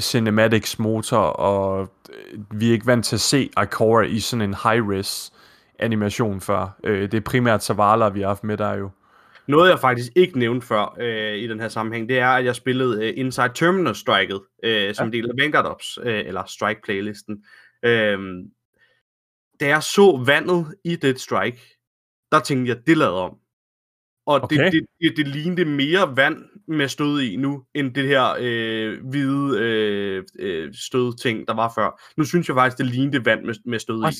cinematics 0.00 0.78
motor, 0.78 1.18
og 1.18 1.88
øh, 2.10 2.40
vi 2.50 2.68
er 2.68 2.72
ikke 2.72 2.86
vant 2.86 3.04
til 3.04 3.16
at 3.16 3.20
se 3.20 3.50
Ikora 3.62 4.02
i 4.02 4.20
sådan 4.20 4.42
en 4.42 4.54
high-res 4.54 5.32
animation 5.78 6.40
før. 6.40 6.76
Øh, 6.84 7.02
det 7.02 7.14
er 7.14 7.20
primært 7.20 7.64
Zavala, 7.64 8.08
vi 8.08 8.20
har 8.20 8.28
haft 8.28 8.44
med 8.44 8.56
der 8.56 8.74
jo. 8.74 8.90
Noget, 9.48 9.70
jeg 9.70 9.78
faktisk 9.78 10.12
ikke 10.16 10.38
nævnte 10.38 10.66
før 10.66 10.96
øh, 11.00 11.36
i 11.36 11.46
den 11.46 11.60
her 11.60 11.68
sammenhæng, 11.68 12.08
det 12.08 12.18
er, 12.18 12.28
at 12.28 12.44
jeg 12.44 12.54
spillede 12.54 13.06
øh, 13.08 13.12
Inside 13.16 13.50
Terminal 13.54 13.94
Striket 13.94 14.40
øh, 14.64 14.94
som 14.94 15.08
ja. 15.08 15.16
del 15.16 15.30
af 15.30 15.34
Vanguard 15.42 15.66
Ops, 15.66 15.98
øh, 16.02 16.26
eller 16.26 16.42
Strike-playlisten. 16.42 17.44
Øh, 17.82 18.18
da 19.60 19.66
jeg 19.66 19.82
så 19.82 20.22
vandet 20.26 20.74
i 20.84 20.96
det 20.96 21.20
strike, 21.20 21.78
der 22.32 22.40
tænkte 22.40 22.68
jeg, 22.68 22.86
det 22.86 22.96
lavede 22.96 23.20
om. 23.20 23.36
Og 24.26 24.40
okay. 24.42 24.64
det, 24.64 24.72
det, 24.72 24.86
det, 25.00 25.16
det 25.16 25.28
lignede 25.28 25.64
mere 25.64 26.16
vand 26.16 26.44
med 26.68 26.88
stød 26.88 27.20
i 27.20 27.36
nu, 27.36 27.64
end 27.74 27.94
det 27.94 28.08
her 28.08 28.36
øh, 28.40 29.04
hvide 29.04 29.58
øh, 29.58 30.24
øh, 30.38 30.74
stødting, 30.74 31.48
der 31.48 31.54
var 31.54 31.72
før. 31.74 32.02
Nu 32.16 32.24
synes 32.24 32.48
jeg 32.48 32.56
faktisk, 32.56 32.78
det 32.78 32.86
lignede 32.86 33.24
vand 33.24 33.44
med, 33.44 33.54
med 33.64 33.78
stød 33.78 34.02
i. 34.04 34.14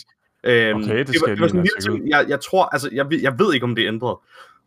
Øhm, 0.44 0.82
okay, 0.82 0.99
det, 0.99 1.06
det, 1.06 1.16
var, 1.20 1.26
det 1.26 1.40
var 1.40 1.49
sådan 1.49 1.61
en 1.61 1.66
lille 1.66 1.92
ting. 1.92 2.08
Jeg, 2.08 2.26
jeg 2.28 2.40
tror, 2.40 2.64
altså, 2.64 2.88
jeg, 2.92 3.11
ved, 3.11 3.20
jeg 3.20 3.38
ved 3.38 3.54
ikke, 3.54 3.64
om 3.64 3.75
det 3.75 3.87
ændret. 3.87 4.16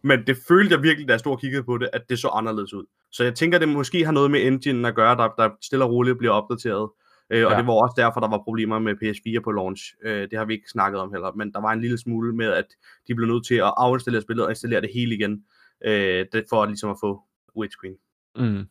Men 0.03 0.27
det 0.27 0.37
følte 0.47 0.75
jeg 0.75 0.83
virkelig, 0.83 1.07
da 1.07 1.13
jeg 1.13 1.19
stod 1.19 1.31
og 1.31 1.39
kiggede 1.39 1.63
på 1.63 1.77
det, 1.77 1.89
at 1.93 2.09
det 2.09 2.19
så 2.19 2.27
anderledes 2.27 2.73
ud. 2.73 2.85
Så 3.11 3.23
jeg 3.23 3.35
tænker, 3.35 3.59
det 3.59 3.69
måske 3.69 4.05
har 4.05 4.11
noget 4.11 4.31
med 4.31 4.47
engine 4.47 4.87
at 4.87 4.95
gøre, 4.95 5.17
der, 5.17 5.29
der 5.37 5.49
stille 5.61 5.85
og 5.85 5.91
roligt 5.91 6.17
bliver 6.17 6.33
opdateret. 6.33 6.89
Øh, 7.29 7.45
og 7.45 7.51
ja. 7.51 7.57
det 7.57 7.67
var 7.67 7.73
også 7.73 7.93
derfor, 7.97 8.19
der 8.19 8.27
var 8.27 8.41
problemer 8.43 8.79
med 8.79 8.93
PS4 9.03 9.41
på 9.43 9.51
launch. 9.51 9.93
Øh, 10.03 10.29
det 10.29 10.37
har 10.37 10.45
vi 10.45 10.53
ikke 10.53 10.69
snakket 10.69 11.01
om 11.01 11.11
heller, 11.13 11.31
men 11.31 11.53
der 11.53 11.61
var 11.61 11.71
en 11.71 11.81
lille 11.81 11.97
smule 11.97 12.35
med, 12.35 12.47
at 12.47 12.65
de 13.07 13.15
blev 13.15 13.27
nødt 13.27 13.45
til 13.45 13.55
at 13.55 13.73
afinstallere 13.77 14.21
spillet 14.21 14.45
og 14.45 14.51
installere 14.51 14.81
det 14.81 14.89
hele 14.93 15.15
igen, 15.15 15.43
øh, 15.85 16.25
det 16.33 16.45
for 16.49 16.63
at, 16.63 16.69
ligesom 16.69 16.89
at 16.89 16.97
få 17.01 17.21
widescreen. 17.57 17.95
Mm. 18.35 18.67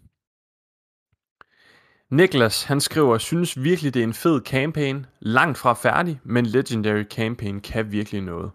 Niklas, 2.11 2.65
han 2.65 2.81
skriver, 2.81 3.19
synes 3.19 3.63
virkelig, 3.63 3.95
det 3.95 4.01
er 4.01 4.05
en 4.05 4.15
fed 4.15 4.41
campaign. 4.41 5.07
Langt 5.21 5.59
fra 5.59 5.73
færdig, 5.75 6.21
men 6.25 6.47
Legendary 6.47 7.05
Campaign 7.05 7.61
kan 7.61 7.93
virkelig 7.93 8.21
noget. 8.21 8.51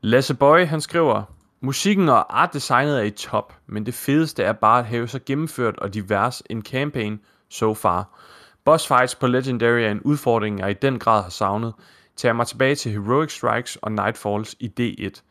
Lasse 0.00 0.34
Boy, 0.34 0.66
han 0.66 0.80
skriver, 0.80 1.37
musikken 1.60 2.08
og 2.08 2.42
artdesignet 2.42 2.98
er 2.98 3.02
i 3.02 3.10
top, 3.10 3.54
men 3.66 3.86
det 3.86 3.94
fedeste 3.94 4.42
er 4.42 4.52
bare 4.52 4.78
at 4.78 4.86
have 4.86 5.08
så 5.08 5.20
gennemført 5.26 5.78
og 5.78 5.94
divers 5.94 6.42
en 6.50 6.62
campaign 6.62 7.20
so 7.48 7.74
far. 7.74 8.18
Boss 8.64 8.86
fights 8.86 9.14
på 9.14 9.26
Legendary 9.26 9.80
er 9.80 9.90
en 9.90 10.00
udfordring, 10.00 10.58
jeg 10.58 10.70
i 10.70 10.74
den 10.74 10.98
grad 10.98 11.22
har 11.22 11.30
savnet. 11.30 11.74
Tager 12.16 12.32
mig 12.32 12.46
tilbage 12.46 12.74
til 12.74 12.92
Heroic 12.92 13.32
Strikes 13.32 13.76
og 13.76 13.92
Nightfalls 13.92 14.56
i 14.60 14.66
D1. 14.80 15.22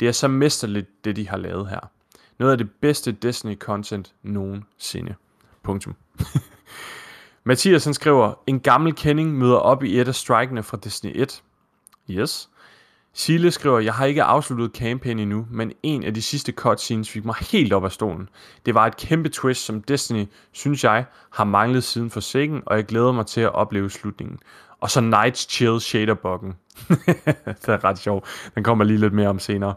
Det 0.00 0.08
er 0.08 0.12
så 0.12 0.28
mesterligt, 0.28 1.04
det 1.04 1.16
de 1.16 1.28
har 1.28 1.36
lavet 1.36 1.68
her. 1.68 1.90
Noget 2.38 2.52
af 2.52 2.58
det 2.58 2.70
bedste 2.70 3.16
Destiny-content 3.24 4.12
nogensinde. 4.22 5.14
Punktum. 5.62 5.94
Mathias 7.44 7.84
han 7.84 7.94
skriver, 7.94 8.34
en 8.46 8.60
gammel 8.60 8.94
kending 8.94 9.38
møder 9.38 9.56
op 9.56 9.82
i 9.82 10.00
et 10.00 10.08
af 10.08 10.14
strikene 10.14 10.62
fra 10.62 10.76
Destiny 10.76 11.12
1. 11.14 11.42
Yes. 12.10 12.48
Sile 13.14 13.50
skriver, 13.50 13.78
jeg 13.78 13.94
har 13.94 14.04
ikke 14.04 14.22
afsluttet 14.22 14.76
campaign 14.76 15.18
endnu, 15.18 15.46
men 15.50 15.72
en 15.82 16.04
af 16.04 16.14
de 16.14 16.22
sidste 16.22 16.52
cutscenes 16.52 17.10
fik 17.10 17.24
mig 17.24 17.34
helt 17.50 17.72
op 17.72 17.84
af 17.84 17.92
stolen. 17.92 18.28
Det 18.66 18.74
var 18.74 18.86
et 18.86 18.96
kæmpe 18.96 19.28
twist, 19.28 19.64
som 19.64 19.82
Destiny, 19.82 20.26
synes 20.52 20.84
jeg, 20.84 21.04
har 21.32 21.44
manglet 21.44 21.84
siden 21.84 22.10
for 22.10 22.14
Forsaken, 22.14 22.62
og 22.66 22.76
jeg 22.76 22.84
glæder 22.84 23.12
mig 23.12 23.26
til 23.26 23.40
at 23.40 23.54
opleve 23.54 23.90
slutningen. 23.90 24.38
Og 24.80 24.90
så 24.90 25.00
Night's 25.00 25.48
Chill 25.50 25.80
Shaderbuggen. 25.80 26.54
det 27.62 27.68
er 27.68 27.84
ret 27.84 27.98
sjovt. 27.98 28.24
Den 28.54 28.64
kommer 28.64 28.84
lige 28.84 28.98
lidt 28.98 29.12
mere 29.12 29.28
om 29.28 29.38
senere. 29.38 29.74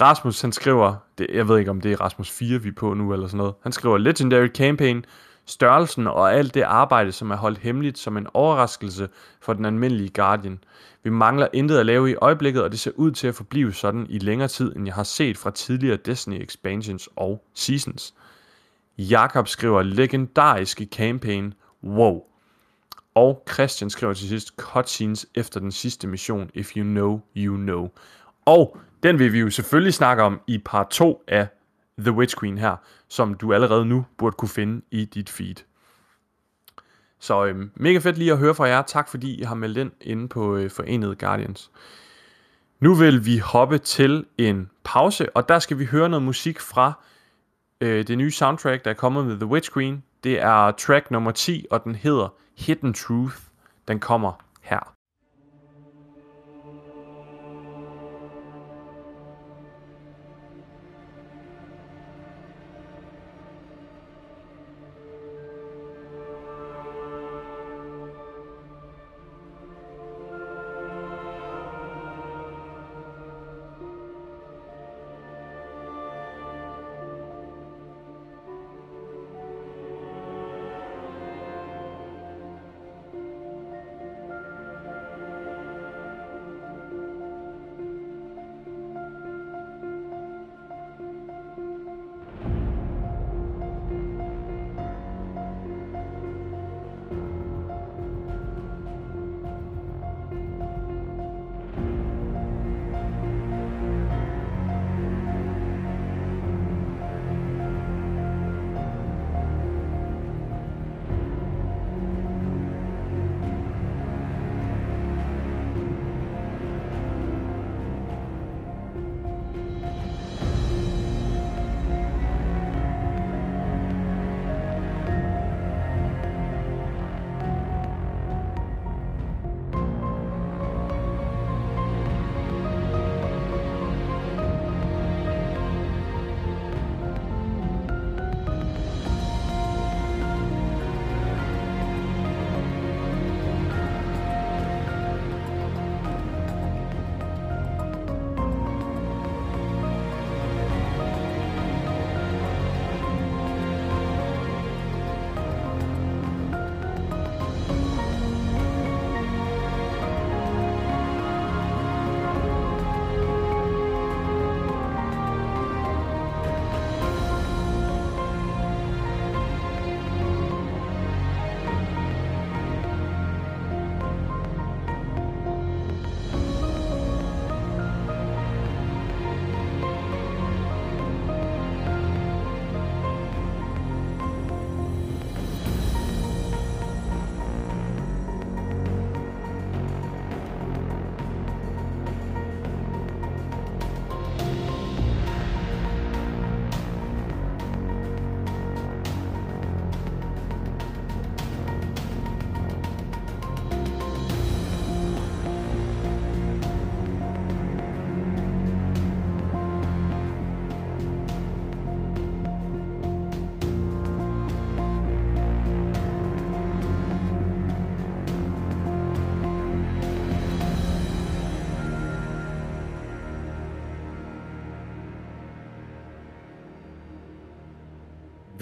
Rasmus, 0.00 0.40
han 0.40 0.52
skriver, 0.52 0.94
det, 1.18 1.26
jeg 1.32 1.48
ved 1.48 1.58
ikke 1.58 1.70
om 1.70 1.80
det 1.80 1.92
er 1.92 2.00
Rasmus 2.00 2.30
4, 2.30 2.62
vi 2.62 2.68
er 2.68 2.72
på 2.76 2.94
nu, 2.94 3.12
eller 3.12 3.26
sådan 3.26 3.38
noget. 3.38 3.54
Han 3.62 3.72
skriver, 3.72 3.98
Legendary 3.98 4.48
Campaign, 4.48 5.04
størrelsen 5.46 6.06
og 6.06 6.34
alt 6.34 6.54
det 6.54 6.62
arbejde, 6.62 7.12
som 7.12 7.30
er 7.30 7.36
holdt 7.36 7.58
hemmeligt 7.58 7.98
som 7.98 8.16
en 8.16 8.26
overraskelse 8.34 9.08
for 9.40 9.52
den 9.52 9.64
almindelige 9.64 10.10
Guardian. 10.14 10.58
Vi 11.02 11.10
mangler 11.10 11.48
intet 11.52 11.78
at 11.78 11.86
lave 11.86 12.10
i 12.10 12.14
øjeblikket, 12.14 12.62
og 12.62 12.70
det 12.72 12.80
ser 12.80 12.90
ud 12.94 13.10
til 13.10 13.28
at 13.28 13.34
forblive 13.34 13.72
sådan 13.72 14.06
i 14.08 14.18
længere 14.18 14.48
tid, 14.48 14.76
end 14.76 14.86
jeg 14.86 14.94
har 14.94 15.02
set 15.02 15.38
fra 15.38 15.50
tidligere 15.50 15.96
Destiny 15.96 16.42
expansions 16.42 17.08
og 17.16 17.44
seasons. 17.54 18.14
Jakob 18.98 19.48
skriver 19.48 19.82
legendariske 19.82 20.88
campaign. 20.92 21.54
Wow. 21.84 22.22
Og 23.14 23.44
Christian 23.52 23.90
skriver 23.90 24.12
til 24.12 24.28
sidst 24.28 24.52
cutscenes 24.56 25.26
efter 25.34 25.60
den 25.60 25.72
sidste 25.72 26.06
mission. 26.08 26.50
If 26.54 26.76
you 26.76 26.82
know, 26.82 27.20
you 27.36 27.56
know. 27.56 27.88
Og 28.44 28.76
den 29.02 29.18
vil 29.18 29.32
vi 29.32 29.40
jo 29.40 29.50
selvfølgelig 29.50 29.94
snakke 29.94 30.22
om 30.22 30.40
i 30.46 30.58
part 30.58 30.88
2 30.90 31.22
af 31.28 31.48
The 31.98 32.12
Witch 32.12 32.36
Queen 32.40 32.58
her, 32.58 32.76
som 33.08 33.34
du 33.34 33.52
allerede 33.52 33.84
nu 33.84 34.04
burde 34.18 34.36
kunne 34.36 34.48
finde 34.48 34.82
i 34.90 35.04
dit 35.04 35.28
feed. 35.28 35.54
Så 37.18 37.44
øhm, 37.44 37.70
mega 37.74 37.98
fedt 37.98 38.18
lige 38.18 38.32
at 38.32 38.38
høre 38.38 38.54
fra 38.54 38.64
jer. 38.64 38.82
Tak 38.82 39.08
fordi 39.08 39.40
I 39.40 39.42
har 39.42 39.54
meldt 39.54 39.78
ind 39.78 39.92
inde 40.00 40.28
på 40.28 40.56
øh, 40.56 40.70
Forenede 40.70 41.16
Guardians. 41.16 41.70
Nu 42.80 42.94
vil 42.94 43.26
vi 43.26 43.38
hoppe 43.38 43.78
til 43.78 44.26
en 44.38 44.70
pause, 44.84 45.36
og 45.36 45.48
der 45.48 45.58
skal 45.58 45.78
vi 45.78 45.84
høre 45.84 46.08
noget 46.08 46.22
musik 46.22 46.60
fra 46.60 46.92
øh, 47.80 48.06
det 48.06 48.18
nye 48.18 48.30
soundtrack, 48.30 48.84
der 48.84 48.90
er 48.90 48.94
kommet 48.94 49.26
med 49.26 49.36
The 49.36 49.46
Witch 49.46 49.72
Queen. 49.72 50.02
Det 50.24 50.40
er 50.40 50.70
track 50.70 51.10
nummer 51.10 51.30
10, 51.30 51.66
og 51.70 51.84
den 51.84 51.94
hedder 51.94 52.34
Hidden 52.58 52.94
Truth. 52.94 53.36
Den 53.88 54.00
kommer 54.00 54.32
her. 54.62 54.94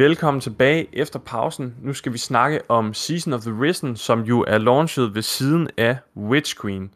Velkommen 0.01 0.41
tilbage 0.41 0.89
efter 0.93 1.19
pausen. 1.19 1.77
Nu 1.83 1.93
skal 1.93 2.13
vi 2.13 2.19
snakke 2.19 2.61
om 2.69 2.95
Season 2.95 3.33
of 3.33 3.41
the 3.41 3.61
Risen, 3.61 3.97
som 3.97 4.21
jo 4.21 4.45
er 4.49 4.59
launchet 4.59 5.15
ved 5.15 5.23
siden 5.23 5.71
af 5.77 5.97
Witch 6.17 6.61
Queen. 6.63 6.95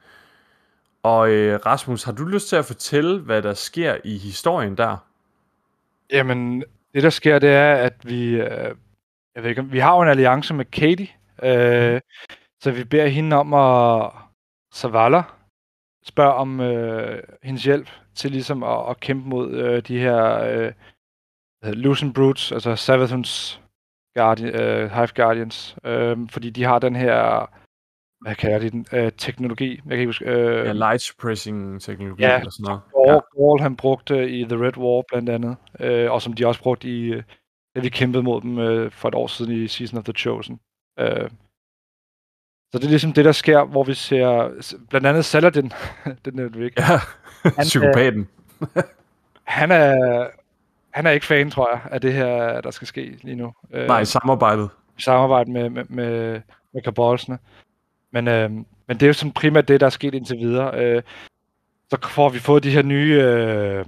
Og 1.03 1.31
øh, 1.31 1.61
Rasmus, 1.67 2.03
har 2.03 2.13
du 2.13 2.25
lyst 2.25 2.49
til 2.49 2.57
at 2.57 2.65
fortælle, 2.65 3.21
hvad 3.21 3.43
der 3.43 3.55
sker 3.55 3.97
i 4.05 4.19
historien 4.19 4.77
der? 4.77 4.97
Jamen, 6.13 6.65
det 6.95 7.03
der 7.03 7.11
sker, 7.11 7.39
det 7.39 7.51
er, 7.51 7.75
at 7.75 7.95
vi... 8.05 8.35
Øh, 8.35 8.75
jeg 9.35 9.43
ved 9.43 9.51
ikke, 9.51 9.65
vi 9.65 9.79
har 9.79 9.97
jo 9.97 10.03
en 10.03 10.09
alliance 10.09 10.55
med 10.55 10.65
Katie, 10.65 11.09
øh, 11.43 12.01
så 12.61 12.71
vi 12.71 12.85
beder 12.85 13.07
hende 13.07 13.37
om 13.37 13.55
at... 13.55 14.11
Savala 14.73 15.23
spørger 16.07 16.33
om 16.33 16.61
øh, 16.61 17.23
hendes 17.43 17.65
hjælp 17.65 17.89
til 18.15 18.31
ligesom 18.31 18.63
at, 18.63 18.91
at 18.91 19.01
kæmpe 19.01 19.29
mod 19.29 19.51
øh, 19.51 19.83
de 19.83 19.99
her 19.99 20.41
øh, 20.41 20.73
Lucent 21.73 22.15
Brutes, 22.15 22.53
altså 22.53 22.73
Savathun's 22.73 23.61
Guardian, 24.15 24.61
øh, 24.61 24.91
Hive 24.91 25.09
Guardians, 25.15 25.77
øh, 25.85 26.17
fordi 26.31 26.51
de 26.51 26.65
har 26.65 26.79
den 26.79 26.97
her 26.97 27.47
hvad 28.25 28.35
kalder 28.35 28.59
de 28.59 28.71
den, 28.71 28.87
øh, 28.93 29.13
teknologi, 29.19 29.71
jeg 29.71 29.83
kan 29.83 29.99
ikke 29.99 30.07
huske. 30.07 30.25
Øh, 30.25 30.67
ja, 30.67 30.73
light 30.73 31.03
suppressing 31.03 31.81
teknologi 31.83 32.23
ja, 32.23 32.39
eller 32.39 32.51
sådan 32.51 32.65
noget. 32.65 32.81
Ja, 33.07 33.43
Wall, 33.43 33.63
han 33.63 33.77
brugte 33.77 34.31
i 34.31 34.45
The 34.45 34.65
Red 34.65 34.77
War 34.77 35.03
blandt 35.09 35.29
andet, 35.29 35.57
øh, 35.81 36.13
og 36.13 36.23
som 36.23 36.33
de 36.33 36.47
også 36.47 36.63
brugte 36.63 36.89
i, 36.89 37.05
øh, 37.05 37.23
da 37.77 37.81
vi 37.81 37.89
kæmpede 37.89 38.23
mod 38.23 38.41
dem 38.41 38.59
øh, 38.59 38.91
for 38.91 39.09
et 39.09 39.15
år 39.15 39.27
siden 39.27 39.53
i 39.53 39.69
Season 39.69 39.99
of 39.99 40.05
the 40.05 40.13
Chosen. 40.13 40.61
Øh, 40.99 41.31
så 42.73 42.79
det 42.79 42.85
er 42.85 42.89
ligesom 42.89 43.13
det, 43.13 43.25
der 43.25 43.33
sker, 43.33 43.65
hvor 43.65 43.85
vi 43.85 43.95
ser 43.95 44.51
blandt 44.91 45.07
andet 45.07 45.25
Saladin, 45.25 45.73
det 46.25 46.35
nævnte 46.35 46.59
vi 46.59 46.65
ikke. 46.65 46.83
Ja, 46.83 46.99
han, 47.45 47.65
psykopaten. 47.65 48.29
han 49.45 49.71
er, 49.71 50.27
han 50.95 51.07
er 51.07 51.11
ikke 51.11 51.27
fan, 51.27 51.51
tror 51.51 51.71
jeg, 51.73 51.81
af 51.91 52.01
det 52.01 52.13
her, 52.13 52.61
der 52.61 52.71
skal 52.71 52.87
ske 52.87 53.19
lige 53.23 53.37
nu. 53.37 53.53
Øh, 53.73 53.87
Nej, 53.87 54.01
i 54.01 54.05
samarbejdet. 54.05 54.71
I 54.99 55.03
samarbejde 55.03 55.51
med, 55.51 55.71
med, 55.71 55.85
med, 55.89 56.41
med 56.75 56.83
kabolsene. 56.83 57.39
Men, 58.11 58.29
øh, 58.29 58.51
men 58.51 58.67
det 58.89 59.03
er 59.03 59.07
jo 59.07 59.13
sådan 59.13 59.33
primært 59.33 59.69
det, 59.69 59.81
der 59.81 59.87
er 59.87 59.91
sket 59.91 60.15
indtil 60.15 60.39
videre. 60.39 60.85
Øh, 60.85 61.03
så 61.91 62.09
får 62.09 62.29
vi 62.29 62.39
fået 62.39 62.63
de 62.63 62.71
her 62.71 62.83
nye 62.83 63.21
øh, 63.23 63.85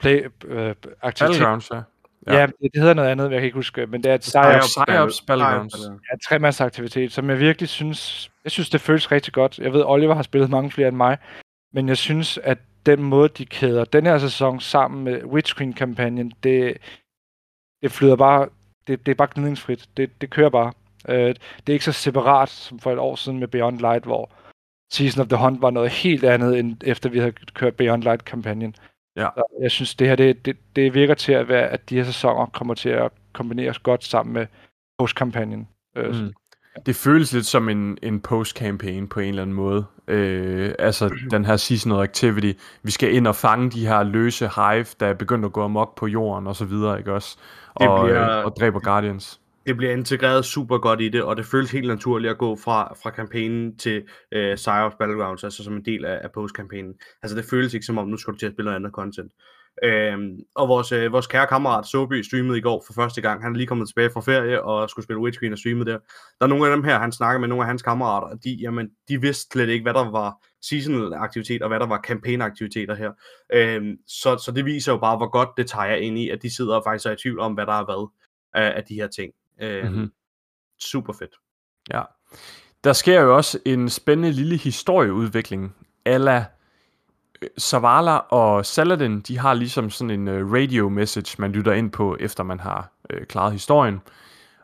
play, 0.00 0.28
øh, 0.44 0.74
aktiviteter. 1.02 1.74
ja. 1.74 1.82
Ja, 2.26 2.40
ja 2.40 2.46
det, 2.46 2.70
hedder 2.74 2.94
noget 2.94 3.08
andet, 3.08 3.30
jeg 3.30 3.40
kan 3.40 3.44
ikke 3.44 3.54
huske, 3.54 3.86
men 3.86 4.02
det 4.02 4.10
er 4.10 4.14
et 4.14 4.20
Psyops 4.20 5.20
Battlegrounds. 5.20 5.76
Ja, 5.78 6.16
tremandsaktivitet, 6.28 7.12
som 7.12 7.30
jeg 7.30 7.38
virkelig 7.38 7.68
synes, 7.68 8.30
jeg 8.44 8.52
synes, 8.52 8.70
det 8.70 8.80
føles 8.80 9.12
rigtig 9.12 9.32
godt. 9.32 9.58
Jeg 9.58 9.72
ved, 9.72 9.82
Oliver 9.86 10.14
har 10.14 10.22
spillet 10.22 10.50
mange 10.50 10.70
flere 10.70 10.88
end 10.88 10.96
mig, 10.96 11.18
men 11.72 11.88
jeg 11.88 11.96
synes, 11.96 12.38
at 12.38 12.58
den 12.86 13.02
måde, 13.02 13.28
de 13.28 13.46
kæder 13.46 13.84
den 13.84 14.06
her 14.06 14.18
sæson 14.18 14.60
sammen 14.60 15.04
med 15.04 15.24
Witch 15.24 15.56
Queen-kampagnen, 15.56 16.32
det, 16.42 16.76
det 17.82 17.92
flyder 17.92 18.16
bare, 18.16 18.48
det, 18.86 19.06
det 19.06 19.12
er 19.12 19.16
bare 19.16 19.28
gnidningsfrit. 19.34 19.88
Det, 19.96 20.20
det 20.20 20.30
kører 20.30 20.50
bare. 20.50 20.72
Uh, 21.08 21.14
det 21.14 21.68
er 21.68 21.72
ikke 21.72 21.84
så 21.84 21.92
separat 21.92 22.48
som 22.48 22.78
for 22.78 22.92
et 22.92 22.98
år 22.98 23.16
siden 23.16 23.38
med 23.38 23.48
Beyond 23.48 23.78
Light, 23.78 24.04
hvor 24.04 24.30
Season 24.92 25.22
of 25.22 25.28
the 25.28 25.36
Hunt 25.36 25.62
var 25.62 25.70
noget 25.70 25.90
helt 25.90 26.24
andet, 26.24 26.58
end 26.58 26.76
efter 26.84 27.08
vi 27.08 27.18
havde 27.18 27.32
kørt 27.32 27.76
Beyond 27.76 28.02
Light-kampagnen. 28.02 28.74
Ja. 29.16 29.28
Så 29.36 29.58
jeg 29.62 29.70
synes, 29.70 29.94
det 29.94 30.08
her 30.08 30.16
det, 30.16 30.46
det, 30.46 30.56
det 30.76 30.94
virker 30.94 31.14
til 31.14 31.32
at 31.32 31.48
være, 31.48 31.68
at 31.68 31.90
de 31.90 31.96
her 31.96 32.04
sæsoner 32.04 32.46
kommer 32.46 32.74
til 32.74 32.88
at 32.88 33.12
kombineres 33.32 33.78
godt 33.78 34.04
sammen 34.04 34.32
med 34.32 34.46
post-kampagnen. 34.98 35.68
Uh, 35.98 36.06
mm. 36.06 36.32
Det 36.86 36.96
føles 36.96 37.32
lidt 37.32 37.46
som 37.46 37.68
en, 37.68 37.98
en 38.02 38.20
post-campaign 38.20 39.08
på 39.08 39.20
en 39.20 39.28
eller 39.28 39.42
anden 39.42 39.56
måde. 39.56 39.84
Øh, 40.08 40.74
altså 40.78 41.10
den 41.30 41.44
her 41.44 41.56
seasonal 41.56 42.02
activity. 42.02 42.52
Vi 42.82 42.90
skal 42.90 43.14
ind 43.14 43.26
og 43.26 43.36
fange 43.36 43.70
de 43.70 43.86
her 43.86 44.02
løse 44.02 44.50
hive, 44.56 44.86
der 45.00 45.06
er 45.06 45.14
begyndt 45.14 45.44
at 45.44 45.52
gå 45.52 45.62
amok 45.62 45.98
på 45.98 46.06
jorden 46.06 46.46
og 46.46 46.56
så 46.56 46.64
videre, 46.64 46.98
ikke 46.98 47.12
også? 47.12 47.38
Og, 47.74 47.98
det 47.98 48.06
bliver, 48.06 48.38
øh, 48.38 48.44
og 48.44 48.56
dræber 48.60 48.80
Guardians. 48.80 49.40
Det 49.66 49.76
bliver 49.76 49.92
integreret 49.92 50.44
super 50.44 50.78
godt 50.78 51.00
i 51.00 51.08
det, 51.08 51.22
og 51.22 51.36
det 51.36 51.46
føles 51.46 51.70
helt 51.70 51.88
naturligt 51.88 52.30
at 52.30 52.38
gå 52.38 52.56
fra, 52.56 52.94
fra 53.02 53.10
kampagnen 53.10 53.76
til 53.76 54.02
øh, 54.32 54.58
Sire 54.58 54.90
Battlegrounds, 54.98 55.44
altså 55.44 55.64
som 55.64 55.76
en 55.76 55.84
del 55.84 56.04
af, 56.04 56.18
af 56.22 56.32
post-kampagnen. 56.32 56.94
Altså 57.22 57.36
det 57.36 57.44
føles 57.44 57.74
ikke 57.74 57.86
som 57.86 57.98
om, 57.98 58.08
nu 58.08 58.16
skal 58.16 58.32
du 58.32 58.38
til 58.38 58.46
at 58.46 58.52
spille 58.52 58.64
noget 58.64 58.76
andet 58.76 58.92
content. 58.92 59.32
Øhm, 59.82 60.38
og 60.54 60.68
vores, 60.68 60.92
øh, 60.92 61.12
vores 61.12 61.26
kære 61.26 61.46
kammerat 61.46 61.86
Soby 61.86 62.22
streamede 62.22 62.58
i 62.58 62.60
går 62.60 62.84
for 62.86 62.92
første 62.92 63.20
gang. 63.20 63.42
Han 63.42 63.52
er 63.52 63.56
lige 63.56 63.66
kommet 63.66 63.88
tilbage 63.88 64.10
fra 64.10 64.20
ferie 64.20 64.62
og 64.62 64.90
skulle 64.90 65.04
spille 65.04 65.20
Witch 65.20 65.40
Queen 65.40 65.52
og 65.52 65.58
streame 65.58 65.84
der. 65.84 65.98
Der 66.38 66.44
er 66.44 66.46
nogle 66.46 66.66
af 66.66 66.76
dem 66.76 66.84
her, 66.84 66.98
han 66.98 67.12
snakker 67.12 67.40
med 67.40 67.48
nogle 67.48 67.62
af 67.62 67.68
hans 67.68 67.82
kammerater, 67.82 68.26
og 68.26 68.44
de, 68.44 68.50
jamen, 68.50 68.90
de 69.08 69.20
vidste 69.20 69.50
slet 69.52 69.68
ikke, 69.68 69.82
hvad 69.82 69.94
der 69.94 70.10
var 70.10 70.46
seasonal 70.62 71.12
aktivitet 71.12 71.62
og 71.62 71.68
hvad 71.68 71.80
der 71.80 71.86
var 71.86 72.00
campaign 72.00 72.42
aktiviteter 72.42 72.94
her. 72.94 73.12
Øhm, 73.52 73.96
så, 74.06 74.38
så 74.44 74.52
det 74.52 74.64
viser 74.64 74.92
jo 74.92 74.98
bare, 74.98 75.16
hvor 75.16 75.30
godt 75.30 75.48
det 75.56 75.66
tager 75.66 75.94
ind 75.94 76.18
i, 76.18 76.30
at 76.30 76.42
de 76.42 76.54
sidder 76.56 76.76
og 76.76 76.82
faktisk 76.86 77.06
er 77.06 77.12
i 77.12 77.16
tvivl 77.16 77.40
om, 77.40 77.54
hvad 77.54 77.66
der 77.66 77.72
er 77.72 77.84
hvad 77.84 78.08
af, 78.54 78.76
af 78.76 78.84
de 78.84 78.94
her 78.94 79.08
ting. 79.08 79.32
Øhm, 79.60 79.92
mm-hmm. 79.92 80.12
Super 80.78 81.12
fedt. 81.12 81.34
Ja. 81.92 82.02
Der 82.84 82.92
sker 82.92 83.20
jo 83.20 83.36
også 83.36 83.58
en 83.66 83.88
spændende 83.88 84.32
lille 84.32 84.56
historieudvikling, 84.56 85.74
ala 86.04 86.46
Zavala 87.60 88.16
og 88.16 88.66
Saladin, 88.66 89.20
de 89.20 89.38
har 89.38 89.54
ligesom 89.54 89.90
sådan 89.90 90.10
en 90.10 90.28
øh, 90.28 90.52
radio 90.52 90.88
message, 90.88 91.36
man 91.38 91.52
lytter 91.52 91.72
ind 91.72 91.90
på, 91.90 92.16
efter 92.20 92.44
man 92.44 92.60
har 92.60 92.92
øh, 93.10 93.26
klaret 93.26 93.52
historien, 93.52 94.00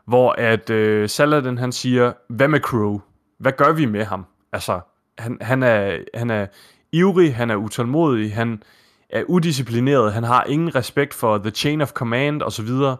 hvor 0.05 0.31
at 0.31 0.69
øh, 0.69 1.09
Saladin 1.09 1.57
han 1.57 1.71
siger, 1.71 2.13
hvad 2.29 2.47
med 2.47 2.59
Crow? 2.59 3.01
Hvad 3.39 3.51
gør 3.51 3.71
vi 3.71 3.85
med 3.85 4.05
ham? 4.05 4.25
Altså, 4.53 4.79
han, 5.17 5.37
han, 5.41 5.63
er, 5.63 5.97
han 6.13 6.29
er 6.29 6.47
ivrig, 6.91 7.35
han 7.35 7.49
er 7.49 7.55
utålmodig, 7.55 8.33
han 8.33 8.63
er 9.09 9.23
udisciplineret, 9.23 10.13
han 10.13 10.23
har 10.23 10.43
ingen 10.43 10.75
respekt 10.75 11.13
for 11.13 11.37
the 11.37 11.51
chain 11.51 11.81
of 11.81 11.91
command 11.91 12.41
og 12.41 12.51
så 12.51 12.63
videre. 12.63 12.97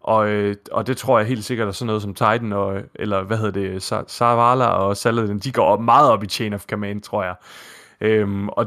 Og, 0.00 0.28
øh, 0.28 0.56
og 0.72 0.86
det 0.86 0.96
tror 0.96 1.18
jeg 1.18 1.28
helt 1.28 1.44
sikkert 1.44 1.68
er 1.68 1.72
sådan 1.72 1.86
noget 1.86 2.02
som 2.02 2.14
Titan, 2.14 2.52
og, 2.52 2.82
eller 2.94 3.22
hvad 3.22 3.36
hedder 3.36 3.70
det, 3.70 3.82
Zavala 4.10 4.66
og 4.66 4.96
Saladin, 4.96 5.38
de 5.38 5.52
går 5.52 5.64
op, 5.64 5.80
meget 5.80 6.10
op 6.10 6.22
i 6.22 6.26
chain 6.26 6.54
of 6.54 6.66
command, 6.66 7.02
tror 7.02 7.22
jeg. 7.22 7.34
Øhm, 8.00 8.48
og 8.48 8.66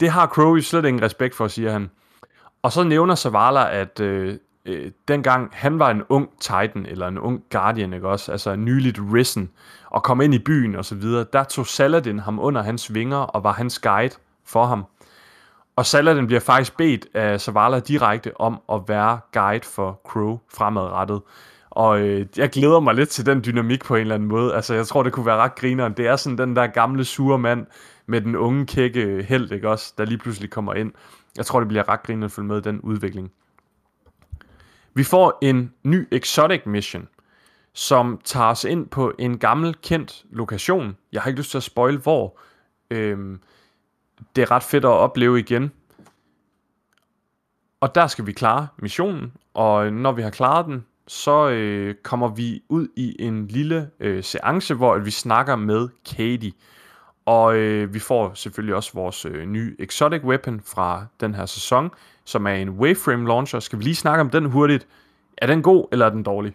det 0.00 0.10
har 0.10 0.26
Crow 0.26 0.58
slet 0.58 0.84
ingen 0.84 1.02
respekt 1.02 1.34
for, 1.34 1.48
siger 1.48 1.72
han. 1.72 1.90
Og 2.62 2.72
så 2.72 2.84
nævner 2.84 3.14
Zavala, 3.14 3.80
at 3.80 4.00
øh, 4.00 4.38
øh, 4.64 4.90
dengang 5.08 5.50
han 5.52 5.78
var 5.78 5.90
en 5.90 6.02
ung 6.08 6.28
Titan, 6.40 6.86
eller 6.86 7.08
en 7.08 7.18
ung 7.18 7.42
Guardian, 7.50 7.92
ikke 7.92 8.08
også? 8.08 8.32
Altså 8.32 8.56
nyligt 8.56 8.98
risen, 9.12 9.50
og 9.90 10.02
kom 10.02 10.20
ind 10.20 10.34
i 10.34 10.38
byen 10.38 10.76
og 10.76 10.84
så 10.84 10.94
videre, 10.94 11.26
der 11.32 11.44
tog 11.44 11.66
Saladin 11.66 12.18
ham 12.18 12.38
under 12.38 12.62
hans 12.62 12.94
vinger 12.94 13.16
og 13.16 13.44
var 13.44 13.52
hans 13.52 13.78
guide 13.78 14.14
for 14.46 14.64
ham. 14.64 14.84
Og 15.76 15.86
Saladin 15.86 16.26
bliver 16.26 16.40
faktisk 16.40 16.76
bedt 16.76 17.06
af 17.14 17.40
Zavala 17.40 17.80
direkte 17.80 18.40
om 18.40 18.60
at 18.72 18.80
være 18.88 19.18
guide 19.32 19.64
for 19.64 20.00
Crow 20.04 20.38
fremadrettet. 20.54 21.22
Og 21.70 22.00
øh, 22.00 22.26
jeg 22.36 22.50
glæder 22.50 22.80
mig 22.80 22.94
lidt 22.94 23.08
til 23.08 23.26
den 23.26 23.44
dynamik 23.44 23.84
på 23.84 23.94
en 23.94 24.00
eller 24.00 24.14
anden 24.14 24.28
måde. 24.28 24.54
Altså, 24.54 24.74
jeg 24.74 24.86
tror, 24.86 25.02
det 25.02 25.12
kunne 25.12 25.26
være 25.26 25.36
ret 25.36 25.54
grineren. 25.54 25.92
Det 25.92 26.06
er 26.06 26.16
sådan 26.16 26.38
den 26.38 26.56
der 26.56 26.66
gamle, 26.66 27.04
sure 27.04 27.38
mand 27.38 27.66
med 28.08 28.20
den 28.20 28.36
unge, 28.36 28.66
kække 28.66 29.22
held, 29.28 29.52
ikke 29.52 29.68
også, 29.68 29.94
der 29.98 30.04
lige 30.04 30.18
pludselig 30.18 30.50
kommer 30.50 30.74
ind. 30.74 30.92
Jeg 31.36 31.46
tror, 31.46 31.60
det 31.60 31.68
bliver 31.68 31.88
ret 31.88 32.02
grinende 32.02 32.24
at 32.24 32.30
følge 32.30 32.48
med 32.48 32.62
den 32.62 32.80
udvikling. 32.80 33.32
Vi 34.94 35.04
får 35.04 35.38
en 35.42 35.72
ny 35.82 36.08
Exotic 36.12 36.60
Mission, 36.66 37.08
som 37.72 38.20
tager 38.24 38.46
os 38.46 38.64
ind 38.64 38.86
på 38.86 39.12
en 39.18 39.38
gammel, 39.38 39.76
kendt 39.82 40.24
lokation. 40.30 40.96
Jeg 41.12 41.22
har 41.22 41.28
ikke 41.28 41.40
lyst 41.40 41.50
til 41.50 41.58
at 41.58 41.62
spoil, 41.62 41.96
hvor. 41.96 42.38
Øhm, 42.90 43.40
det 44.36 44.42
er 44.42 44.50
ret 44.50 44.62
fedt 44.62 44.84
at 44.84 44.88
opleve 44.88 45.38
igen. 45.38 45.72
Og 47.80 47.94
der 47.94 48.06
skal 48.06 48.26
vi 48.26 48.32
klare 48.32 48.68
missionen, 48.78 49.32
og 49.54 49.92
når 49.92 50.12
vi 50.12 50.22
har 50.22 50.30
klaret 50.30 50.66
den, 50.66 50.84
så 51.06 51.48
øh, 51.48 51.94
kommer 52.02 52.28
vi 52.28 52.62
ud 52.68 52.88
i 52.96 53.16
en 53.18 53.46
lille 53.46 53.90
øh, 54.00 54.24
seance, 54.24 54.74
hvor 54.74 54.98
vi 54.98 55.10
snakker 55.10 55.56
med 55.56 55.88
Katie. 56.06 56.52
Og 57.28 57.56
øh, 57.56 57.94
vi 57.94 57.98
får 57.98 58.34
selvfølgelig 58.34 58.74
også 58.74 58.90
vores 58.94 59.24
øh, 59.24 59.46
nye 59.46 59.76
Exotic 59.78 60.22
Weapon 60.22 60.60
fra 60.60 61.06
den 61.20 61.34
her 61.34 61.46
sæson, 61.46 61.90
som 62.24 62.46
er 62.46 62.50
en 62.50 62.68
Waveframe 62.68 63.28
Launcher. 63.28 63.60
Skal 63.60 63.78
vi 63.78 63.84
lige 63.84 63.94
snakke 63.94 64.20
om 64.20 64.30
den 64.30 64.44
hurtigt? 64.44 64.86
Er 65.38 65.46
den 65.46 65.62
god, 65.62 65.88
eller 65.92 66.06
er 66.06 66.10
den 66.10 66.22
dårlig? 66.22 66.54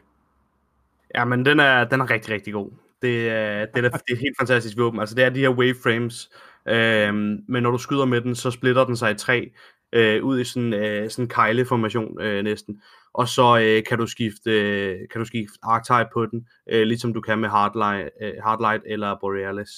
Ja, 1.15 1.25
men 1.25 1.45
den 1.45 1.59
er, 1.59 1.83
den 1.83 2.01
er 2.01 2.09
rigtig, 2.09 2.33
rigtig 2.33 2.53
god. 2.53 2.71
Det, 3.01 3.29
er, 3.29 3.65
det, 3.65 3.85
er, 3.85 3.89
det 3.89 4.09
er 4.09 4.13
et 4.13 4.19
helt 4.19 4.37
fantastisk 4.39 4.77
våben. 4.77 4.99
Altså, 4.99 5.15
det 5.15 5.23
er 5.23 5.29
de 5.29 5.39
her 5.39 5.49
Waveframes, 5.49 6.29
øh, 6.67 7.13
men 7.47 7.63
når 7.63 7.71
du 7.71 7.77
skyder 7.77 8.05
med 8.05 8.21
den, 8.21 8.35
så 8.35 8.51
splitter 8.51 8.85
den 8.85 8.97
sig 8.97 9.11
i 9.11 9.15
tre, 9.15 9.51
øh, 9.93 10.23
ud 10.23 10.39
i 10.39 10.43
sådan, 10.43 10.73
øh, 10.73 11.09
sådan 11.09 11.25
en 11.25 11.29
kejleformation 11.29 12.21
øh, 12.21 12.43
næsten 12.43 12.81
og 13.13 13.27
så 13.27 13.59
øh, 13.59 13.83
kan 13.83 13.97
du 13.97 14.07
skifte 14.07 14.51
øh, 14.51 14.99
kan 15.11 15.19
du 15.19 15.25
skifte 15.25 15.59
archetype 15.63 16.09
på 16.13 16.25
den, 16.25 16.47
øh, 16.69 16.83
ligesom 16.83 17.13
du 17.13 17.21
kan 17.21 17.39
med 17.39 17.49
Hardlight, 17.49 18.09
øh, 18.21 18.33
Hardlight 18.43 18.83
eller 18.85 19.17
Borealis. 19.21 19.69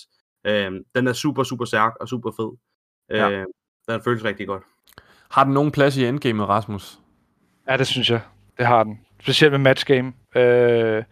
Øh, 0.45 0.71
den 0.95 1.07
er 1.07 1.13
super, 1.13 1.43
super 1.43 1.65
stærk 1.65 1.93
og 2.01 2.07
super 2.07 2.31
fed. 2.31 2.57
Ja. 3.09 3.29
Øh, 3.29 3.45
den 3.89 4.01
føles 4.01 4.23
rigtig 4.23 4.47
godt. 4.47 4.63
Har 5.31 5.43
den 5.43 5.53
nogen 5.53 5.71
plads 5.71 5.97
i 5.97 6.05
endgamet, 6.05 6.47
Rasmus? 6.47 6.99
Ja, 7.69 7.77
det 7.77 7.87
synes 7.87 8.09
jeg. 8.09 8.21
Det 8.57 8.65
har 8.65 8.83
den. 8.83 8.99
Specielt 9.21 9.51
med 9.51 9.59
matchgame. 9.59 10.13
Øh, 10.35 11.03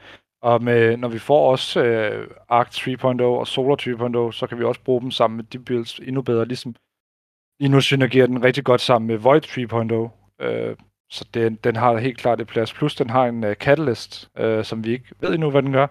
og 0.41 0.63
med, 0.63 0.97
når 0.97 1.07
vi 1.07 1.19
får 1.19 1.51
også 1.51 1.83
øh, 1.83 2.27
Arc 2.49 2.67
3.0 2.67 3.23
og 3.23 3.47
Solar 3.47 4.27
3.0, 4.29 4.31
så 4.31 4.47
kan 4.47 4.59
vi 4.59 4.63
også 4.63 4.81
bruge 4.81 5.01
dem 5.01 5.11
sammen 5.11 5.37
med 5.37 5.43
de 5.43 5.59
builds 5.59 5.99
endnu 5.99 6.21
bedre. 6.21 6.45
Ligesom 6.45 6.75
lige 7.59 7.71
nu 7.71 7.81
synergerer 7.81 8.27
den 8.27 8.43
rigtig 8.43 8.63
godt 8.63 8.81
sammen 8.81 9.07
med 9.07 9.17
Void 9.17 9.45
3.0. 10.39 10.45
Øh, 10.45 10.75
så 11.09 11.25
den, 11.33 11.55
den 11.55 11.75
har 11.75 11.97
helt 11.97 12.17
klart 12.17 12.41
et 12.41 12.47
plads. 12.47 12.73
Plus 12.73 12.95
den 12.95 13.09
har 13.09 13.25
en 13.25 13.43
uh, 13.43 13.53
catalyst, 13.53 14.29
uh, 14.43 14.63
som 14.63 14.83
vi 14.83 14.91
ikke 14.91 15.05
ved 15.19 15.33
endnu, 15.33 15.49
hvad 15.49 15.61
den 15.61 15.71
gør. 15.71 15.87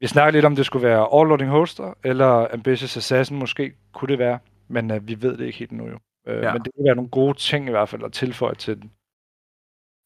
Vi 0.00 0.06
snakker 0.06 0.32
lidt 0.32 0.44
om, 0.44 0.56
det 0.56 0.66
skulle 0.66 0.88
være 0.88 1.06
All-Loading 1.06 1.50
Holster, 1.50 1.94
eller 2.04 2.48
Ambitious 2.52 2.96
Assassin 2.96 3.38
måske, 3.38 3.72
kunne 3.92 4.08
det 4.08 4.18
være. 4.18 4.38
Men 4.68 4.90
uh, 4.90 5.08
vi 5.08 5.22
ved 5.22 5.36
det 5.36 5.46
ikke 5.46 5.58
helt 5.58 5.70
endnu 5.70 5.86
jo. 5.86 5.98
Uh, 6.26 6.42
ja. 6.42 6.52
Men 6.52 6.62
det 6.62 6.72
kan 6.74 6.84
være 6.84 6.94
nogle 6.94 7.10
gode 7.10 7.38
ting 7.38 7.66
i 7.66 7.70
hvert 7.70 7.88
fald 7.88 8.04
at 8.04 8.12
tilføje 8.12 8.54
til 8.54 8.82
den. 8.82 8.90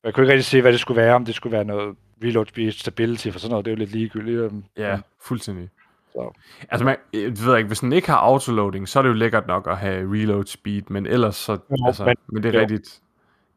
Jeg 0.04 0.14
kunne 0.14 0.24
ikke 0.24 0.32
rigtig 0.32 0.44
se, 0.44 0.60
hvad 0.60 0.72
det 0.72 0.80
skulle 0.80 1.02
være, 1.02 1.14
om 1.14 1.24
det 1.24 1.34
skulle 1.34 1.52
være 1.52 1.64
noget 1.64 1.96
reload 2.24 2.46
speed, 2.46 2.72
stability, 2.72 3.30
for 3.30 3.38
sådan 3.38 3.50
noget, 3.50 3.64
det 3.64 3.70
er 3.70 3.74
jo 3.74 3.78
lidt 3.78 3.92
ligegyldigt. 3.92 4.40
Øhm, 4.40 4.64
ja, 4.76 5.00
fuldstændig. 5.22 5.68
Så. 6.12 6.32
Altså, 6.70 6.84
man, 6.84 6.96
jeg 7.12 7.38
ved 7.46 7.56
ikke, 7.56 7.66
hvis 7.66 7.80
den 7.80 7.92
ikke 7.92 8.08
har 8.08 8.16
autoloading, 8.16 8.88
så 8.88 8.98
er 8.98 9.02
det 9.02 9.08
jo 9.08 9.14
lækkert 9.14 9.46
nok 9.46 9.66
at 9.66 9.76
have 9.76 10.12
reload 10.12 10.44
speed, 10.44 10.82
men 10.88 11.06
ellers 11.06 11.36
så, 11.36 11.52
ja, 11.52 11.86
altså, 11.86 12.04
men, 12.04 12.16
men 12.26 12.42
det 12.42 12.48
er 12.48 12.58
jo. 12.58 12.60
rigtigt. 12.60 13.00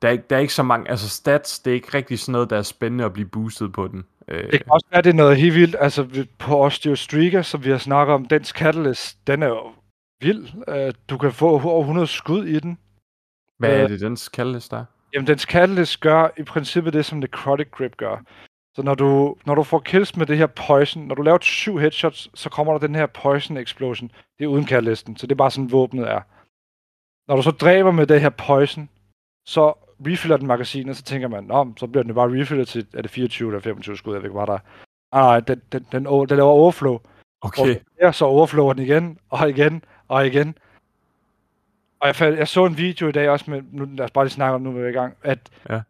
Der 0.02 0.08
er, 0.08 0.12
ikke, 0.12 0.24
der 0.30 0.36
er 0.36 0.40
ikke 0.40 0.54
så 0.54 0.64
mange, 0.64 0.90
altså 0.90 1.10
stats, 1.10 1.60
det 1.60 1.72
er 1.72 1.76
ikke 1.76 1.94
rigtig 1.94 2.20
sådan 2.20 2.32
noget, 2.32 2.50
der 2.50 2.58
er 2.58 2.62
spændende 2.62 3.06
at 3.06 3.14
blive 3.14 3.28
boostet 3.28 3.74
på 3.74 3.88
den. 3.88 4.06
Øh. 4.28 4.52
Det 4.52 4.64
kan 4.64 4.72
også 4.72 4.88
være, 4.92 5.02
det 5.02 5.10
er 5.10 5.14
noget 5.14 5.38
helt 5.38 5.56
vildt, 5.56 5.76
altså 5.80 6.28
på 6.40 6.64
Osteo 6.66 6.96
Streaker, 6.96 7.42
som 7.42 7.64
vi 7.64 7.70
har 7.70 7.78
snakket 7.78 8.14
om, 8.14 8.26
dens 8.26 8.48
catalyst, 8.50 9.28
den 9.28 9.44
er 9.44 9.48
jo 9.48 9.72
vild. 10.22 10.48
Uh, 10.68 10.94
du 11.10 11.18
kan 11.18 11.32
få 11.32 11.50
over 11.50 11.82
100 11.82 12.08
skud 12.08 12.46
i 12.46 12.60
den. 12.60 12.78
Hvad 13.58 13.70
er 13.70 13.84
øh, 13.84 13.90
det, 13.90 14.00
dens 14.00 14.22
catalyst 14.22 14.72
der? 14.72 14.86
Jamen, 15.14 15.28
dens 15.28 15.42
catalyst 15.42 16.00
gør 16.00 16.30
i 16.38 16.44
princippet 16.44 16.94
det, 16.94 17.06
som 17.06 17.18
Necrotic 17.18 17.68
Grip 17.72 17.98
gør. 17.98 18.24
Så 18.76 18.82
når 18.84 18.96
du, 18.96 19.36
når 19.46 19.56
du 19.56 19.64
får 19.64 19.80
kills 19.80 20.18
med 20.18 20.26
det 20.26 20.38
her 20.38 20.48
poison, 20.48 21.04
når 21.08 21.16
du 21.16 21.22
laver 21.22 21.38
syv 21.42 21.78
headshots, 21.78 22.30
så 22.34 22.50
kommer 22.50 22.74
der 22.74 22.88
den 22.88 22.96
her 22.96 23.06
poison 23.06 23.58
explosion. 23.58 24.12
Det 24.40 24.44
er 24.44 24.48
uden 24.48 24.68
catalysten, 24.68 25.18
så 25.18 25.28
det 25.28 25.32
er 25.32 25.44
bare 25.44 25.52
sådan, 25.52 25.72
våbnet 25.72 26.10
er. 26.10 26.22
Når 27.28 27.36
du 27.36 27.42
så 27.42 27.52
dræber 27.52 27.92
med 27.92 28.08
det 28.08 28.22
her 28.22 28.30
poison, 28.30 28.90
så 29.46 29.74
refiller 30.08 30.38
den 30.38 30.48
magasinet, 30.48 30.98
så 30.98 31.04
tænker 31.04 31.28
man, 31.28 31.44
Nå, 31.44 31.74
så 31.78 31.88
bliver 31.88 32.04
den 32.04 32.16
bare 32.16 32.42
refillet 32.42 32.68
til, 32.68 32.88
er 32.94 33.02
det 33.02 33.12
24 33.12 33.50
eller 33.50 33.62
25 33.62 33.98
skud, 33.98 34.14
jeg 34.14 34.22
ved 34.22 34.30
ikke, 34.30 34.38
hvad 34.38 34.48
der 34.48 34.54
er. 34.54 34.60
Nej, 35.16 35.40
den, 35.40 35.62
den, 35.72 35.86
den, 35.92 36.06
den 36.06 36.38
laver 36.38 36.52
overflow. 36.52 37.00
Okay. 37.42 37.76
Og 38.02 38.16
så 38.16 38.26
overflower 38.26 38.74
den 38.74 38.84
igen, 38.84 39.18
og 39.30 39.50
igen, 39.50 39.84
og 40.08 40.28
igen. 40.28 40.58
Og 42.00 42.08
jeg, 42.08 42.38
jeg 42.38 42.48
så 42.48 42.66
en 42.66 42.78
video 42.78 43.08
i 43.08 43.12
dag 43.12 43.30
også 43.30 43.52
med, 43.52 43.62
nu 43.72 43.86
lad 43.86 44.06
os 44.06 44.12
bare 44.12 44.26
lige 44.26 44.34
snakke 44.34 44.56
om, 44.56 44.62
nu 44.62 44.70
er 44.70 44.84
vi 44.84 44.90
i 44.90 44.94
gang, 44.94 45.18
at 45.24 45.50
ja. 45.70 45.82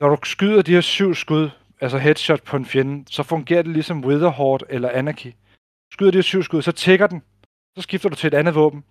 når 0.00 0.08
du 0.08 0.16
skyder 0.24 0.62
de 0.62 0.72
her 0.72 0.80
syv 0.80 1.14
skud, 1.14 1.50
altså 1.80 1.98
headshot 1.98 2.42
på 2.42 2.56
en 2.56 2.66
fjende, 2.66 3.12
så 3.12 3.22
fungerer 3.22 3.62
det 3.62 3.72
ligesom 3.72 4.04
Witherhorde 4.04 4.64
eller 4.68 4.90
Anarchy. 4.90 5.32
Skyder 5.92 6.10
de 6.10 6.18
her 6.18 6.22
syv 6.22 6.42
skud, 6.42 6.62
så 6.62 6.72
tækker 6.72 7.06
den. 7.06 7.22
Så 7.76 7.82
skifter 7.82 8.08
du 8.08 8.14
til 8.14 8.26
et 8.26 8.34
andet 8.34 8.54
våben. 8.54 8.84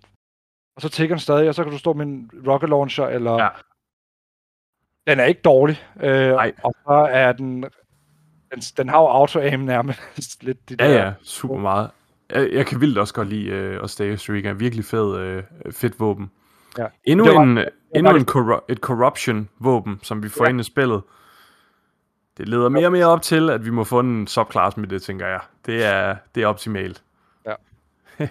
Og 0.76 0.82
så 0.82 0.88
tækker 0.88 1.14
den 1.14 1.20
stadig, 1.20 1.48
og 1.48 1.54
så 1.54 1.62
kan 1.62 1.72
du 1.72 1.78
stå 1.78 1.92
med 1.92 2.06
en 2.06 2.30
rocket 2.46 2.68
launcher, 2.68 3.06
eller... 3.06 3.42
Ja. 3.42 3.48
Den 5.06 5.20
er 5.20 5.24
ikke 5.24 5.40
dårlig. 5.40 5.82
Øh, 6.02 6.28
Nej. 6.28 6.52
Og 6.62 6.74
så 6.84 7.08
er 7.10 7.32
den... 7.32 7.64
Den, 8.54 8.60
den 8.76 8.88
har 8.88 9.00
jo 9.00 9.06
auto-aim 9.06 9.56
nærmest 9.56 10.44
lidt. 10.44 10.68
De 10.68 10.76
ja, 10.80 10.88
der. 10.88 11.04
ja, 11.04 11.12
super 11.22 11.58
meget. 11.58 11.90
Jeg, 12.30 12.52
jeg 12.52 12.66
kan 12.66 12.80
vildt 12.80 12.98
også 12.98 13.14
godt 13.14 13.28
lide 13.28 13.46
øh, 13.46 13.88
streak. 13.88 14.44
Er 14.44 14.52
virkelig 14.52 14.84
fed, 14.84 15.18
øh, 15.18 15.42
fedt 15.70 16.00
våben. 16.00 16.30
Ja. 16.78 16.86
Endnu, 17.04 17.24
var, 17.24 17.42
en, 17.42 17.58
endnu 17.94 18.16
en 18.16 18.28
corru- 18.30 18.64
et 18.68 18.78
corruption-våben, 18.78 20.00
som 20.02 20.22
vi 20.22 20.28
får 20.28 20.44
ja. 20.44 20.50
ind 20.50 20.60
i 20.60 20.62
spillet. 20.62 21.02
Det 22.38 22.48
leder 22.48 22.68
mere 22.68 22.86
og 22.86 22.92
mere 22.92 23.06
op 23.06 23.22
til, 23.22 23.50
at 23.50 23.64
vi 23.64 23.70
må 23.70 23.84
få 23.84 24.00
en 24.00 24.26
subclass 24.26 24.76
med 24.76 24.88
det, 24.88 25.02
tænker 25.02 25.26
jeg. 25.26 25.40
Det 25.66 25.84
er, 25.84 26.16
det 26.34 26.42
er 26.42 26.46
optimalt. 26.46 27.02
Ja. 27.46 27.54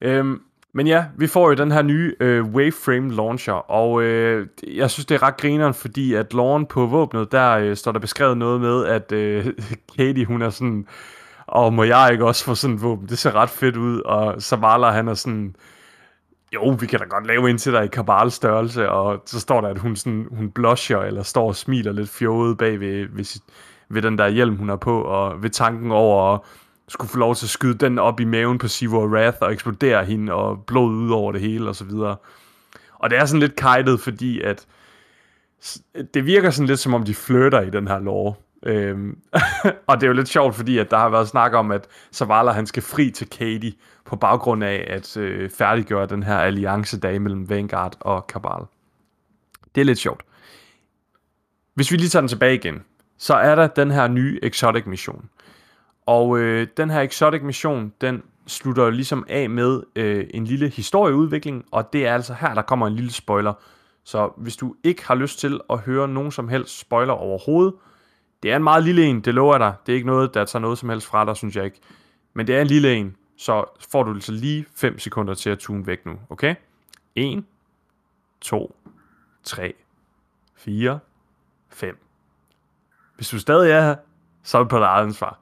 øhm, 0.00 0.42
men 0.76 0.86
ja, 0.86 1.04
vi 1.16 1.26
får 1.26 1.48
jo 1.48 1.54
den 1.54 1.72
her 1.72 1.82
nye 1.82 2.14
øh, 2.20 2.44
Waveframe 2.44 3.14
launcher, 3.14 3.52
og 3.52 4.02
øh, 4.02 4.46
jeg 4.66 4.90
synes, 4.90 5.06
det 5.06 5.14
er 5.14 5.22
ret 5.22 5.36
grineren, 5.36 5.74
fordi 5.74 6.14
at 6.14 6.34
loven 6.34 6.66
på 6.66 6.86
våbnet, 6.86 7.32
der 7.32 7.50
øh, 7.50 7.76
står 7.76 7.92
der 7.92 7.98
beskrevet 7.98 8.38
noget 8.38 8.60
med, 8.60 8.86
at 8.86 9.12
øh, 9.12 9.46
Katie, 9.96 10.24
hun 10.24 10.42
er 10.42 10.50
sådan, 10.50 10.86
og 11.46 11.72
må 11.72 11.84
jeg 11.84 12.08
ikke 12.12 12.24
også 12.24 12.44
få 12.44 12.54
sådan 12.54 12.76
et 12.76 12.82
våben? 12.82 13.08
Det 13.08 13.18
ser 13.18 13.34
ret 13.34 13.50
fedt 13.50 13.76
ud, 13.76 14.00
og 14.00 14.42
Zavala, 14.42 14.90
han 14.90 15.08
er 15.08 15.14
sådan, 15.14 15.56
jo, 16.54 16.76
vi 16.80 16.86
kan 16.86 16.98
da 16.98 17.04
godt 17.04 17.26
lave 17.26 17.50
en 17.50 17.58
til 17.58 17.72
dig 17.72 17.84
i 17.84 17.88
kabalstørrelse, 17.88 18.90
og 18.90 19.22
så 19.26 19.40
står 19.40 19.60
der, 19.60 19.68
at 19.68 19.78
hun, 19.78 19.96
sådan, 19.96 20.26
hun 20.30 20.50
blusher, 20.50 20.98
eller 20.98 21.22
står 21.22 21.48
og 21.48 21.56
smiler 21.56 21.92
lidt 21.92 22.10
fjoget 22.10 22.58
bag 22.58 22.80
ved, 22.80 23.06
ved, 23.10 23.40
ved 23.88 24.02
den 24.02 24.18
der 24.18 24.28
hjelm, 24.28 24.56
hun 24.56 24.68
har 24.68 24.76
på, 24.76 25.02
og 25.02 25.42
ved 25.42 25.50
tanken 25.50 25.92
over 25.92 26.34
at 26.34 26.40
skulle 26.88 27.10
få 27.10 27.18
lov 27.18 27.34
til 27.34 27.46
at 27.46 27.50
skyde 27.50 27.78
den 27.78 27.98
op 27.98 28.20
i 28.20 28.24
maven 28.24 28.58
på 28.58 28.68
Sivo 28.68 29.06
Wrath, 29.06 29.38
og 29.40 29.52
eksplodere 29.52 30.04
hende, 30.04 30.32
og 30.32 30.64
blod 30.64 30.94
ud 30.94 31.10
over 31.10 31.32
det 31.32 31.40
hele, 31.40 31.68
og 31.68 31.76
så 31.76 31.84
videre. 31.84 32.16
Og 32.98 33.10
det 33.10 33.18
er 33.18 33.24
sådan 33.24 33.40
lidt 33.40 33.56
kajtet, 33.56 34.00
fordi 34.00 34.40
at 34.40 34.66
det 36.14 36.26
virker 36.26 36.50
sådan 36.50 36.66
lidt 36.66 36.80
som 36.80 36.94
om 36.94 37.04
de 37.04 37.14
flytter 37.14 37.60
i 37.60 37.70
den 37.70 37.88
her 37.88 37.98
lore. 37.98 38.34
Øhm, 38.66 39.18
og 39.88 39.96
det 39.96 40.02
er 40.02 40.06
jo 40.06 40.12
lidt 40.12 40.28
sjovt, 40.28 40.54
fordi 40.54 40.78
at 40.78 40.90
der 40.90 40.98
har 40.98 41.08
været 41.08 41.28
snak 41.28 41.52
om, 41.52 41.70
at 41.70 41.86
Zavala 42.12 42.52
han 42.52 42.66
skal 42.66 42.82
fri 42.82 43.10
til 43.10 43.30
Katie 43.30 43.72
på 44.04 44.16
baggrund 44.16 44.64
af 44.64 44.86
at 44.90 45.16
øh, 45.16 45.50
færdiggøre 45.50 46.06
den 46.06 46.22
her 46.22 46.36
alliance 46.36 47.00
dag 47.00 47.22
mellem 47.22 47.48
Vanguard 47.48 47.96
og 48.00 48.26
Kabal. 48.26 48.66
Det 49.74 49.80
er 49.80 49.84
lidt 49.84 49.98
sjovt. 49.98 50.22
Hvis 51.74 51.92
vi 51.92 51.96
lige 51.96 52.08
tager 52.08 52.20
den 52.20 52.28
tilbage 52.28 52.54
igen, 52.54 52.82
så 53.18 53.34
er 53.34 53.54
der 53.54 53.66
den 53.66 53.90
her 53.90 54.08
nye 54.08 54.38
Exotic 54.42 54.86
mission. 54.86 55.28
Og 56.06 56.38
øh, 56.38 56.66
den 56.76 56.90
her 56.90 57.00
Exotic 57.00 57.42
mission, 57.42 57.92
den 58.00 58.22
slutter 58.46 58.90
ligesom 58.90 59.24
af 59.28 59.50
med 59.50 59.82
øh, 59.96 60.26
en 60.34 60.44
lille 60.44 60.68
historieudvikling, 60.68 61.64
og 61.70 61.92
det 61.92 62.06
er 62.06 62.14
altså 62.14 62.34
her, 62.34 62.54
der 62.54 62.62
kommer 62.62 62.86
en 62.86 62.94
lille 62.94 63.12
spoiler. 63.12 63.52
Så 64.04 64.30
hvis 64.36 64.56
du 64.56 64.74
ikke 64.84 65.06
har 65.06 65.14
lyst 65.14 65.38
til 65.38 65.60
at 65.70 65.78
høre 65.78 66.08
nogen 66.08 66.30
som 66.30 66.48
helst 66.48 66.78
spoiler 66.78 67.12
overhovedet, 67.12 67.74
det 68.42 68.52
er 68.52 68.56
en 68.56 68.62
meget 68.62 68.84
lille 68.84 69.04
en, 69.04 69.20
det 69.20 69.34
lover 69.34 69.54
jeg 69.54 69.60
dig. 69.60 69.74
Det 69.86 69.92
er 69.92 69.96
ikke 69.96 70.06
noget, 70.06 70.34
der 70.34 70.44
tager 70.44 70.60
noget 70.60 70.78
som 70.78 70.88
helst 70.88 71.06
fra 71.06 71.24
dig, 71.24 71.36
synes 71.36 71.56
jeg 71.56 71.64
ikke. 71.64 71.80
Men 72.34 72.46
det 72.46 72.56
er 72.56 72.60
en 72.60 72.66
lille 72.66 72.94
en, 72.94 73.16
så 73.36 73.64
får 73.90 74.02
du 74.02 74.14
altså 74.14 74.32
lige 74.32 74.66
5 74.74 74.98
sekunder 74.98 75.34
til 75.34 75.50
at 75.50 75.58
tune 75.58 75.86
væk 75.86 76.06
nu, 76.06 76.12
okay? 76.30 76.54
1, 77.14 77.44
2, 78.40 78.76
3, 79.42 79.74
4, 80.56 80.98
5. 81.68 81.98
Hvis 83.16 83.28
du 83.28 83.38
stadig 83.38 83.70
er 83.70 83.80
her, 83.80 83.96
så 84.42 84.58
er 84.58 84.62
du 84.62 84.68
på 84.68 84.78
dig 84.78 84.84
eget 84.84 85.04
ansvar. 85.04 85.38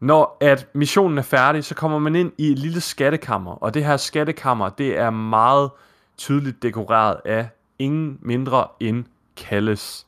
Når 0.00 0.36
at 0.40 0.68
missionen 0.72 1.18
er 1.18 1.22
færdig, 1.22 1.64
så 1.64 1.74
kommer 1.74 1.98
man 1.98 2.14
ind 2.14 2.32
i 2.38 2.52
et 2.52 2.58
lille 2.58 2.80
skattekammer, 2.80 3.52
og 3.52 3.74
det 3.74 3.84
her 3.84 3.96
skattekammer, 3.96 4.68
det 4.68 4.98
er 4.98 5.10
meget 5.10 5.70
tydeligt 6.16 6.62
dekoreret 6.62 7.20
af 7.24 7.48
ingen 7.78 8.18
mindre 8.22 8.66
end 8.80 9.04
Kalles. 9.36 10.06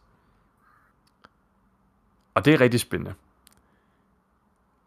Og 2.34 2.44
det 2.44 2.54
er 2.54 2.60
rigtig 2.60 2.80
spændende. 2.80 3.14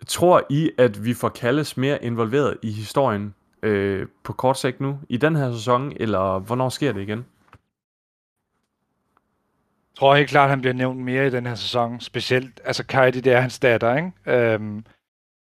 Tror 0.07 0.43
I, 0.49 0.71
at 0.77 1.05
vi 1.05 1.13
får 1.13 1.29
Kalles 1.29 1.77
mere 1.77 2.03
involveret 2.03 2.57
i 2.61 2.71
historien 2.71 3.33
øh, 3.63 4.07
på 4.23 4.33
kort 4.33 4.59
sigt 4.59 4.79
nu, 4.81 4.99
i 5.09 5.17
den 5.17 5.35
her 5.35 5.53
sæson, 5.53 5.93
eller 5.95 6.39
hvornår 6.39 6.69
sker 6.69 6.91
det 6.91 7.01
igen? 7.01 7.25
Tror 9.99 10.15
helt 10.15 10.29
klart, 10.29 10.43
at 10.43 10.49
han 10.49 10.61
bliver 10.61 10.73
nævnt 10.73 10.99
mere 10.99 11.27
i 11.27 11.29
den 11.29 11.45
her 11.45 11.55
sæson. 11.55 11.99
Specielt, 11.99 12.61
altså 12.63 12.85
Kaidi, 12.85 13.21
det 13.21 13.33
er 13.33 13.39
hans 13.39 13.59
datter, 13.59 13.95
ikke? 13.95 14.11
Øhm, 14.25 14.85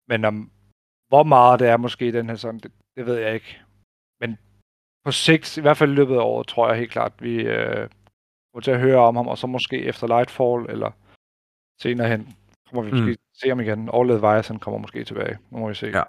men 0.08 0.24
om 0.24 0.50
hvor 1.08 1.22
meget 1.22 1.60
det 1.60 1.68
er 1.68 1.76
måske 1.76 2.08
i 2.08 2.10
den 2.10 2.28
her 2.28 2.36
sæson, 2.36 2.58
det, 2.58 2.72
det 2.96 3.06
ved 3.06 3.16
jeg 3.16 3.34
ikke. 3.34 3.60
Men 4.20 4.38
på 5.04 5.12
sigt, 5.12 5.56
i 5.56 5.60
hvert 5.60 5.76
fald 5.76 5.90
i 5.90 5.94
løbet 5.94 6.14
af 6.14 6.20
året, 6.20 6.46
tror 6.46 6.68
jeg 6.68 6.78
helt 6.78 6.90
klart, 6.90 7.12
vi 7.18 7.34
øh, 7.34 7.88
må 8.54 8.60
til 8.60 8.70
at 8.70 8.80
høre 8.80 8.98
om 8.98 9.16
ham, 9.16 9.28
og 9.28 9.38
så 9.38 9.46
måske 9.46 9.82
efter 9.82 10.06
Lightfall, 10.06 10.66
eller 10.68 10.90
senere 11.82 12.08
hen, 12.08 12.36
kommer 12.68 12.82
vi 12.82 12.90
mm. 12.90 12.96
måske 12.96 13.18
se 13.42 13.48
ham 13.48 13.60
igen. 13.60 13.90
All 13.94 14.08
Leviathan 14.08 14.58
kommer 14.58 14.78
måske 14.78 15.04
tilbage. 15.04 15.38
Nu 15.50 15.58
må 15.58 15.68
vi 15.68 15.74
se. 15.74 15.86
Ja. 15.86 16.02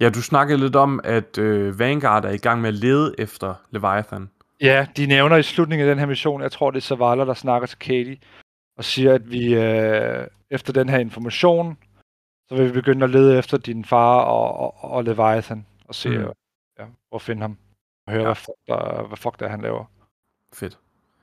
Ja, 0.00 0.10
du 0.10 0.22
snakkede 0.22 0.58
lidt 0.58 0.76
om, 0.76 1.00
at 1.04 1.38
øh, 1.38 1.78
Vanguard 1.78 2.24
er 2.24 2.30
i 2.30 2.36
gang 2.36 2.60
med 2.60 2.68
at 2.68 2.74
lede 2.74 3.14
efter 3.18 3.54
Leviathan. 3.70 4.30
Ja, 4.64 4.86
de 4.96 5.06
nævner 5.06 5.36
i 5.36 5.42
slutningen 5.42 5.88
af 5.88 5.94
den 5.94 5.98
her 5.98 6.06
mission, 6.06 6.42
jeg 6.42 6.52
tror 6.52 6.70
det 6.70 6.76
er 6.76 6.80
Zavala, 6.80 7.24
der 7.24 7.34
snakker 7.34 7.66
til 7.66 7.78
Katie, 7.78 8.18
og 8.76 8.84
siger, 8.84 9.14
at 9.14 9.30
vi 9.30 9.54
øh, 9.54 10.26
efter 10.50 10.72
den 10.72 10.88
her 10.88 10.98
information, 10.98 11.78
så 12.48 12.54
vil 12.56 12.66
vi 12.66 12.72
begynde 12.72 13.04
at 13.04 13.10
lede 13.10 13.38
efter 13.38 13.58
din 13.58 13.84
far 13.84 14.20
og, 14.20 14.56
og, 14.56 14.90
og 14.90 15.04
Leviathan, 15.04 15.66
og 15.88 15.94
se, 15.94 16.08
mm. 16.08 16.24
ja, 16.78 16.86
hvor 17.08 17.18
finde 17.18 17.42
ham, 17.42 17.58
og 18.06 18.12
høre, 18.12 18.22
ja. 18.22 18.28
hvad, 18.28 18.34
fuck 18.34 18.58
der, 18.66 19.06
hvad 19.06 19.16
fuck 19.16 19.40
der 19.40 19.48
han 19.48 19.60
laver. 19.60 19.84
Fedt. 20.52 20.78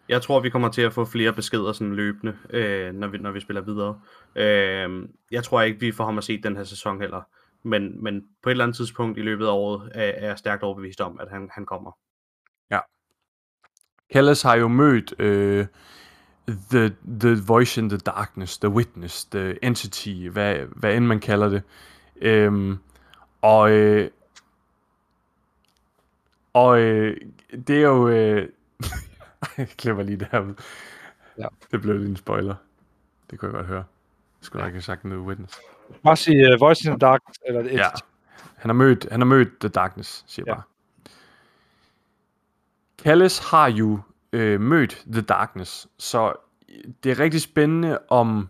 Jeg 0.09 0.21
tror, 0.21 0.39
vi 0.39 0.49
kommer 0.49 0.69
til 0.69 0.81
at 0.81 0.93
få 0.93 1.05
flere 1.05 1.33
beskeder 1.33 1.71
sådan 1.71 1.95
løbende, 1.95 2.37
øh, 2.49 2.93
når, 2.93 3.07
vi, 3.07 3.17
når 3.17 3.31
vi 3.31 3.39
spiller 3.39 3.61
videre. 3.61 4.01
Øh, 4.35 5.09
jeg 5.31 5.43
tror 5.43 5.61
ikke, 5.61 5.79
vi 5.79 5.91
får 5.91 6.05
ham 6.05 6.17
at 6.17 6.23
se 6.23 6.41
den 6.41 6.57
her 6.57 6.63
sæson 6.63 7.01
heller. 7.01 7.21
Men, 7.63 8.03
men 8.03 8.21
på 8.43 8.49
et 8.49 8.51
eller 8.51 8.63
andet 8.63 8.77
tidspunkt 8.77 9.17
i 9.17 9.21
løbet 9.21 9.45
af 9.45 9.51
året 9.51 9.91
er, 9.95 10.03
er 10.03 10.27
jeg 10.27 10.37
stærkt 10.37 10.63
overbevist 10.63 11.01
om, 11.01 11.19
at 11.19 11.29
han, 11.29 11.49
han 11.53 11.65
kommer. 11.65 11.91
Ja. 14.11 14.13
Kellis 14.13 14.41
har 14.41 14.55
jo 14.55 14.67
mødt 14.67 15.13
øh, 15.19 15.65
the, 16.71 16.95
the 17.19 17.41
Voice 17.47 17.81
in 17.81 17.89
the 17.89 17.97
Darkness, 17.97 18.57
The 18.57 18.69
Witness, 18.69 19.25
The 19.25 19.65
Entity, 19.65 20.27
hvad, 20.31 20.55
hvad 20.55 20.95
end 20.95 21.05
man 21.05 21.19
kalder 21.19 21.49
det. 21.49 21.63
Øhm, 22.21 22.77
og 23.41 23.71
øh, 23.71 24.09
og 26.53 26.79
øh, 26.79 27.17
det 27.67 27.77
er 27.77 27.81
jo... 27.81 28.09
Øh, 28.09 28.49
jeg 29.57 29.67
klipper 29.67 30.03
lige 30.03 30.17
det 30.17 30.27
her 30.31 30.39
ud. 30.39 30.53
Ja. 31.37 31.47
Det 31.71 31.81
blev 31.81 31.97
lige 31.97 32.09
en 32.09 32.15
spoiler. 32.15 32.55
Det 33.31 33.39
kunne 33.39 33.47
jeg 33.47 33.53
godt 33.55 33.67
høre. 33.67 33.77
Jeg 33.77 34.45
skulle 34.45 34.63
nok 34.63 34.73
have 34.73 34.81
sagt 34.81 35.05
noget 35.05 35.23
Witness. 35.23 35.59
Bare 36.03 36.15
sige 36.17 36.53
uh, 36.53 36.61
Voice 36.61 36.87
in 36.87 36.91
the 36.91 36.99
Dark, 36.99 37.21
eller 37.45 37.61
et, 37.61 37.71
Ja. 37.71 37.87
Han 38.55 38.69
har 38.69 38.73
mødt, 38.73 39.07
han 39.11 39.19
har 39.21 39.25
mødt 39.25 39.59
The 39.59 39.69
Darkness, 39.69 40.23
siger 40.27 40.43
jeg 40.47 40.51
Ja. 40.51 40.55
bare. 40.55 40.63
Kalles 43.03 43.39
har 43.39 43.67
jo 43.67 43.99
øh, 44.33 44.61
mødt 44.61 45.03
The 45.11 45.21
Darkness, 45.21 45.87
så 45.99 46.33
det 47.03 47.11
er 47.11 47.19
rigtig 47.19 47.41
spændende, 47.41 47.99
om 48.09 48.49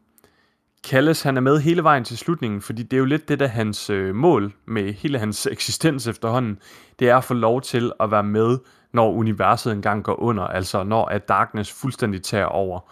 Kalles 0.83 1.21
han 1.21 1.37
er 1.37 1.41
med 1.41 1.59
hele 1.59 1.83
vejen 1.83 2.03
til 2.03 2.17
slutningen, 2.17 2.61
fordi 2.61 2.83
det 2.83 2.93
er 2.93 2.99
jo 2.99 3.05
lidt 3.05 3.29
det, 3.29 3.39
der 3.39 3.45
er 3.45 3.49
hans 3.49 3.89
øh, 3.89 4.15
mål 4.15 4.53
med 4.65 4.93
hele 4.93 5.19
hans 5.19 5.45
eksistens 5.51 6.07
efterhånden. 6.07 6.59
Det 6.99 7.09
er 7.09 7.17
at 7.17 7.23
få 7.23 7.33
lov 7.33 7.61
til 7.61 7.91
at 7.99 8.11
være 8.11 8.23
med, 8.23 8.57
når 8.93 9.11
universet 9.11 9.73
engang 9.73 10.03
går 10.03 10.19
under, 10.19 10.43
altså 10.43 10.83
når 10.83 11.05
at 11.05 11.27
Darkness 11.27 11.71
fuldstændig 11.71 12.23
tager 12.23 12.45
over. 12.45 12.91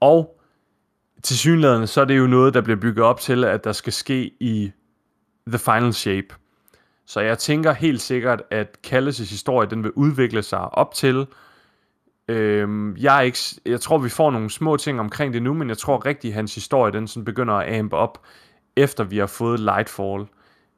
Og 0.00 0.40
til 1.22 1.38
synligheden, 1.38 1.86
så 1.86 2.00
er 2.00 2.04
det 2.04 2.18
jo 2.18 2.26
noget, 2.26 2.54
der 2.54 2.60
bliver 2.60 2.80
bygget 2.80 3.04
op 3.04 3.20
til, 3.20 3.44
at 3.44 3.64
der 3.64 3.72
skal 3.72 3.92
ske 3.92 4.30
i 4.40 4.72
The 5.46 5.58
Final 5.58 5.92
Shape. 5.92 6.34
Så 7.10 7.20
jeg 7.20 7.38
tænker 7.38 7.72
helt 7.72 8.00
sikkert, 8.00 8.42
at 8.50 8.78
Kalles' 8.86 9.30
historie, 9.30 9.70
den 9.70 9.82
vil 9.82 9.92
udvikle 9.94 10.42
sig 10.42 10.74
op 10.74 10.94
til. 10.94 11.26
Øhm, 12.28 12.96
jeg, 12.96 13.16
er 13.16 13.20
ikke, 13.20 13.38
jeg 13.66 13.80
tror, 13.80 13.98
vi 13.98 14.08
får 14.08 14.30
nogle 14.30 14.50
små 14.50 14.76
ting 14.76 15.00
omkring 15.00 15.34
det 15.34 15.42
nu, 15.42 15.54
men 15.54 15.68
jeg 15.68 15.78
tror 15.78 16.06
rigtig, 16.06 16.28
at 16.28 16.34
hans 16.34 16.54
historie, 16.54 16.92
den 16.92 17.08
sådan 17.08 17.24
begynder 17.24 17.54
at 17.54 17.78
ampe 17.78 17.96
op, 17.96 18.20
efter 18.76 19.04
vi 19.04 19.18
har 19.18 19.26
fået 19.26 19.60
Lightfall. 19.60 20.26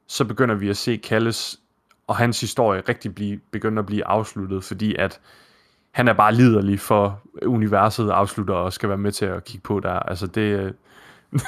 Så 0.07 0.25
begynder 0.25 0.55
vi 0.55 0.69
at 0.69 0.77
se 0.77 0.97
Kalles 0.97 1.59
og 2.07 2.15
hans 2.15 2.41
historie 2.41 2.81
rigtig 2.89 3.15
blive, 3.15 3.39
begynder 3.51 3.81
at 3.81 3.85
blive 3.85 4.07
afsluttet, 4.07 4.63
fordi 4.63 4.95
at 4.95 5.19
han 5.91 6.07
er 6.07 6.13
bare 6.13 6.33
liderlig 6.33 6.79
for 6.79 7.21
universet 7.41 8.09
afslutter 8.09 8.53
og 8.53 8.73
skal 8.73 8.89
være 8.89 8.97
med 8.97 9.11
til 9.11 9.25
at 9.25 9.43
kigge 9.43 9.63
på 9.63 9.79
der. 9.79 9.99
Altså 9.99 10.27
det... 10.27 10.41
Øh, 10.41 10.71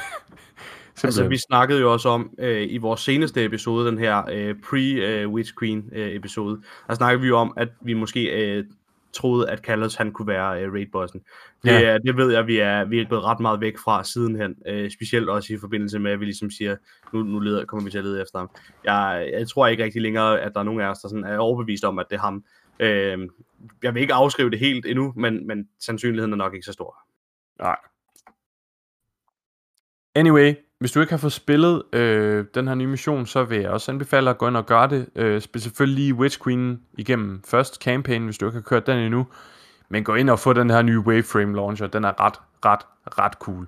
øh, 0.97 1.03
Altså, 1.03 1.27
vi 1.27 1.37
snakkede 1.37 1.79
jo 1.79 1.93
også 1.93 2.09
om 2.09 2.35
øh, 2.39 2.67
i 2.69 2.77
vores 2.77 3.01
seneste 3.01 3.45
episode, 3.45 3.87
den 3.87 3.97
her 3.97 4.23
øh, 4.31 4.55
pre-Witch 4.65 5.53
Queen 5.59 5.89
øh, 5.91 6.15
episode, 6.15 6.61
der 6.87 6.93
snakkede 6.93 7.21
vi 7.21 7.27
jo 7.27 7.37
om, 7.37 7.53
at 7.57 7.69
vi 7.81 7.93
måske 7.93 8.25
øh, 8.25 8.65
troede, 9.13 9.49
at 9.49 9.59
Callos 9.59 9.95
han 9.95 10.11
kunne 10.11 10.27
være 10.27 10.61
øh, 10.61 10.73
raidbossen. 10.73 11.21
Det, 11.63 11.71
ja. 11.71 11.97
det 11.97 12.17
ved 12.17 12.33
jeg, 12.33 12.47
vi 12.47 12.57
er, 12.57 12.85
vi 12.85 12.99
er 12.99 13.05
gået 13.09 13.23
ret 13.23 13.39
meget 13.39 13.61
væk 13.61 13.77
fra 13.77 14.03
sidenhen, 14.03 14.55
øh, 14.67 14.91
specielt 14.91 15.29
også 15.29 15.53
i 15.53 15.57
forbindelse 15.57 15.99
med, 15.99 16.11
at 16.11 16.19
vi 16.19 16.25
ligesom 16.25 16.49
siger, 16.49 16.75
nu, 17.13 17.23
nu 17.23 17.39
leder, 17.39 17.65
kommer 17.65 17.85
vi 17.85 17.91
til 17.91 17.97
at 17.97 18.03
lede 18.03 18.21
efter 18.21 18.39
ham. 18.39 18.49
Jeg, 18.83 19.29
jeg 19.33 19.47
tror 19.47 19.67
ikke 19.67 19.83
rigtig 19.83 20.01
længere, 20.01 20.41
at 20.41 20.53
der 20.53 20.59
er 20.59 20.63
nogen 20.63 20.81
af 20.81 20.87
os, 20.87 20.99
der 20.99 21.07
sådan 21.07 21.23
er 21.23 21.37
overbevist 21.37 21.83
om, 21.83 21.99
at 21.99 22.05
det 22.09 22.15
er 22.15 22.21
ham. 22.21 22.43
Øh, 22.79 23.29
jeg 23.83 23.93
vil 23.93 24.01
ikke 24.01 24.13
afskrive 24.13 24.49
det 24.49 24.59
helt 24.59 24.85
endnu, 24.85 25.13
men, 25.15 25.47
men 25.47 25.67
sandsynligheden 25.79 26.33
er 26.33 26.37
nok 26.37 26.53
ikke 26.53 26.65
så 26.65 26.73
stor. 26.73 26.97
Nej. 27.59 27.77
Anyway, 30.15 30.53
hvis 30.79 30.91
du 30.91 31.01
ikke 31.01 31.11
har 31.11 31.17
fået 31.17 31.33
spillet 31.33 31.83
øh, 31.93 32.45
den 32.55 32.67
her 32.67 32.75
nye 32.75 32.87
mission, 32.87 33.25
så 33.25 33.43
vil 33.43 33.59
jeg 33.59 33.69
også 33.69 33.91
anbefale 33.91 34.29
at 34.29 34.37
gå 34.37 34.47
ind 34.47 34.57
og 34.57 34.65
gøre 34.65 34.87
det. 34.87 35.09
Øh, 35.15 35.41
spil 35.41 35.61
selvfølgelig 35.61 36.03
lige 36.03 36.13
Witch 36.13 36.43
Queen 36.43 36.81
igennem 36.97 37.41
først 37.47 37.75
campaign, 37.83 38.25
hvis 38.25 38.37
du 38.37 38.45
ikke 38.45 38.55
har 38.55 38.61
kørt 38.61 38.87
den 38.87 38.97
endnu. 38.97 39.27
Men 39.89 40.03
gå 40.03 40.15
ind 40.15 40.29
og 40.29 40.39
få 40.39 40.53
den 40.53 40.69
her 40.69 40.81
nye 40.81 40.99
Waveframe 40.99 41.55
launcher. 41.55 41.87
Den 41.87 42.03
er 42.03 42.25
ret, 42.25 42.35
ret, 42.65 42.81
ret 43.19 43.33
cool. 43.33 43.67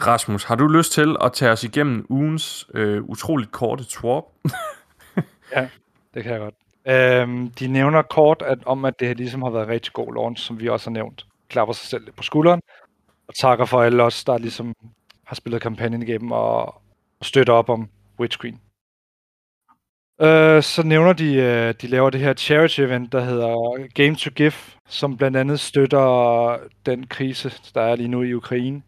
Rasmus, 0.00 0.44
har 0.44 0.54
du 0.54 0.66
lyst 0.66 0.92
til 0.92 1.16
at 1.20 1.32
tage 1.32 1.50
os 1.50 1.64
igennem 1.64 2.06
ugens 2.08 2.68
øh, 2.74 3.02
utroligt 3.02 3.52
korte 3.52 3.84
twarp? 3.84 4.24
Det 6.14 6.22
kan 6.22 6.32
jeg 6.32 6.40
godt. 6.40 6.54
Øhm, 6.86 7.50
de 7.50 7.66
nævner 7.66 8.02
kort 8.02 8.42
at, 8.46 8.58
om, 8.66 8.84
at 8.84 9.00
det 9.00 9.16
ligesom 9.16 9.42
har 9.42 9.50
været 9.50 9.64
en 9.64 9.70
rigtig 9.70 9.92
god 9.92 10.14
launch, 10.14 10.46
som 10.46 10.60
vi 10.60 10.68
også 10.68 10.90
har 10.90 10.92
nævnt. 10.92 11.26
Klapper 11.48 11.72
sig 11.72 11.88
selv 11.88 12.04
lidt 12.04 12.16
på 12.16 12.22
skulderen. 12.22 12.60
Og 13.28 13.34
takker 13.34 13.64
for 13.64 13.82
alle 13.82 14.02
os, 14.02 14.24
der 14.24 14.38
ligesom 14.38 14.74
har 15.28 15.34
spillet 15.34 15.62
kampagnen 15.62 16.02
igennem 16.02 16.32
og, 16.32 16.74
og 17.20 17.24
støtter 17.24 17.52
op 17.52 17.68
om 17.68 17.88
Witch 18.20 18.40
Queen. 18.40 18.60
Øh, 20.20 20.62
så 20.62 20.82
nævner 20.84 21.12
de, 21.12 21.34
øh, 21.34 21.74
de 21.80 21.86
laver 21.86 22.10
det 22.10 22.20
her 22.20 22.34
charity 22.34 22.80
event, 22.80 23.12
der 23.12 23.20
hedder 23.20 23.52
Game 23.94 24.16
to 24.16 24.30
Give, 24.30 24.52
som 24.86 25.16
blandt 25.16 25.36
andet 25.36 25.60
støtter 25.60 26.06
den 26.86 27.06
krise, 27.06 27.50
der 27.74 27.80
er 27.80 27.96
lige 27.96 28.08
nu 28.08 28.22
i 28.22 28.34
Ukraine. 28.34 28.82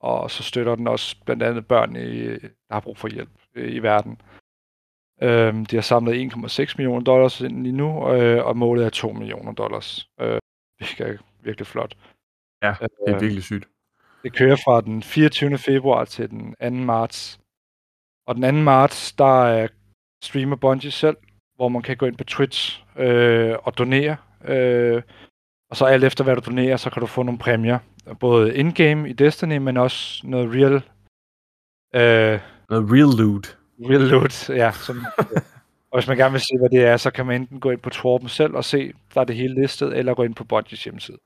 Og 0.00 0.30
så 0.30 0.42
støtter 0.42 0.74
den 0.74 0.88
også 0.88 1.16
blandt 1.24 1.42
andet 1.42 1.66
børn, 1.66 1.96
i, 1.96 2.28
der 2.38 2.72
har 2.72 2.80
brug 2.80 2.98
for 2.98 3.08
hjælp 3.08 3.30
øh, 3.54 3.74
i 3.74 3.78
verden. 3.78 4.20
Øhm, 5.22 5.66
de 5.66 5.76
har 5.76 5.82
samlet 5.82 6.32
1,6 6.32 6.74
millioner 6.78 7.04
dollars 7.04 7.40
ind 7.40 7.62
lige 7.62 7.76
nu, 7.76 8.12
øh, 8.12 8.46
og 8.46 8.56
målet 8.56 8.86
er 8.86 8.90
2 8.90 9.12
millioner 9.12 9.52
dollars. 9.52 10.08
Øh, 10.20 10.38
det 10.80 11.00
er 11.00 11.16
virkelig 11.42 11.66
flot. 11.66 11.96
Ja, 12.62 12.74
det 12.80 12.88
er 13.06 13.14
Øh, 13.14 13.20
virkelig 13.20 13.42
sygt. 13.42 13.68
Det 14.24 14.36
kører 14.36 14.56
fra 14.56 14.80
den 14.80 15.02
24. 15.02 15.58
februar 15.58 16.04
til 16.04 16.30
den 16.30 16.54
2. 16.62 16.70
marts. 16.70 17.40
Og 18.26 18.34
den 18.34 18.42
2. 18.42 18.52
marts, 18.52 19.12
der 19.12 19.44
er 19.44 19.68
streamer 20.24 20.56
Bungie 20.56 20.90
selv, 20.90 21.16
hvor 21.56 21.68
man 21.68 21.82
kan 21.82 21.96
gå 21.96 22.06
ind 22.06 22.16
på 22.16 22.24
Twitch 22.24 22.84
øh, 22.96 23.56
og 23.62 23.78
donere. 23.78 24.16
Øh, 24.44 25.02
og 25.70 25.76
så 25.76 25.84
alt 25.84 26.04
efter 26.04 26.24
hvad 26.24 26.36
du 26.36 26.42
donerer, 26.46 26.76
så 26.76 26.90
kan 26.90 27.00
du 27.00 27.06
få 27.06 27.22
nogle 27.22 27.38
præmier. 27.38 27.78
Både 28.20 28.54
in-game 28.54 29.10
i 29.10 29.12
Destiny, 29.12 29.56
men 29.56 29.76
også 29.76 30.26
noget 30.26 30.50
real, 30.54 30.74
øh, 31.94 32.40
Noget 32.70 32.92
real 32.92 33.18
loot. 33.18 33.58
real 33.90 34.00
loot. 34.00 34.48
Ja, 34.48 34.72
som, 34.72 34.96
og 35.90 35.98
hvis 35.98 36.08
man 36.08 36.16
gerne 36.16 36.32
vil 36.32 36.40
se, 36.40 36.58
hvad 36.58 36.70
det 36.70 36.86
er, 36.86 36.96
så 36.96 37.10
kan 37.10 37.26
man 37.26 37.40
enten 37.40 37.60
gå 37.60 37.70
ind 37.70 37.80
på 37.80 37.90
Torben 37.90 38.28
selv 38.28 38.54
og 38.54 38.64
se, 38.64 38.92
der 39.14 39.20
er 39.20 39.24
det 39.24 39.36
hele 39.36 39.60
listet, 39.60 39.96
eller 39.98 40.14
gå 40.14 40.22
ind 40.22 40.34
på 40.34 40.44
Bungies 40.44 40.84
hjemmeside. 40.84 41.18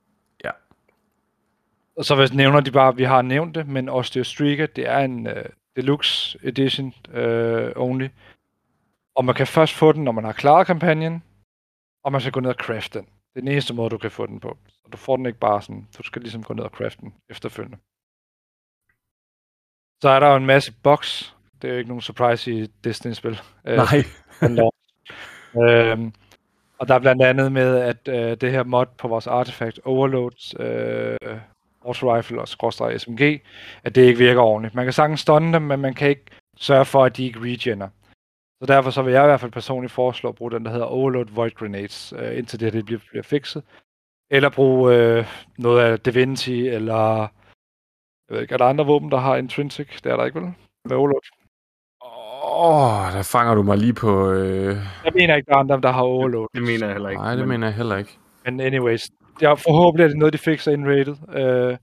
Og 1.98 2.04
så 2.04 2.14
hvis 2.14 2.32
nævner 2.32 2.60
de 2.60 2.70
bare, 2.70 2.88
at 2.88 2.96
vi 2.96 3.04
har 3.04 3.22
nævnt 3.22 3.54
det, 3.54 3.68
men 3.68 3.88
Osteostreaker, 3.88 4.66
det 4.66 4.88
er 4.88 4.98
en 4.98 5.26
uh, 5.26 5.32
deluxe 5.76 6.38
edition 6.42 6.94
uh, 7.08 7.70
only. 7.76 8.08
Og 9.14 9.24
man 9.24 9.34
kan 9.34 9.46
først 9.46 9.74
få 9.74 9.92
den, 9.92 10.04
når 10.04 10.12
man 10.12 10.24
har 10.24 10.32
klaret 10.32 10.66
kampagnen, 10.66 11.22
og 12.04 12.12
man 12.12 12.20
skal 12.20 12.32
gå 12.32 12.40
ned 12.40 12.50
og 12.50 12.56
craft 12.56 12.94
den. 12.94 13.04
Det 13.04 13.36
er 13.36 13.40
den 13.40 13.48
eneste 13.48 13.74
måde, 13.74 13.90
du 13.90 13.98
kan 13.98 14.10
få 14.10 14.26
den 14.26 14.40
på. 14.40 14.58
Så 14.68 14.88
du 14.92 14.96
får 14.96 15.16
den 15.16 15.26
ikke 15.26 15.38
bare 15.38 15.62
sådan, 15.62 15.88
du 15.98 16.02
skal 16.02 16.22
ligesom 16.22 16.42
gå 16.42 16.54
ned 16.54 16.64
og 16.64 16.70
craft 16.70 17.00
den 17.00 17.14
efterfølgende. 17.30 17.78
Så 20.02 20.08
er 20.08 20.20
der 20.20 20.28
jo 20.28 20.36
en 20.36 20.46
masse 20.46 20.72
box. 20.82 21.32
Det 21.62 21.68
er 21.68 21.72
jo 21.72 21.78
ikke 21.78 21.88
nogen 21.88 22.02
surprise 22.02 22.52
i 22.52 22.66
Destiny-spil. 22.66 23.40
Øh, 23.66 23.76
Nej. 23.76 24.04
øhm, 25.64 26.12
og 26.78 26.88
der 26.88 26.94
er 26.94 26.98
blandt 26.98 27.22
andet 27.22 27.52
med, 27.52 27.76
at 27.76 28.08
øh, 28.08 28.36
det 28.40 28.50
her 28.50 28.64
mod 28.64 28.86
på 28.98 29.08
vores 29.08 29.26
artefakt 29.26 29.80
Overload, 29.84 30.60
øh, 30.60 31.40
Auto 31.88 32.14
Rifle 32.16 32.40
og 32.40 32.48
skråstreg 32.48 33.00
SMG, 33.00 33.42
at 33.84 33.94
det 33.94 34.02
ikke 34.02 34.18
virker 34.18 34.40
ordentligt. 34.40 34.74
Man 34.74 34.86
kan 34.86 34.92
sagtens 34.92 35.20
stunne 35.20 35.52
dem, 35.52 35.62
men 35.62 35.80
man 35.80 35.94
kan 35.94 36.08
ikke 36.08 36.24
sørge 36.56 36.84
for, 36.84 37.04
at 37.04 37.16
de 37.16 37.24
ikke 37.26 37.40
regener. 37.40 37.88
Så 38.62 38.66
derfor 38.66 38.90
så 38.90 39.02
vil 39.02 39.12
jeg 39.12 39.24
i 39.24 39.26
hvert 39.26 39.40
fald 39.40 39.52
personligt 39.52 39.92
foreslå 39.92 40.28
at 40.28 40.34
bruge 40.34 40.50
den, 40.50 40.64
der 40.64 40.70
hedder 40.70 40.86
Overload 40.86 41.26
Void 41.30 41.50
Grenades, 41.50 42.12
øh, 42.18 42.38
indtil 42.38 42.60
det 42.60 42.66
her 42.66 42.78
det 42.78 42.84
bliver, 42.86 43.00
bliver 43.10 43.22
fikset. 43.22 43.62
Eller 44.30 44.50
bruge 44.50 44.94
øh, 44.94 45.26
noget 45.58 45.80
af 45.80 46.00
Divinity, 46.00 46.50
eller 46.50 47.18
jeg 48.28 48.34
ved 48.34 48.40
ikke, 48.42 48.52
er 48.54 48.58
der 48.58 48.64
andre 48.64 48.86
våben, 48.86 49.10
der 49.10 49.16
har 49.18 49.36
Intrinsic? 49.36 49.88
Det 50.04 50.12
er 50.12 50.16
der 50.16 50.24
ikke, 50.24 50.40
vel? 50.40 50.52
Med 50.88 50.96
Overload. 50.96 51.20
Åh, 52.04 53.06
oh, 53.06 53.12
der 53.12 53.22
fanger 53.22 53.54
du 53.54 53.62
mig 53.62 53.78
lige 53.78 53.94
på... 53.94 54.30
Øh... 54.30 54.76
Jeg 55.04 55.12
mener 55.14 55.36
ikke, 55.36 55.46
der 55.46 55.54
er 55.54 55.60
andre, 55.60 55.80
der 55.80 55.92
har 55.92 56.02
Overload. 56.02 56.46
Det 56.54 56.62
mener 56.62 56.86
jeg 56.86 56.94
heller 56.94 57.08
ikke. 57.08 57.22
Nej, 57.22 57.30
det 57.30 57.38
men- 57.38 57.48
mener 57.48 57.66
jeg 57.66 57.74
heller 57.76 57.96
ikke. 57.96 58.18
Men 58.44 58.60
anyways, 58.60 59.10
jeg 59.40 59.58
forhåbentlig 59.58 60.04
er 60.04 60.08
det 60.08 60.16
noget, 60.18 60.32
de 60.32 60.38
fikser 60.38 60.72
in 60.72 60.86
rated. 60.86 61.16
Øh, 61.36 61.76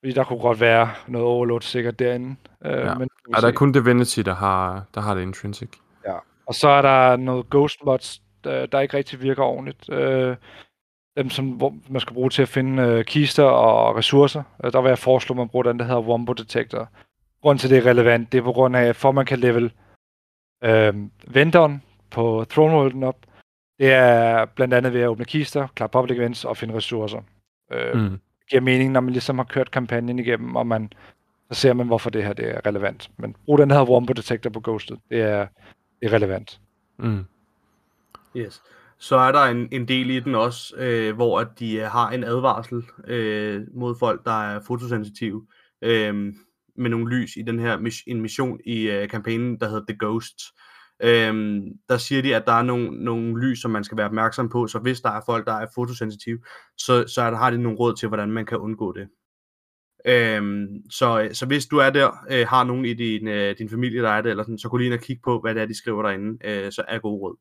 fordi 0.00 0.12
der 0.12 0.24
kunne 0.24 0.38
godt 0.40 0.60
være 0.60 0.90
noget 1.08 1.26
overload 1.26 1.60
sikkert 1.60 1.98
derinde. 1.98 2.36
Øh, 2.64 2.72
Ja. 2.72 2.94
men, 2.94 3.08
Er 3.36 3.40
der 3.40 3.48
se. 3.48 3.54
kun 3.54 3.72
Divinity, 3.72 4.20
der 4.20 4.34
har, 4.34 4.84
der 4.94 5.00
har 5.00 5.14
det 5.14 5.22
intrinsic? 5.22 5.68
Og 6.46 6.54
så 6.54 6.68
er 6.68 6.82
der 6.82 7.16
noget 7.16 7.50
ghost 7.50 7.84
mods, 7.84 8.22
der, 8.44 8.66
der 8.66 8.80
ikke 8.80 8.96
rigtig 8.96 9.22
virker 9.22 9.42
ordentligt. 9.42 9.90
Øh, 9.92 10.36
dem, 11.16 11.30
som 11.30 11.48
hvor 11.48 11.74
man 11.88 12.00
skal 12.00 12.14
bruge 12.14 12.30
til 12.30 12.42
at 12.42 12.48
finde 12.48 12.82
øh, 12.82 13.04
kister 13.04 13.44
og 13.44 13.96
ressourcer. 13.96 14.42
Øh, 14.64 14.72
der 14.72 14.80
vil 14.80 14.88
jeg 14.88 14.98
foreslå, 14.98 15.32
at 15.32 15.36
man 15.36 15.48
bruger 15.48 15.62
den, 15.62 15.78
der 15.78 15.84
hedder 15.84 16.00
Wombo 16.00 16.32
Detector. 16.32 16.88
Grunden 17.42 17.58
til, 17.58 17.70
det 17.70 17.78
er 17.78 17.86
relevant, 17.90 18.32
det 18.32 18.38
er 18.38 18.42
på 18.42 18.52
grund 18.52 18.76
af, 18.76 18.82
at 18.82 18.96
for 18.96 19.12
man 19.12 19.26
kan 19.26 19.38
level 19.38 19.72
øh, 20.64 20.94
vendoren 21.26 21.82
på 22.10 22.44
Throne 22.50 22.74
Worlden 22.74 23.02
op, 23.02 23.16
det 23.78 23.92
er 23.92 24.44
blandt 24.44 24.74
andet 24.74 24.92
ved 24.92 25.00
at 25.00 25.08
åbne 25.08 25.24
kister, 25.24 25.66
klare 25.74 25.88
public 25.88 26.18
events 26.18 26.44
og 26.44 26.56
finde 26.56 26.74
ressourcer. 26.74 27.20
Øh, 27.72 27.94
mm. 27.94 28.00
Mm. 28.00 28.20
giver 28.50 28.62
mening, 28.62 28.92
når 28.92 29.00
man 29.00 29.12
ligesom 29.12 29.38
har 29.38 29.44
kørt 29.44 29.70
kampagnen 29.70 30.18
igennem, 30.18 30.56
og 30.56 30.66
man, 30.66 30.92
så 31.52 31.60
ser 31.60 31.72
man, 31.72 31.86
hvorfor 31.86 32.10
det 32.10 32.24
her 32.24 32.32
det 32.32 32.48
er 32.50 32.66
relevant. 32.66 33.10
Men 33.16 33.36
brug 33.44 33.58
den 33.58 33.70
her 33.70 33.90
Wombo 33.90 34.12
Detector 34.12 34.50
på 34.50 34.60
Ghosted. 34.60 34.96
Det 35.10 35.20
er, 35.20 35.46
det 36.00 36.08
er 36.08 36.12
relevant. 36.12 36.60
Mm. 36.98 37.24
Yes. 38.36 38.62
Så 38.98 39.16
er 39.16 39.32
der 39.32 39.40
en, 39.44 39.68
en 39.72 39.88
del 39.88 40.10
i 40.10 40.20
den 40.20 40.34
også, 40.34 40.74
øh, 40.76 41.14
hvor 41.14 41.40
at 41.40 41.48
de 41.58 41.76
øh, 41.76 41.86
har 41.86 42.10
en 42.10 42.24
advarsel 42.24 42.82
øh, 43.06 43.62
mod 43.74 43.94
folk, 43.98 44.24
der 44.24 44.42
er 44.42 44.60
fotosensitive, 44.66 45.46
øh, 45.82 46.34
med 46.76 46.90
nogle 46.90 47.16
lys 47.16 47.36
i 47.36 47.42
den 47.42 47.58
her 47.58 47.78
mis- 47.78 48.04
en 48.06 48.20
mission 48.20 48.60
i 48.64 48.90
øh, 48.90 49.08
kampagnen, 49.08 49.60
der 49.60 49.68
hedder 49.68 49.84
The 49.88 49.96
Ghosts. 49.98 50.44
Øhm, 51.02 51.62
der 51.88 51.96
siger 51.96 52.22
de, 52.22 52.36
at 52.36 52.46
der 52.46 52.52
er 52.52 52.62
nogle, 52.62 53.04
nogle 53.04 53.40
lys, 53.40 53.60
som 53.60 53.70
man 53.70 53.84
skal 53.84 53.96
være 53.96 54.06
opmærksom 54.06 54.48
på, 54.48 54.66
så 54.66 54.78
hvis 54.78 55.00
der 55.00 55.10
er 55.10 55.20
folk, 55.26 55.46
der 55.46 55.52
er 55.52 55.66
fotosensitive, 55.74 56.38
så, 56.78 57.04
så 57.06 57.22
er 57.22 57.30
der, 57.30 57.38
har 57.38 57.50
de 57.50 57.62
nogle 57.62 57.78
råd 57.78 57.94
til, 57.96 58.08
hvordan 58.08 58.30
man 58.30 58.46
kan 58.46 58.58
undgå 58.58 58.92
det. 58.92 59.08
Øhm, 60.06 60.66
så, 60.90 61.28
så 61.32 61.46
hvis 61.46 61.66
du 61.66 61.76
er 61.76 61.90
der, 61.90 62.10
øh, 62.30 62.46
har 62.48 62.64
nogen 62.64 62.84
i 62.84 62.94
din, 62.94 63.28
øh, 63.28 63.58
din 63.58 63.70
familie, 63.70 64.02
der 64.02 64.10
er 64.10 64.20
det, 64.20 64.30
eller 64.30 64.44
sådan, 64.44 64.58
så 64.58 64.68
gå 64.68 64.76
lige 64.76 64.86
ind 64.86 64.94
og 64.94 65.00
kigge 65.00 65.22
på, 65.24 65.40
hvad 65.40 65.54
det 65.54 65.62
er, 65.62 65.66
de 65.66 65.78
skriver 65.78 66.02
derinde, 66.02 66.48
øh, 66.48 66.72
så 66.72 66.84
er 66.88 66.98
gode 66.98 67.20
råd. 67.20 67.36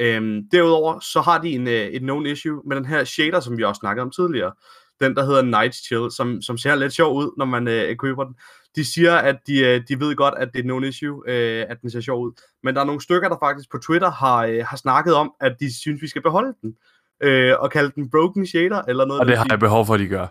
Øhm, 0.00 0.48
derudover, 0.52 1.00
så 1.00 1.20
har 1.20 1.40
de 1.40 1.48
en, 1.48 1.68
øh, 1.68 1.86
et 1.86 2.00
known 2.02 2.26
issue 2.26 2.62
med 2.66 2.76
den 2.76 2.84
her 2.84 3.04
shader, 3.04 3.40
som 3.40 3.58
vi 3.58 3.64
også 3.64 3.78
snakkede 3.78 4.02
om 4.02 4.10
tidligere. 4.10 4.52
Den, 5.00 5.16
der 5.16 5.24
hedder 5.24 5.42
Night 5.42 5.74
Chill, 5.74 6.10
som, 6.10 6.42
som 6.42 6.58
ser 6.58 6.74
lidt 6.74 6.92
sjov 6.92 7.16
ud, 7.16 7.30
når 7.36 7.44
man 7.44 7.68
øh, 7.68 7.96
køber 7.96 8.24
den. 8.24 8.34
De 8.76 8.92
siger, 8.92 9.16
at 9.16 9.36
de, 9.46 9.60
øh, 9.60 9.82
de 9.88 10.00
ved 10.00 10.16
godt, 10.16 10.34
at 10.36 10.52
det 10.52 10.58
er 10.58 10.62
known 10.62 10.84
issue, 10.84 11.22
øh, 11.26 11.66
at 11.68 11.80
den 11.82 11.90
ser 11.90 12.00
sjov 12.00 12.24
ud. 12.24 12.32
Men 12.62 12.74
der 12.74 12.80
er 12.80 12.84
nogle 12.84 13.00
stykker, 13.00 13.28
der 13.28 13.36
faktisk 13.42 13.70
på 13.70 13.78
Twitter 13.78 14.10
har, 14.10 14.44
øh, 14.44 14.64
har 14.66 14.76
snakket 14.76 15.14
om, 15.14 15.32
at 15.40 15.56
de 15.60 15.80
synes, 15.80 16.02
vi 16.02 16.08
skal 16.08 16.22
beholde 16.22 16.54
den. 16.62 16.76
Øh, 17.20 17.54
og 17.58 17.70
kalde 17.70 17.92
den 17.94 18.10
Broken 18.10 18.46
Shader, 18.46 18.82
eller 18.82 19.04
noget. 19.04 19.20
Og 19.20 19.26
det 19.26 19.38
har 19.38 19.46
jeg 19.50 19.58
behov 19.58 19.86
for, 19.86 19.94
at 19.94 20.00
de 20.00 20.08
gør. 20.08 20.26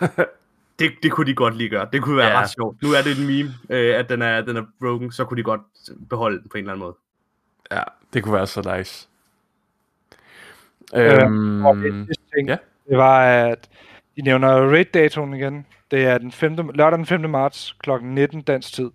det, 0.78 0.92
det 1.02 1.12
kunne 1.12 1.26
de 1.26 1.34
godt 1.34 1.56
lige 1.56 1.68
gøre. 1.68 1.88
Det 1.92 2.02
kunne 2.02 2.16
være 2.16 2.30
ja. 2.30 2.40
ret 2.40 2.50
sjovt. 2.50 2.82
Nu 2.82 2.88
er 2.88 3.02
det 3.02 3.18
en 3.18 3.26
meme, 3.26 3.50
øh, 3.70 3.98
at 3.98 4.08
den 4.08 4.22
er, 4.22 4.40
den 4.40 4.56
er 4.56 4.62
broken, 4.80 5.12
så 5.12 5.24
kunne 5.24 5.38
de 5.38 5.42
godt 5.42 5.60
beholde 6.10 6.38
den 6.40 6.48
på 6.48 6.58
en 6.58 6.64
eller 6.64 6.72
anden 6.72 6.84
måde. 6.84 6.96
Ja, 7.70 7.82
det 8.12 8.22
kunne 8.22 8.34
være 8.34 8.46
så 8.46 8.76
nice. 8.76 9.08
Øh, 10.96 11.22
øhm, 11.22 11.64
og 11.64 11.76
det, 11.76 12.16
ting, 12.34 12.48
ja. 12.48 12.56
Det 12.92 13.00
var, 13.00 13.24
at 13.24 13.70
de 14.16 14.22
nævner 14.22 14.48
raid-datoen 14.48 15.34
igen. 15.34 15.66
Det 15.90 16.06
er 16.06 16.18
den 16.18 16.32
5. 16.32 16.56
lørdag 16.74 16.98
den 16.98 17.06
5. 17.06 17.30
marts 17.30 17.72
kl. 17.72 17.90
19 18.02 18.42
dansk 18.42 18.72
tid. 18.74 18.90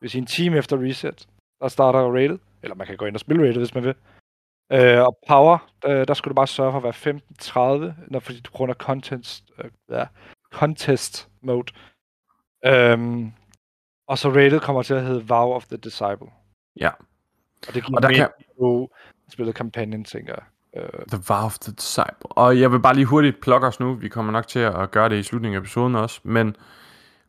Hvis 0.00 0.14
en 0.14 0.26
time 0.26 0.56
efter 0.56 0.82
reset, 0.82 1.28
der 1.60 1.68
starter 1.68 2.12
rated. 2.12 2.38
Eller 2.62 2.74
man 2.74 2.86
kan 2.86 2.96
gå 2.96 3.04
ind 3.04 3.16
og 3.16 3.20
spille 3.20 3.42
rated, 3.42 3.58
hvis 3.58 3.74
man 3.74 3.84
vil. 3.84 3.94
Øh, 4.72 5.00
og 5.06 5.18
power, 5.28 5.72
øh, 5.84 6.08
der 6.08 6.14
skulle 6.14 6.32
du 6.32 6.34
bare 6.34 6.46
sørge 6.46 6.72
for 6.72 6.78
at 6.78 6.84
være 6.84 7.90
15.30, 7.92 7.94
når 8.08 8.20
fordi 8.20 8.40
du 8.40 8.50
grund 8.50 8.70
af 8.70 8.76
contest, 8.76 9.44
øh, 9.58 9.70
ja, 9.90 10.06
contest 10.52 11.28
mode. 11.40 11.72
Øhm, 12.66 13.32
og 14.06 14.18
så 14.18 14.28
rated 14.28 14.60
kommer 14.60 14.82
til 14.82 14.94
at 14.94 15.02
hedde 15.02 15.28
Vow 15.28 15.52
of 15.52 15.66
the 15.66 15.76
Disciple. 15.76 16.30
Ja. 16.80 16.90
Og 17.68 17.74
det 17.74 17.84
giver 17.84 17.96
og 17.96 18.02
der 18.02 18.14
kan... 18.14 18.28
du 18.58 18.88
spillet 19.28 19.54
kampagnen, 19.54 20.04
tænker 20.04 20.34
jeg. 20.34 20.42
Uh... 20.76 20.82
The 21.10 21.20
Vow 21.28 21.44
of 21.44 21.58
the 21.58 21.72
Disciple. 21.72 22.30
Og 22.30 22.60
jeg 22.60 22.72
vil 22.72 22.78
bare 22.78 22.94
lige 22.94 23.06
hurtigt 23.06 23.40
plukke 23.40 23.66
os 23.66 23.80
nu. 23.80 23.94
Vi 23.94 24.08
kommer 24.08 24.32
nok 24.32 24.46
til 24.48 24.58
at 24.58 24.90
gøre 24.90 25.08
det 25.08 25.16
i 25.16 25.22
slutningen 25.22 25.56
af 25.56 25.60
episoden 25.60 25.94
også. 25.94 26.20
Men 26.22 26.56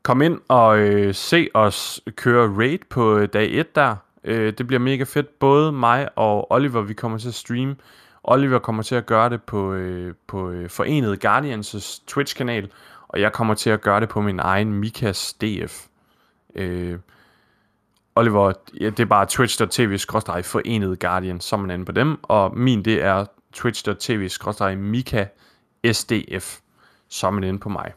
kom 0.03 0.21
ind 0.21 0.39
og 0.47 0.79
øh, 0.79 1.15
se 1.15 1.49
os 1.53 2.01
køre 2.15 2.47
raid 2.57 2.79
på 2.89 3.17
øh, 3.17 3.29
dag 3.33 3.51
1 3.51 3.75
der. 3.75 3.95
Øh, 4.23 4.53
det 4.57 4.67
bliver 4.67 4.79
mega 4.79 5.03
fedt. 5.03 5.39
Både 5.39 5.71
mig 5.71 6.09
og 6.15 6.51
Oliver, 6.51 6.81
vi 6.81 6.93
kommer 6.93 7.17
til 7.17 7.27
at 7.27 7.33
streame. 7.33 7.75
Oliver 8.23 8.59
kommer 8.59 8.83
til 8.83 8.95
at 8.95 9.05
gøre 9.05 9.29
det 9.29 9.43
på, 9.43 9.73
øh, 9.73 10.15
på 10.27 10.49
øh, 10.49 10.69
Forenede 10.69 11.17
Guardians' 11.25 12.03
Twitch-kanal. 12.07 12.69
Og 13.07 13.21
jeg 13.21 13.33
kommer 13.33 13.53
til 13.53 13.69
at 13.69 13.81
gøre 13.81 13.99
det 13.99 14.09
på 14.09 14.21
min 14.21 14.39
egen 14.39 14.73
Mikas 14.73 15.33
DF. 15.33 15.85
Øh, 16.55 16.99
Oliver, 18.15 18.53
ja, 18.79 18.85
det 18.85 18.99
er 18.99 19.05
bare 19.05 19.25
twitch.tv 19.25 19.97
forenet 20.43 20.99
Guardian, 20.99 21.39
som 21.39 21.59
man 21.59 21.71
inde 21.71 21.85
på 21.85 21.91
dem, 21.91 22.23
og 22.23 22.57
min 22.57 22.85
det 22.85 23.03
er 23.03 23.25
twitch.tv 23.53 24.29
Mika 24.77 25.25
SDF, 25.91 26.59
som 27.09 27.33
man 27.33 27.43
inde 27.43 27.59
på 27.59 27.69
mig. 27.69 27.91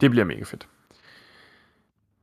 Det 0.00 0.10
bliver 0.10 0.24
mega 0.24 0.42
fedt. 0.44 0.68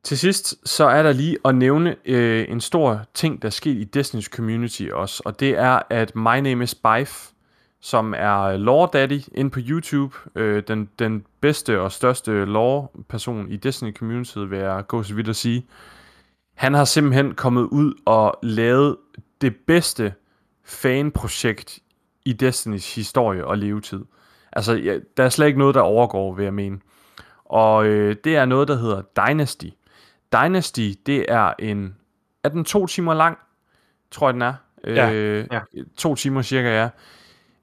Til 0.03 0.17
sidst, 0.17 0.69
så 0.69 0.85
er 0.85 1.03
der 1.03 1.13
lige 1.13 1.37
at 1.45 1.55
nævne 1.55 1.95
øh, 2.05 2.45
en 2.49 2.61
stor 2.61 3.01
ting, 3.13 3.41
der 3.41 3.47
er 3.47 3.51
sket 3.51 3.75
i 3.95 3.99
Destiny's 3.99 4.29
community 4.35 4.83
også, 4.93 5.23
og 5.25 5.39
det 5.39 5.57
er, 5.57 5.81
at 5.89 6.15
My 6.15 6.39
Name 6.39 6.63
is 6.63 6.75
Bife, 6.75 7.33
som 7.81 8.13
er 8.17 8.57
Lore 8.57 8.89
Daddy 8.93 9.21
inde 9.35 9.49
på 9.49 9.59
YouTube, 9.63 10.15
øh, 10.35 10.63
den, 10.67 10.89
den 10.99 11.25
bedste 11.41 11.81
og 11.81 11.91
største 11.91 12.45
lore-person 12.45 13.51
i 13.51 13.57
Destiny 13.57 13.95
community, 13.95 14.37
vil 14.37 14.59
jeg 14.59 14.83
gå 14.87 15.03
så 15.03 15.13
vidt 15.13 15.29
at 15.29 15.35
sige, 15.35 15.65
han 16.59 16.73
har 16.73 16.85
simpelthen 16.85 17.35
kommet 17.35 17.61
ud 17.61 17.93
og 18.05 18.39
lavet 18.43 18.97
det 19.41 19.55
bedste 19.67 20.13
fanprojekt 20.63 21.79
i 22.25 22.33
Destinys 22.33 22.95
historie 22.95 23.45
og 23.45 23.57
levetid. 23.57 24.05
Altså, 24.51 24.73
ja, 24.73 24.97
der 25.17 25.23
er 25.23 25.29
slet 25.29 25.47
ikke 25.47 25.59
noget, 25.59 25.75
der 25.75 25.81
overgår, 25.81 26.33
vil 26.33 26.43
jeg 26.43 26.53
mene. 26.53 26.79
Og 27.45 27.85
øh, 27.85 28.15
det 28.23 28.35
er 28.35 28.45
noget, 28.45 28.67
der 28.67 28.75
hedder 28.75 29.01
Dynasty. 29.01 29.65
Dynasty, 30.33 30.91
det 31.05 31.25
er 31.27 31.53
en... 31.59 31.95
Er 32.43 32.49
den 32.49 32.65
to 32.65 32.87
timer 32.87 33.13
lang? 33.13 33.37
Tror 34.11 34.27
jeg, 34.27 34.33
den 34.33 34.41
er. 34.41 34.53
Ja, 34.83 35.11
øh, 35.11 35.47
ja. 35.51 35.59
To 35.97 36.15
timer 36.15 36.41
cirka, 36.41 36.81
ja. 36.81 36.89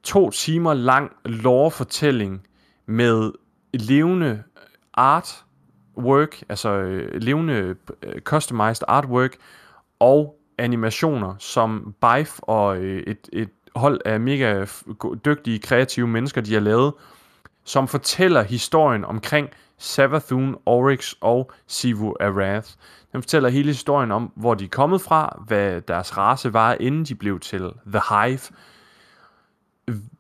To 0.03 0.31
timer 0.31 0.75
lang 0.75 1.13
lore-fortælling 1.25 2.47
med 2.87 3.33
levende 3.75 4.43
art, 4.95 5.45
work, 5.97 6.43
altså 6.49 6.69
øh, 6.69 7.23
levende 7.23 7.77
øh, 8.03 8.21
customized 8.21 8.85
artwork 8.89 9.37
og 9.99 10.37
animationer, 10.59 11.35
som 11.39 11.95
Bife 12.01 12.45
og 12.45 12.79
øh, 12.79 13.03
et, 13.07 13.29
et 13.33 13.51
hold 13.77 14.01
af 14.05 14.21
mega 14.21 14.67
dygtige, 15.25 15.59
kreative 15.59 16.07
mennesker, 16.07 16.41
de 16.41 16.55
har 16.55 16.61
lavet, 16.61 16.93
som 17.65 17.89
fortæller 17.89 18.43
historien 18.43 19.05
omkring 19.05 19.49
Savathun, 19.79 20.57
Oryx 20.67 21.15
og 21.21 21.51
Sivu 21.67 22.15
Arath. 22.21 22.69
Den 23.13 23.23
fortæller 23.23 23.49
hele 23.49 23.69
historien 23.69 24.13
om, 24.13 24.33
hvor 24.37 24.55
de 24.55 24.65
er 24.65 24.69
kommet 24.69 25.01
fra, 25.01 25.43
hvad 25.47 25.81
deres 25.81 26.19
race 26.19 26.53
var, 26.53 26.77
inden 26.81 27.05
de 27.05 27.15
blev 27.15 27.41
til 27.41 27.71
The 27.87 28.01
Hive, 28.11 28.41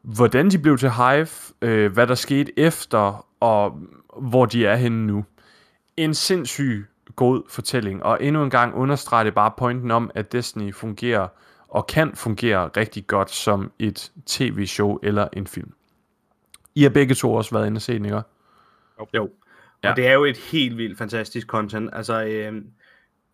hvordan 0.03 0.51
de 0.51 0.59
blev 0.59 0.79
til 0.79 0.91
Hive, 0.91 1.29
øh, 1.63 1.93
hvad 1.93 2.07
der 2.07 2.15
skete 2.15 2.59
efter, 2.59 3.27
og 3.41 3.79
hvor 4.21 4.47
de 4.47 4.67
er 4.67 4.77
henne 4.77 5.07
nu 5.07 5.25
en 5.97 6.15
sindssyg 6.15 6.87
god 7.17 7.43
fortælling, 7.49 8.03
og 8.03 8.19
endnu 8.21 8.43
en 8.43 8.51
gang 8.51 8.75
understreger 8.75 9.25
det 9.25 9.35
bare 9.35 9.53
pointen 9.59 9.91
om, 9.91 10.11
at 10.15 10.33
Destiny 10.33 10.75
fungerer 10.75 11.29
og 11.69 11.87
kan 11.87 12.15
fungere 12.15 12.71
rigtig 12.77 13.07
godt 13.07 13.31
som 13.31 13.73
et 13.79 14.13
tv-show 14.27 14.99
eller 15.03 15.29
en 15.33 15.47
film. 15.47 15.73
I 16.75 16.83
har 16.83 16.91
begge 16.91 17.15
to 17.15 17.35
også 17.35 17.51
været 17.55 17.67
inde 17.67 17.79
og 17.79 17.83
se 17.83 17.95
den, 17.95 18.05
ikke? 18.05 18.17
Jo. 19.01 19.07
jo. 19.15 19.31
Ja. 19.85 19.91
Og 19.91 19.97
det 19.97 20.07
er 20.07 20.13
jo 20.13 20.25
et 20.25 20.37
helt 20.37 20.77
vildt 20.77 20.99
fantastisk 20.99 21.47
content. 21.47 21.91
Altså, 21.93 22.25
øh, 22.25 22.53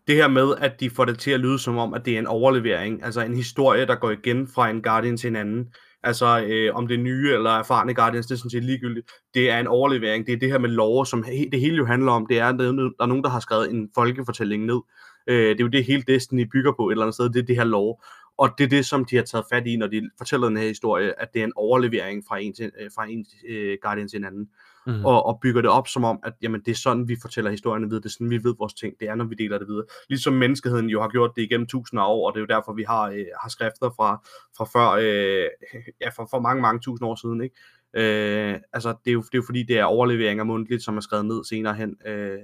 det 0.07 0.15
her 0.15 0.27
med, 0.27 0.55
at 0.57 0.79
de 0.79 0.89
får 0.89 1.05
det 1.05 1.19
til 1.19 1.31
at 1.31 1.39
lyde 1.39 1.59
som 1.59 1.77
om, 1.77 1.93
at 1.93 2.05
det 2.05 2.13
er 2.15 2.19
en 2.19 2.27
overlevering, 2.27 3.03
altså 3.03 3.21
en 3.21 3.35
historie, 3.35 3.85
der 3.85 3.95
går 3.95 4.11
igen 4.11 4.47
fra 4.47 4.69
en 4.69 4.81
Guardian 4.81 5.17
til 5.17 5.27
en 5.27 5.35
anden, 5.35 5.73
Altså, 6.03 6.45
øh, 6.47 6.75
om 6.75 6.87
det 6.87 6.95
er 6.95 7.03
nye 7.03 7.33
eller 7.33 7.49
erfarne 7.49 7.93
Guardians, 7.93 8.25
det 8.25 8.33
er 8.33 8.37
sådan 8.37 8.49
set 8.49 8.63
ligegyldigt. 8.63 9.11
Det 9.33 9.49
er 9.49 9.59
en 9.59 9.67
overlevering. 9.67 10.25
Det 10.25 10.33
er 10.33 10.37
det 10.37 10.51
her 10.51 10.57
med 10.57 10.69
lov, 10.69 11.05
som 11.05 11.23
he- 11.23 11.49
det 11.49 11.59
hele 11.59 11.77
jo 11.77 11.85
handler 11.85 12.11
om. 12.11 12.27
Det 12.27 12.39
er, 12.39 12.45
at 12.45 12.59
der 12.59 12.67
er 12.99 13.05
nogen, 13.05 13.23
der 13.23 13.29
har 13.29 13.39
skrevet 13.39 13.71
en 13.71 13.89
folkefortælling 13.95 14.65
ned. 14.65 14.81
Øh, 15.27 15.49
det 15.49 15.59
er 15.59 15.63
jo 15.63 15.67
det, 15.67 15.85
hele 15.85 16.03
Destiny 16.07 16.49
bygger 16.51 16.73
på 16.77 16.89
et 16.89 16.93
eller 16.93 17.03
andet 17.03 17.13
sted. 17.13 17.29
Det 17.29 17.39
er 17.39 17.45
det 17.45 17.55
her 17.55 17.63
lov. 17.63 18.03
Og 18.37 18.49
det 18.57 18.63
er 18.63 18.67
det, 18.67 18.85
som 18.85 19.05
de 19.05 19.15
har 19.15 19.23
taget 19.23 19.45
fat 19.53 19.67
i, 19.67 19.75
når 19.75 19.87
de 19.87 20.09
fortæller 20.17 20.47
den 20.47 20.57
her 20.57 20.67
historie, 20.67 21.21
at 21.21 21.33
det 21.33 21.39
er 21.39 21.45
en 21.45 21.53
overlevering 21.55 22.23
fra 22.27 22.39
en, 22.39 22.53
til, 22.53 22.71
øh, 22.81 22.89
fra 22.95 23.05
en 23.09 23.25
øh, 23.49 23.77
Guardian 23.81 24.07
til 24.07 24.17
en 24.17 24.25
anden. 24.25 24.49
Mm. 24.87 25.05
Og, 25.05 25.25
og 25.25 25.39
bygger 25.41 25.61
det 25.61 25.69
op 25.69 25.87
som 25.87 26.03
om, 26.03 26.19
at 26.23 26.33
jamen, 26.41 26.61
det 26.65 26.71
er 26.71 26.75
sådan, 26.75 27.07
vi 27.07 27.17
fortæller 27.21 27.51
historierne 27.51 27.87
videre. 27.87 28.01
Det 28.01 28.05
er 28.05 28.09
sådan, 28.09 28.29
vi 28.29 28.43
ved 28.43 28.55
vores 28.59 28.73
ting. 28.73 28.99
Det 28.99 29.09
er, 29.09 29.15
når 29.15 29.25
vi 29.25 29.35
deler 29.35 29.57
det 29.57 29.67
videre. 29.67 29.85
Ligesom 30.09 30.33
menneskeheden 30.33 30.89
jo 30.89 31.01
har 31.01 31.09
gjort 31.09 31.31
det 31.35 31.41
igennem 31.41 31.67
tusinder 31.67 32.03
af 32.03 32.09
år, 32.09 32.27
og 32.27 32.33
det 32.33 32.37
er 32.37 32.41
jo 32.41 32.55
derfor, 32.59 32.73
vi 32.73 32.83
har, 32.83 33.03
øh, 33.03 33.25
har 33.41 33.49
skrifter 33.49 33.89
fra, 33.89 34.21
fra 34.57 34.65
før, 34.65 34.89
øh, 34.89 35.49
ja, 36.01 36.09
for, 36.09 36.27
for 36.31 36.39
mange, 36.39 36.61
mange 36.61 36.79
tusind 36.79 37.07
år 37.07 37.15
siden. 37.15 37.43
Ikke? 37.43 37.55
Øh, 37.93 38.59
altså, 38.73 38.89
det 39.05 39.11
er, 39.11 39.13
jo, 39.13 39.21
det 39.21 39.33
er 39.33 39.37
jo 39.37 39.43
fordi, 39.45 39.63
det 39.63 39.79
er 39.79 39.83
overleveringer 39.83 40.43
mundtligt, 40.43 40.83
som 40.83 40.97
er 40.97 41.01
skrevet 41.01 41.25
ned 41.25 41.43
senere 41.43 41.73
hen. 41.73 41.97
Øh, 42.05 42.39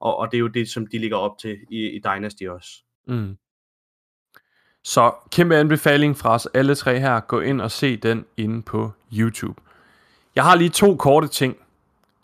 og, 0.00 0.16
og 0.16 0.30
det 0.30 0.36
er 0.36 0.40
jo 0.40 0.48
det, 0.48 0.68
som 0.68 0.86
de 0.86 0.98
ligger 0.98 1.16
op 1.16 1.38
til 1.38 1.58
i, 1.70 1.86
i 1.86 1.98
Dynasty 1.98 2.44
også. 2.44 2.70
Mm. 3.08 3.36
Så 4.84 5.14
kæmpe 5.30 5.56
anbefaling 5.56 6.16
fra 6.16 6.34
os 6.34 6.48
alle 6.54 6.74
tre 6.74 6.98
her. 6.98 7.20
Gå 7.20 7.40
ind 7.40 7.60
og 7.60 7.70
se 7.70 7.96
den 7.96 8.24
inde 8.36 8.62
på 8.62 8.90
YouTube. 9.12 9.62
Jeg 10.36 10.44
har 10.44 10.54
lige 10.54 10.70
to 10.70 10.96
korte 10.96 11.28
ting, 11.28 11.56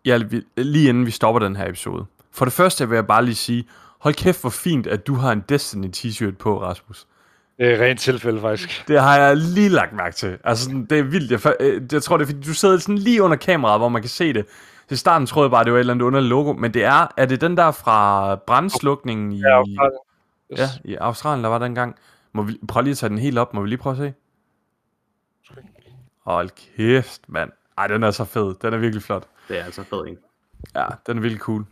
jeg, 0.05 0.31
lige 0.57 0.89
inden 0.89 1.07
vi 1.07 1.11
stopper 1.11 1.39
den 1.39 1.57
her 1.57 1.69
episode. 1.69 2.07
For 2.33 2.45
det 2.45 2.55
første 2.55 2.89
vil 2.89 2.95
jeg 2.95 3.07
bare 3.07 3.25
lige 3.25 3.35
sige, 3.35 3.65
hold 3.99 4.15
kæft 4.15 4.41
hvor 4.41 4.51
fint, 4.51 4.87
at 4.87 5.07
du 5.07 5.15
har 5.15 5.33
en 5.33 5.45
Destiny 5.49 5.91
t-shirt 5.97 6.37
på, 6.37 6.63
Rasmus. 6.63 7.07
Det 7.59 7.73
er 7.73 7.85
rent 7.85 8.01
tilfælde, 8.01 8.41
faktisk. 8.41 8.89
Det 8.89 9.01
har 9.01 9.19
jeg 9.19 9.37
lige 9.37 9.69
lagt 9.69 9.93
mærke 9.93 10.17
til. 10.17 10.39
Altså, 10.45 10.85
det 10.91 10.99
er 10.99 11.03
vildt. 11.03 11.45
Jeg, 11.45 11.55
øh, 11.61 11.83
jeg 11.93 12.03
tror, 12.03 12.17
det 12.17 12.25
er 12.25 12.27
fordi, 12.27 12.41
du 12.41 12.55
sidder 12.55 12.79
sådan 12.79 12.99
lige 12.99 13.23
under 13.23 13.37
kameraet, 13.37 13.81
hvor 13.81 13.89
man 13.89 14.03
kan 14.03 14.09
se 14.09 14.33
det. 14.33 14.47
Til 14.89 14.99
starten 14.99 15.27
troede 15.27 15.47
jeg 15.47 15.51
bare, 15.51 15.65
det 15.65 15.73
var 15.73 15.79
et 15.79 15.81
eller 15.81 15.95
andet 15.95 16.05
underligt 16.05 16.29
logo, 16.29 16.53
men 16.53 16.75
det 16.75 16.85
er, 16.85 17.07
er 17.17 17.27
det 17.27 17.41
den 17.41 17.57
der 17.57 17.71
fra 17.71 18.35
brandslukningen 18.35 19.33
i, 19.33 19.41
ja, 19.41 19.57
Australien. 19.57 19.99
Yes. 20.53 20.59
ja, 20.59 20.69
i 20.85 20.95
Australien, 20.95 21.45
der 21.45 21.51
var 21.51 21.59
den 21.59 21.75
gang. 21.75 21.97
Må 22.33 22.43
vi, 22.43 22.59
prøv 22.69 22.83
lige 22.83 22.91
at 22.91 22.97
tage 22.99 23.11
den 23.11 23.19
helt 23.19 23.39
op, 23.39 23.55
må 23.55 23.61
vi 23.61 23.69
lige 23.69 23.79
prøve 23.79 23.93
at 23.93 23.99
se? 23.99 24.15
Hold 26.25 26.51
kæft, 26.77 27.21
mand. 27.29 27.51
Ej, 27.79 27.87
den 27.87 28.03
er 28.03 28.11
så 28.11 28.25
fed. 28.25 28.55
Den 28.63 28.75
er 28.75 28.79
virkelig 28.79 29.03
flot. 29.03 29.27
Det 29.49 29.59
er 29.61 29.65
altså 29.65 29.83
fed, 29.83 30.07
ikke? 30.07 30.23
Ja, 30.77 30.85
den 31.07 31.17
er 31.17 31.21
virkelig 31.23 31.41
cool. 31.41 31.65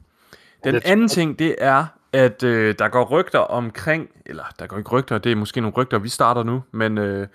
Den 0.64 0.74
Det- 0.74 0.84
anden 0.86 1.08
ting, 1.08 1.38
det 1.38 1.54
er, 1.58 1.86
at 2.12 2.42
øh, 2.42 2.74
der 2.78 2.88
går 2.88 3.04
rygter 3.04 3.38
omkring, 3.38 4.08
eller 4.26 4.44
der 4.58 4.66
går 4.66 4.78
ikke 4.78 4.90
rygter, 4.90 5.18
det 5.18 5.32
er 5.32 5.36
måske 5.36 5.60
nogle 5.60 5.76
rygter, 5.76 5.98
vi 5.98 6.08
starter 6.08 6.42
nu, 6.42 6.62
men 6.72 6.98
øh, 6.98 7.28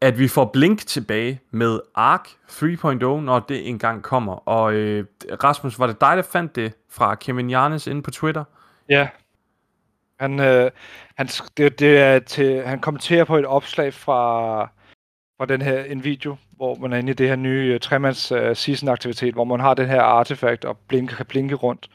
at 0.00 0.18
vi 0.18 0.28
får 0.28 0.44
Blink 0.52 0.86
tilbage 0.86 1.40
med 1.50 1.80
Ark 1.94 2.28
3.0, 2.48 3.04
når 3.04 3.44
det 3.48 3.68
engang 3.68 4.02
kommer. 4.02 4.48
Og 4.48 4.72
øh, 4.74 5.04
Rasmus, 5.44 5.78
var 5.78 5.86
det 5.86 6.00
dig, 6.00 6.16
der 6.16 6.22
fandt 6.22 6.56
det 6.56 6.72
fra 6.90 7.14
Kevin 7.14 7.50
Jarnes 7.50 7.86
inde 7.86 8.02
på 8.02 8.10
Twitter? 8.10 8.44
Ja. 8.88 9.08
Han, 10.20 10.40
øh, 10.40 10.70
han, 11.14 11.26
det, 11.56 11.78
det 11.78 11.98
er 11.98 12.18
til, 12.18 12.62
han 12.66 12.80
kommenterer 12.80 13.24
på 13.24 13.36
et 13.36 13.46
opslag 13.46 13.94
fra, 13.94 14.60
fra 15.38 15.46
den 15.46 15.62
her, 15.62 15.84
en 15.84 16.04
video, 16.04 16.36
hvor 16.56 16.74
man 16.74 16.92
er 16.92 16.96
inde 16.96 17.10
i 17.10 17.14
det 17.14 17.28
her 17.28 17.36
nye 17.36 17.74
uh, 17.74 17.80
tremands 17.80 18.32
øh, 18.32 18.50
uh, 18.50 18.56
season 18.56 18.88
aktivitet, 18.88 19.34
hvor 19.34 19.44
man 19.44 19.60
har 19.60 19.74
den 19.74 19.86
her 19.86 20.00
artefakt 20.00 20.64
og 20.64 20.78
blinke, 20.78 21.16
kan 21.16 21.26
blinke 21.26 21.54
rundt. 21.54 21.88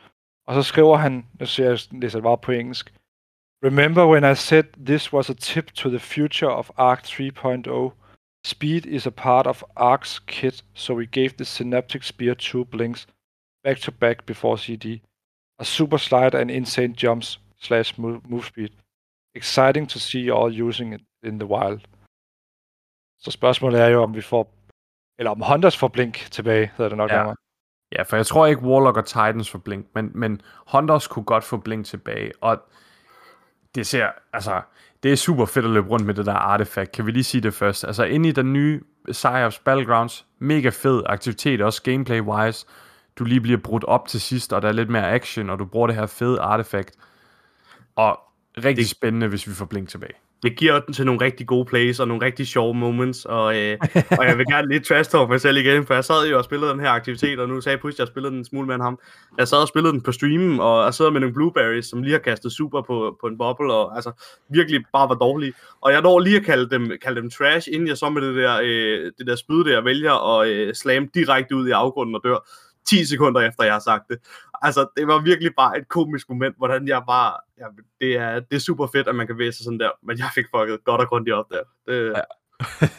Og 0.47 0.55
så 0.55 0.64
skriver 0.64 0.97
han, 0.97 1.26
nu 1.39 1.45
siger 1.45 1.70
jeg, 1.70 1.80
læser 1.91 2.20
det 2.20 2.24
bare 2.24 2.38
på 2.38 2.51
engelsk, 2.51 2.93
Remember 3.62 4.07
when 4.07 4.24
I 4.24 4.36
said 4.36 4.64
this 4.78 5.12
was 5.12 5.30
a 5.30 5.34
tip 5.34 5.74
to 5.74 5.89
the 5.89 5.99
future 5.99 6.49
of 6.49 6.72
Arc 6.78 7.03
3.0? 7.03 7.91
Speed 8.45 8.86
is 8.86 9.05
a 9.05 9.12
part 9.12 9.45
of 9.45 9.66
Arc's 9.76 10.20
kit, 10.20 10.64
so 10.74 10.93
we 10.93 11.05
gave 11.05 11.36
the 11.36 11.43
Synaptic 11.43 12.03
Spear 12.03 12.36
two 12.36 12.64
blinks 12.64 13.05
back 13.66 13.80
to 13.80 13.91
back 13.91 14.26
before 14.26 14.57
CD. 14.57 15.01
A 15.60 15.66
super 15.66 15.97
slide 15.97 16.34
and 16.34 16.49
insane 16.49 16.93
jumps 16.93 17.38
slash 17.60 17.97
move, 17.97 18.30
move 18.30 18.45
speed. 18.45 18.72
Exciting 19.36 19.86
to 19.88 19.99
see 19.99 20.22
you 20.22 20.34
all 20.34 20.49
using 20.49 20.93
it 20.93 21.01
in 21.22 21.38
the 21.38 21.45
wild. 21.45 21.86
Så 23.20 23.32
spørgsmålet 23.32 23.82
er 23.82 23.88
jo, 23.88 24.03
om 24.03 24.15
vi 24.15 24.22
får... 24.22 24.53
Eller 25.20 25.32
om 25.32 25.41
Hunters 25.41 25.78
får 25.78 25.88
Blink 25.88 26.28
tilbage, 26.32 26.72
hedder 26.78 26.89
det 26.89 26.97
nok 26.97 27.09
Ja. 27.11 27.15
nærmere. 27.15 27.36
Ja, 27.91 28.01
for 28.03 28.15
jeg 28.15 28.26
tror 28.26 28.45
ikke 28.45 28.61
Warlock 28.61 28.97
og 28.97 29.05
Titans 29.05 29.49
får 29.49 29.59
Blink, 29.59 29.86
men, 29.95 30.11
men 30.15 30.41
Hunters 30.67 31.07
kunne 31.07 31.26
godt 31.26 31.43
få 31.43 31.57
Blink 31.57 31.86
tilbage, 31.86 32.32
og 32.41 32.61
det 33.76 33.88
ser, 33.88 34.07
altså, 34.34 34.61
det 35.03 35.11
er 35.11 35.15
super 35.15 35.45
fedt 35.45 35.65
at 35.65 35.72
løbe 35.72 35.89
rundt 35.89 36.05
med 36.05 36.13
det 36.13 36.26
der 36.26 36.34
artefakt. 36.34 36.91
Kan 36.91 37.05
vi 37.05 37.11
lige 37.11 37.24
sige 37.24 37.41
det 37.41 37.53
først? 37.53 37.84
Altså, 37.84 38.03
inde 38.03 38.30
i 38.30 38.32
den 38.32 38.53
nye 38.53 38.82
Psyops 39.11 39.59
Battlegrounds, 39.59 40.26
mega 40.39 40.70
fed 40.70 41.03
aktivitet, 41.05 41.61
også 41.61 41.82
gameplay-wise. 41.84 42.65
Du 43.20 43.24
lige 43.24 43.41
bliver 43.41 43.57
brudt 43.57 43.84
op 43.84 44.07
til 44.07 44.22
sidst, 44.22 44.53
og 44.53 44.61
der 44.61 44.67
er 44.67 44.72
lidt 44.72 44.89
mere 44.89 45.11
action, 45.11 45.49
og 45.49 45.59
du 45.59 45.65
bruger 45.65 45.88
det 45.88 45.95
her 45.95 46.05
fede 46.05 46.39
artefakt. 46.41 46.95
Og 47.95 48.20
rigtig 48.57 48.78
Det- 48.78 48.89
spændende, 48.89 49.28
hvis 49.28 49.47
vi 49.47 49.53
får 49.53 49.65
Blink 49.65 49.89
tilbage 49.89 50.13
det 50.44 50.58
giver 50.58 50.80
den 50.80 50.94
til 50.94 51.06
nogle 51.06 51.22
rigtig 51.22 51.48
gode 51.48 51.66
plays 51.66 52.00
og 52.00 52.08
nogle 52.08 52.26
rigtig 52.26 52.48
sjove 52.48 52.74
moments, 52.74 53.26
og, 53.26 53.58
øh, 53.58 53.78
og 54.20 54.26
jeg 54.26 54.38
vil 54.38 54.46
gerne 54.46 54.68
lidt 54.68 54.86
trash 54.86 55.12
talk 55.12 55.30
mig 55.30 55.42
selv 55.42 55.58
igen, 55.58 55.86
for 55.86 55.94
jeg 55.94 56.06
sad 56.06 56.30
jo 56.30 56.38
og 56.38 56.44
spillede 56.44 56.72
den 56.72 56.80
her 56.80 56.90
aktivitet, 56.90 57.40
og 57.40 57.50
nu 57.50 57.62
sagde 57.62 57.78
Push, 57.78 57.96
at 57.96 58.00
jeg 58.00 58.08
spillede 58.08 58.32
den 58.32 58.40
en 58.40 58.46
smule 58.46 58.68
med 58.68 58.78
ham. 58.78 59.00
Jeg 59.38 59.48
sad 59.48 59.58
og 59.58 59.68
spillede 59.68 59.94
den 59.94 60.02
på 60.02 60.12
streamen, 60.12 60.60
og 60.60 60.86
jeg 60.86 60.94
sad 60.94 61.12
med 61.12 61.20
nogle 61.20 61.34
blueberries, 61.34 61.86
som 61.86 62.04
lige 62.04 62.12
har 62.12 62.20
kastet 62.20 62.52
super 62.52 62.82
på, 62.82 63.18
på 63.22 63.28
en 63.28 63.38
boble, 63.38 63.74
og 63.74 63.96
altså 63.96 64.12
virkelig 64.50 64.84
bare 64.94 65.10
var 65.10 65.16
dårlige. 65.16 65.54
Og 65.82 65.92
jeg 65.92 66.02
når 66.02 66.20
lige 66.20 66.38
at 66.38 66.46
kalde 66.46 66.70
dem, 66.70 66.92
kalde 67.02 67.22
dem 67.22 67.30
trash, 67.30 67.68
inden 67.72 67.88
jeg 67.88 67.98
så 67.98 68.10
med 68.10 68.22
det 68.22 68.36
der, 68.36 68.60
øh, 68.64 69.12
det 69.18 69.28
der 69.28 69.36
spyd 69.36 69.64
der, 69.64 69.72
jeg 69.72 69.86
vælger 69.86 70.12
og 70.12 70.50
øh, 70.50 70.74
slam 70.74 71.08
direkte 71.08 71.56
ud 71.56 71.68
i 71.68 71.72
afgrunden 71.72 72.16
og 72.16 72.22
dør. 72.24 72.48
10 72.89 73.05
sekunder 73.05 73.41
efter, 73.41 73.63
jeg 73.63 73.73
har 73.73 73.80
sagt 73.80 74.03
det. 74.09 74.17
Altså, 74.61 74.88
det 74.97 75.07
var 75.07 75.19
virkelig 75.21 75.51
bare 75.57 75.77
et 75.77 75.88
komisk 75.89 76.30
moment, 76.30 76.55
hvordan 76.57 76.88
jeg 76.88 77.03
bare... 77.07 77.34
Ja, 77.59 77.65
det, 78.01 78.17
er, 78.17 78.39
det 78.39 78.55
er 78.55 78.59
super 78.59 78.88
fedt, 78.88 79.07
at 79.07 79.15
man 79.15 79.27
kan 79.27 79.38
væse 79.38 79.57
sig 79.57 79.63
sådan 79.63 79.80
der, 79.80 79.89
men 80.03 80.17
jeg 80.17 80.27
fik 80.36 80.45
fucket 80.55 80.84
godt 80.84 81.01
og 81.01 81.07
grundigt 81.07 81.36
op 81.36 81.45
der. 81.51 81.61
Det, 81.88 82.13
Ja. 82.15 82.21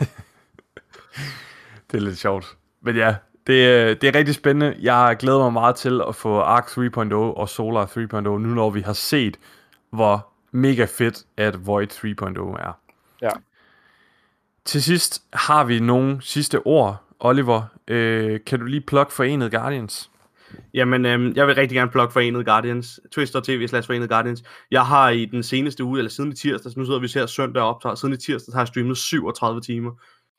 Det 1.90 1.96
er 1.96 2.00
lidt 2.00 2.18
sjovt. 2.18 2.56
Men 2.82 2.96
ja, 2.96 3.16
det, 3.46 3.66
er- 3.66 3.94
det 3.94 4.08
er 4.08 4.14
rigtig 4.18 4.34
spændende. 4.34 4.76
Jeg 4.80 5.16
glæder 5.18 5.38
mig 5.38 5.52
meget 5.52 5.76
til 5.76 6.00
at 6.08 6.14
få 6.14 6.38
Arc 6.40 6.64
3.0 6.78 7.14
og 7.14 7.48
Solar 7.48 7.86
3.0, 7.86 8.20
nu 8.20 8.38
når 8.38 8.70
vi 8.70 8.80
har 8.80 8.92
set, 8.92 9.36
hvor 9.90 10.28
mega 10.52 10.84
fedt, 10.84 11.24
at 11.36 11.66
Void 11.66 11.88
3.0 11.92 12.62
er. 12.66 12.78
Ja. 13.22 13.30
Til 14.64 14.82
sidst 14.82 15.22
har 15.32 15.64
vi 15.64 15.80
nogle 15.80 16.22
sidste 16.22 16.66
ord. 16.66 17.02
Oliver, 17.20 17.62
øh, 17.88 18.40
kan 18.46 18.58
du 18.58 18.64
lige 18.64 18.80
plukke 18.80 19.12
Forenet 19.12 19.50
Guardians? 19.50 20.10
Jamen, 20.74 21.06
øhm, 21.06 21.32
jeg 21.36 21.46
vil 21.46 21.54
rigtig 21.54 21.76
gerne 21.76 21.90
plukke 21.90 22.12
Forenet 22.12 22.46
Guardians, 22.46 23.00
Twitch.tv 23.12 23.68
slash 23.68 23.86
Forenet 23.86 24.08
Guardians. 24.08 24.42
Jeg 24.70 24.86
har 24.86 25.10
i 25.10 25.24
den 25.24 25.42
seneste 25.42 25.84
uge, 25.84 25.98
eller 25.98 26.10
siden 26.10 26.32
i 26.32 26.34
tirsdags, 26.34 26.76
nu 26.76 26.84
sidder 26.84 27.00
vi 27.00 27.08
her 27.14 27.26
søndag 27.26 27.62
optager, 27.62 27.94
siden 27.94 28.14
i 28.14 28.16
tirsdags 28.16 28.54
har 28.54 28.60
jeg 28.60 28.68
streamet 28.68 28.96
37 28.96 29.60
timer. 29.60 29.90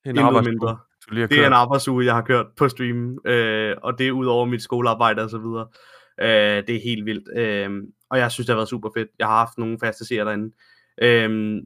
Er 0.06 0.10
Intet 0.10 0.44
mindre. 0.46 0.78
Du 1.10 1.14
lige 1.14 1.22
har 1.22 1.28
Det 1.28 1.40
er 1.40 1.48
en 1.48 1.54
arbejdsuge, 1.54 2.06
jeg 2.06 2.14
har 2.14 2.22
kørt 2.22 2.46
på 2.58 2.70
streamen, 2.70 3.20
øh, 3.26 3.76
og 3.84 3.98
det 3.98 4.08
er 4.08 4.12
ud 4.12 4.26
over 4.26 4.46
mit 4.46 4.62
skolearbejde 4.62 5.24
og 5.24 5.30
så 5.30 5.38
videre. 5.38 5.68
Øh, 6.22 6.68
det 6.68 6.76
er 6.76 6.80
helt 6.84 7.06
vildt, 7.06 7.40
øh, 7.40 7.70
og 8.10 8.18
jeg 8.18 8.32
synes, 8.32 8.46
det 8.46 8.54
har 8.54 8.58
været 8.58 8.70
super 8.70 8.90
fedt. 8.98 9.10
Jeg 9.20 9.28
har 9.28 9.38
haft 9.38 9.58
nogle 9.58 9.78
faste 9.80 10.06
seere 10.06 10.26
derinde. 10.26 10.56
Øh, 11.02 11.62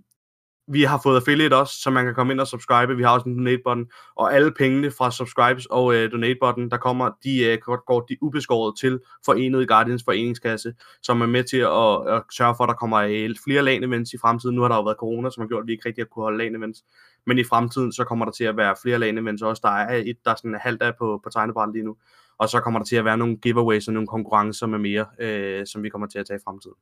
vi 0.68 0.84
har 0.84 0.99
fået 1.03 1.16
affiliate 1.16 1.55
også, 1.55 1.74
så 1.82 1.89
man 1.89 2.05
kan 2.05 2.16
komme 2.16 2.34
ind 2.34 2.39
og 2.39 2.47
subscribe. 2.47 2.97
Vi 2.97 3.03
har 3.03 3.13
også 3.13 3.30
en 3.30 3.38
donate-button, 3.38 3.86
og 4.16 4.36
alle 4.36 4.51
pengene 4.51 4.91
fra 4.91 5.11
subscribes 5.11 5.66
og 5.66 5.95
øh, 5.95 6.11
donate-button, 6.11 6.70
der 6.70 6.78
kommer, 6.78 7.09
de 7.24 7.43
øh, 7.43 7.57
går, 7.61 7.86
går 7.86 7.99
de 7.99 8.18
ubeskåret 8.22 8.78
til 8.80 8.99
Forenet 9.26 9.68
Guardians 9.68 10.03
foreningskasse, 10.03 10.74
som 11.01 11.22
er 11.22 11.26
med 11.26 11.43
til 11.43 11.57
at, 11.57 12.16
at 12.16 12.24
sørge 12.32 12.55
for, 12.57 12.63
at 12.63 12.68
der 12.68 12.74
kommer 12.74 12.97
øh, 12.97 13.36
flere 13.43 13.61
LAN 13.61 13.84
events 13.84 14.13
i 14.13 14.18
fremtiden. 14.18 14.55
Nu 14.55 14.61
har 14.61 14.68
der 14.68 14.76
jo 14.76 14.84
været 14.84 14.97
corona, 14.99 15.30
som 15.30 15.41
har 15.41 15.47
gjort, 15.47 15.61
at 15.61 15.68
vi 15.68 15.72
ikke 15.72 15.86
rigtig 15.86 16.01
har 16.01 16.07
kunne 16.11 16.24
holde 16.24 16.38
LAN 16.38 16.55
events. 16.55 16.84
Men 17.26 17.39
i 17.39 17.43
fremtiden, 17.43 17.91
så 17.91 18.03
kommer 18.03 18.26
der 18.26 18.32
til 18.32 18.43
at 18.43 18.57
være 18.57 18.76
flere 18.82 18.99
LAN 18.99 19.18
events 19.18 19.41
også. 19.41 19.61
Der 19.63 19.72
er 19.72 19.95
et, 20.05 20.18
der 20.26 20.32
er 20.32 20.36
sådan 20.36 20.59
halvt 20.61 20.82
af 20.82 20.93
på, 20.99 21.20
på 21.24 21.30
tegnebrættet 21.30 21.74
lige 21.76 21.86
nu. 21.86 21.95
Og 22.38 22.49
så 22.49 22.59
kommer 22.59 22.80
der 22.80 22.86
til 22.86 22.95
at 22.95 23.05
være 23.05 23.18
nogle 23.18 23.38
giveaways 23.38 23.88
og 23.88 23.93
nogle 23.93 24.07
konkurrencer 24.07 24.68
med 24.68 24.80
mere, 24.80 25.05
øh, 25.20 25.66
som 25.66 25.84
vi 25.84 25.89
kommer 25.89 26.07
til 26.07 26.20
at 26.20 26.26
tage 26.26 26.38
i 26.38 26.43
fremtiden. 26.45 26.76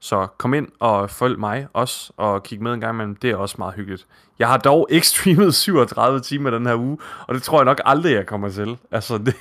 Så 0.00 0.26
kom 0.38 0.54
ind 0.54 0.68
og 0.78 1.10
følg 1.10 1.38
mig 1.38 1.66
også, 1.72 2.12
og 2.16 2.42
kig 2.42 2.62
med 2.62 2.72
en 2.72 2.80
gang 2.80 2.94
imellem. 2.94 3.16
Det 3.16 3.30
er 3.30 3.36
også 3.36 3.54
meget 3.58 3.74
hyggeligt. 3.74 4.06
Jeg 4.38 4.48
har 4.48 4.56
dog 4.56 4.86
ikke 4.90 5.06
streamet 5.16 5.54
37 5.54 6.20
timer 6.20 6.50
den 6.50 6.66
her 6.66 6.74
uge, 6.74 6.98
og 7.26 7.34
det 7.34 7.42
tror 7.42 7.58
jeg 7.58 7.64
nok 7.64 7.80
aldrig, 7.84 8.14
jeg 8.14 8.26
kommer 8.26 8.48
til. 8.48 8.78
Altså, 8.90 9.18
det, 9.26 9.34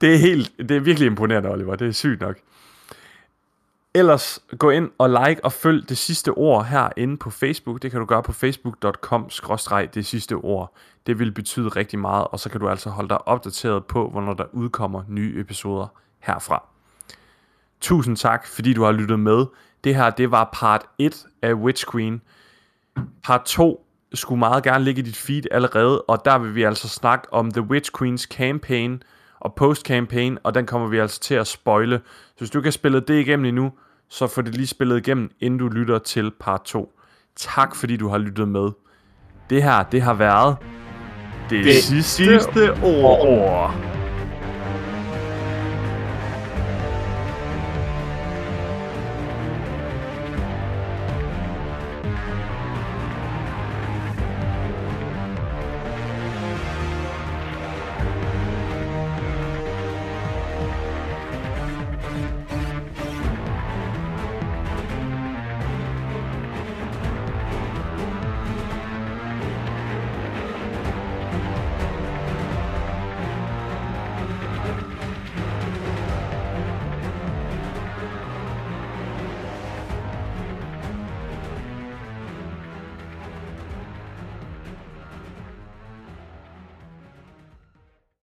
det, 0.00 0.14
er, 0.14 0.18
helt, 0.18 0.52
det 0.58 0.70
er 0.70 0.80
virkelig 0.80 1.06
imponerende, 1.06 1.50
Oliver. 1.50 1.76
Det 1.76 1.88
er 1.88 1.92
sygt 1.92 2.20
nok. 2.20 2.36
Ellers 3.94 4.40
gå 4.58 4.70
ind 4.70 4.90
og 4.98 5.08
like 5.08 5.44
og 5.44 5.52
følg 5.52 5.88
det 5.88 5.98
sidste 5.98 6.30
ord 6.30 6.66
herinde 6.66 7.16
på 7.16 7.30
Facebook. 7.30 7.82
Det 7.82 7.90
kan 7.90 8.00
du 8.00 8.06
gøre 8.06 8.22
på 8.22 8.32
facebook.com 8.32 9.30
det 9.94 10.06
sidste 10.06 10.34
ord. 10.34 10.74
Det 11.06 11.18
vil 11.18 11.32
betyde 11.32 11.68
rigtig 11.68 11.98
meget, 11.98 12.26
og 12.26 12.40
så 12.40 12.50
kan 12.50 12.60
du 12.60 12.68
altså 12.68 12.90
holde 12.90 13.08
dig 13.08 13.28
opdateret 13.28 13.84
på, 13.86 14.08
hvornår 14.08 14.34
der 14.34 14.44
udkommer 14.52 15.02
nye 15.08 15.40
episoder 15.40 15.86
herfra. 16.18 16.68
Tusind 17.80 18.16
tak, 18.16 18.46
fordi 18.46 18.72
du 18.72 18.82
har 18.82 18.92
lyttet 18.92 19.20
med. 19.20 19.46
Det 19.84 19.94
her, 19.94 20.10
det 20.10 20.30
var 20.30 20.50
part 20.52 20.82
1 20.98 21.26
af 21.42 21.54
Witch 21.54 21.90
Queen. 21.92 22.22
Part 23.22 23.44
2 23.44 23.86
skulle 24.14 24.38
meget 24.38 24.62
gerne 24.62 24.84
ligge 24.84 25.02
i 25.02 25.04
dit 25.04 25.16
feed 25.16 25.42
allerede, 25.50 26.02
og 26.02 26.24
der 26.24 26.38
vil 26.38 26.54
vi 26.54 26.62
altså 26.62 26.88
snakke 26.88 27.32
om 27.32 27.50
The 27.50 27.62
Witch 27.62 27.90
Queens 27.98 28.22
campaign 28.22 29.02
og 29.40 29.54
post-campaign, 29.54 30.38
og 30.42 30.54
den 30.54 30.66
kommer 30.66 30.88
vi 30.88 30.98
altså 30.98 31.20
til 31.20 31.34
at 31.34 31.46
spoile. 31.46 32.00
Så 32.06 32.38
hvis 32.38 32.50
du 32.50 32.58
ikke 32.58 32.66
har 32.66 32.72
spillet 32.72 33.08
det 33.08 33.20
igennem 33.20 33.44
endnu, 33.44 33.72
så 34.08 34.26
få 34.26 34.42
det 34.42 34.54
lige 34.54 34.66
spillet 34.66 34.96
igennem, 34.96 35.30
inden 35.40 35.60
du 35.60 35.68
lytter 35.68 35.98
til 35.98 36.32
part 36.40 36.62
2. 36.64 36.92
Tak 37.36 37.76
fordi 37.76 37.96
du 37.96 38.08
har 38.08 38.18
lyttet 38.18 38.48
med. 38.48 38.70
Det 39.50 39.62
her, 39.62 39.82
det 39.82 40.02
har 40.02 40.14
været 40.14 40.56
det, 41.50 41.64
Det 41.64 41.74
sidste, 41.74 42.24
sidste 42.24 42.70
ord. 42.82 43.26
ord. 43.28 43.99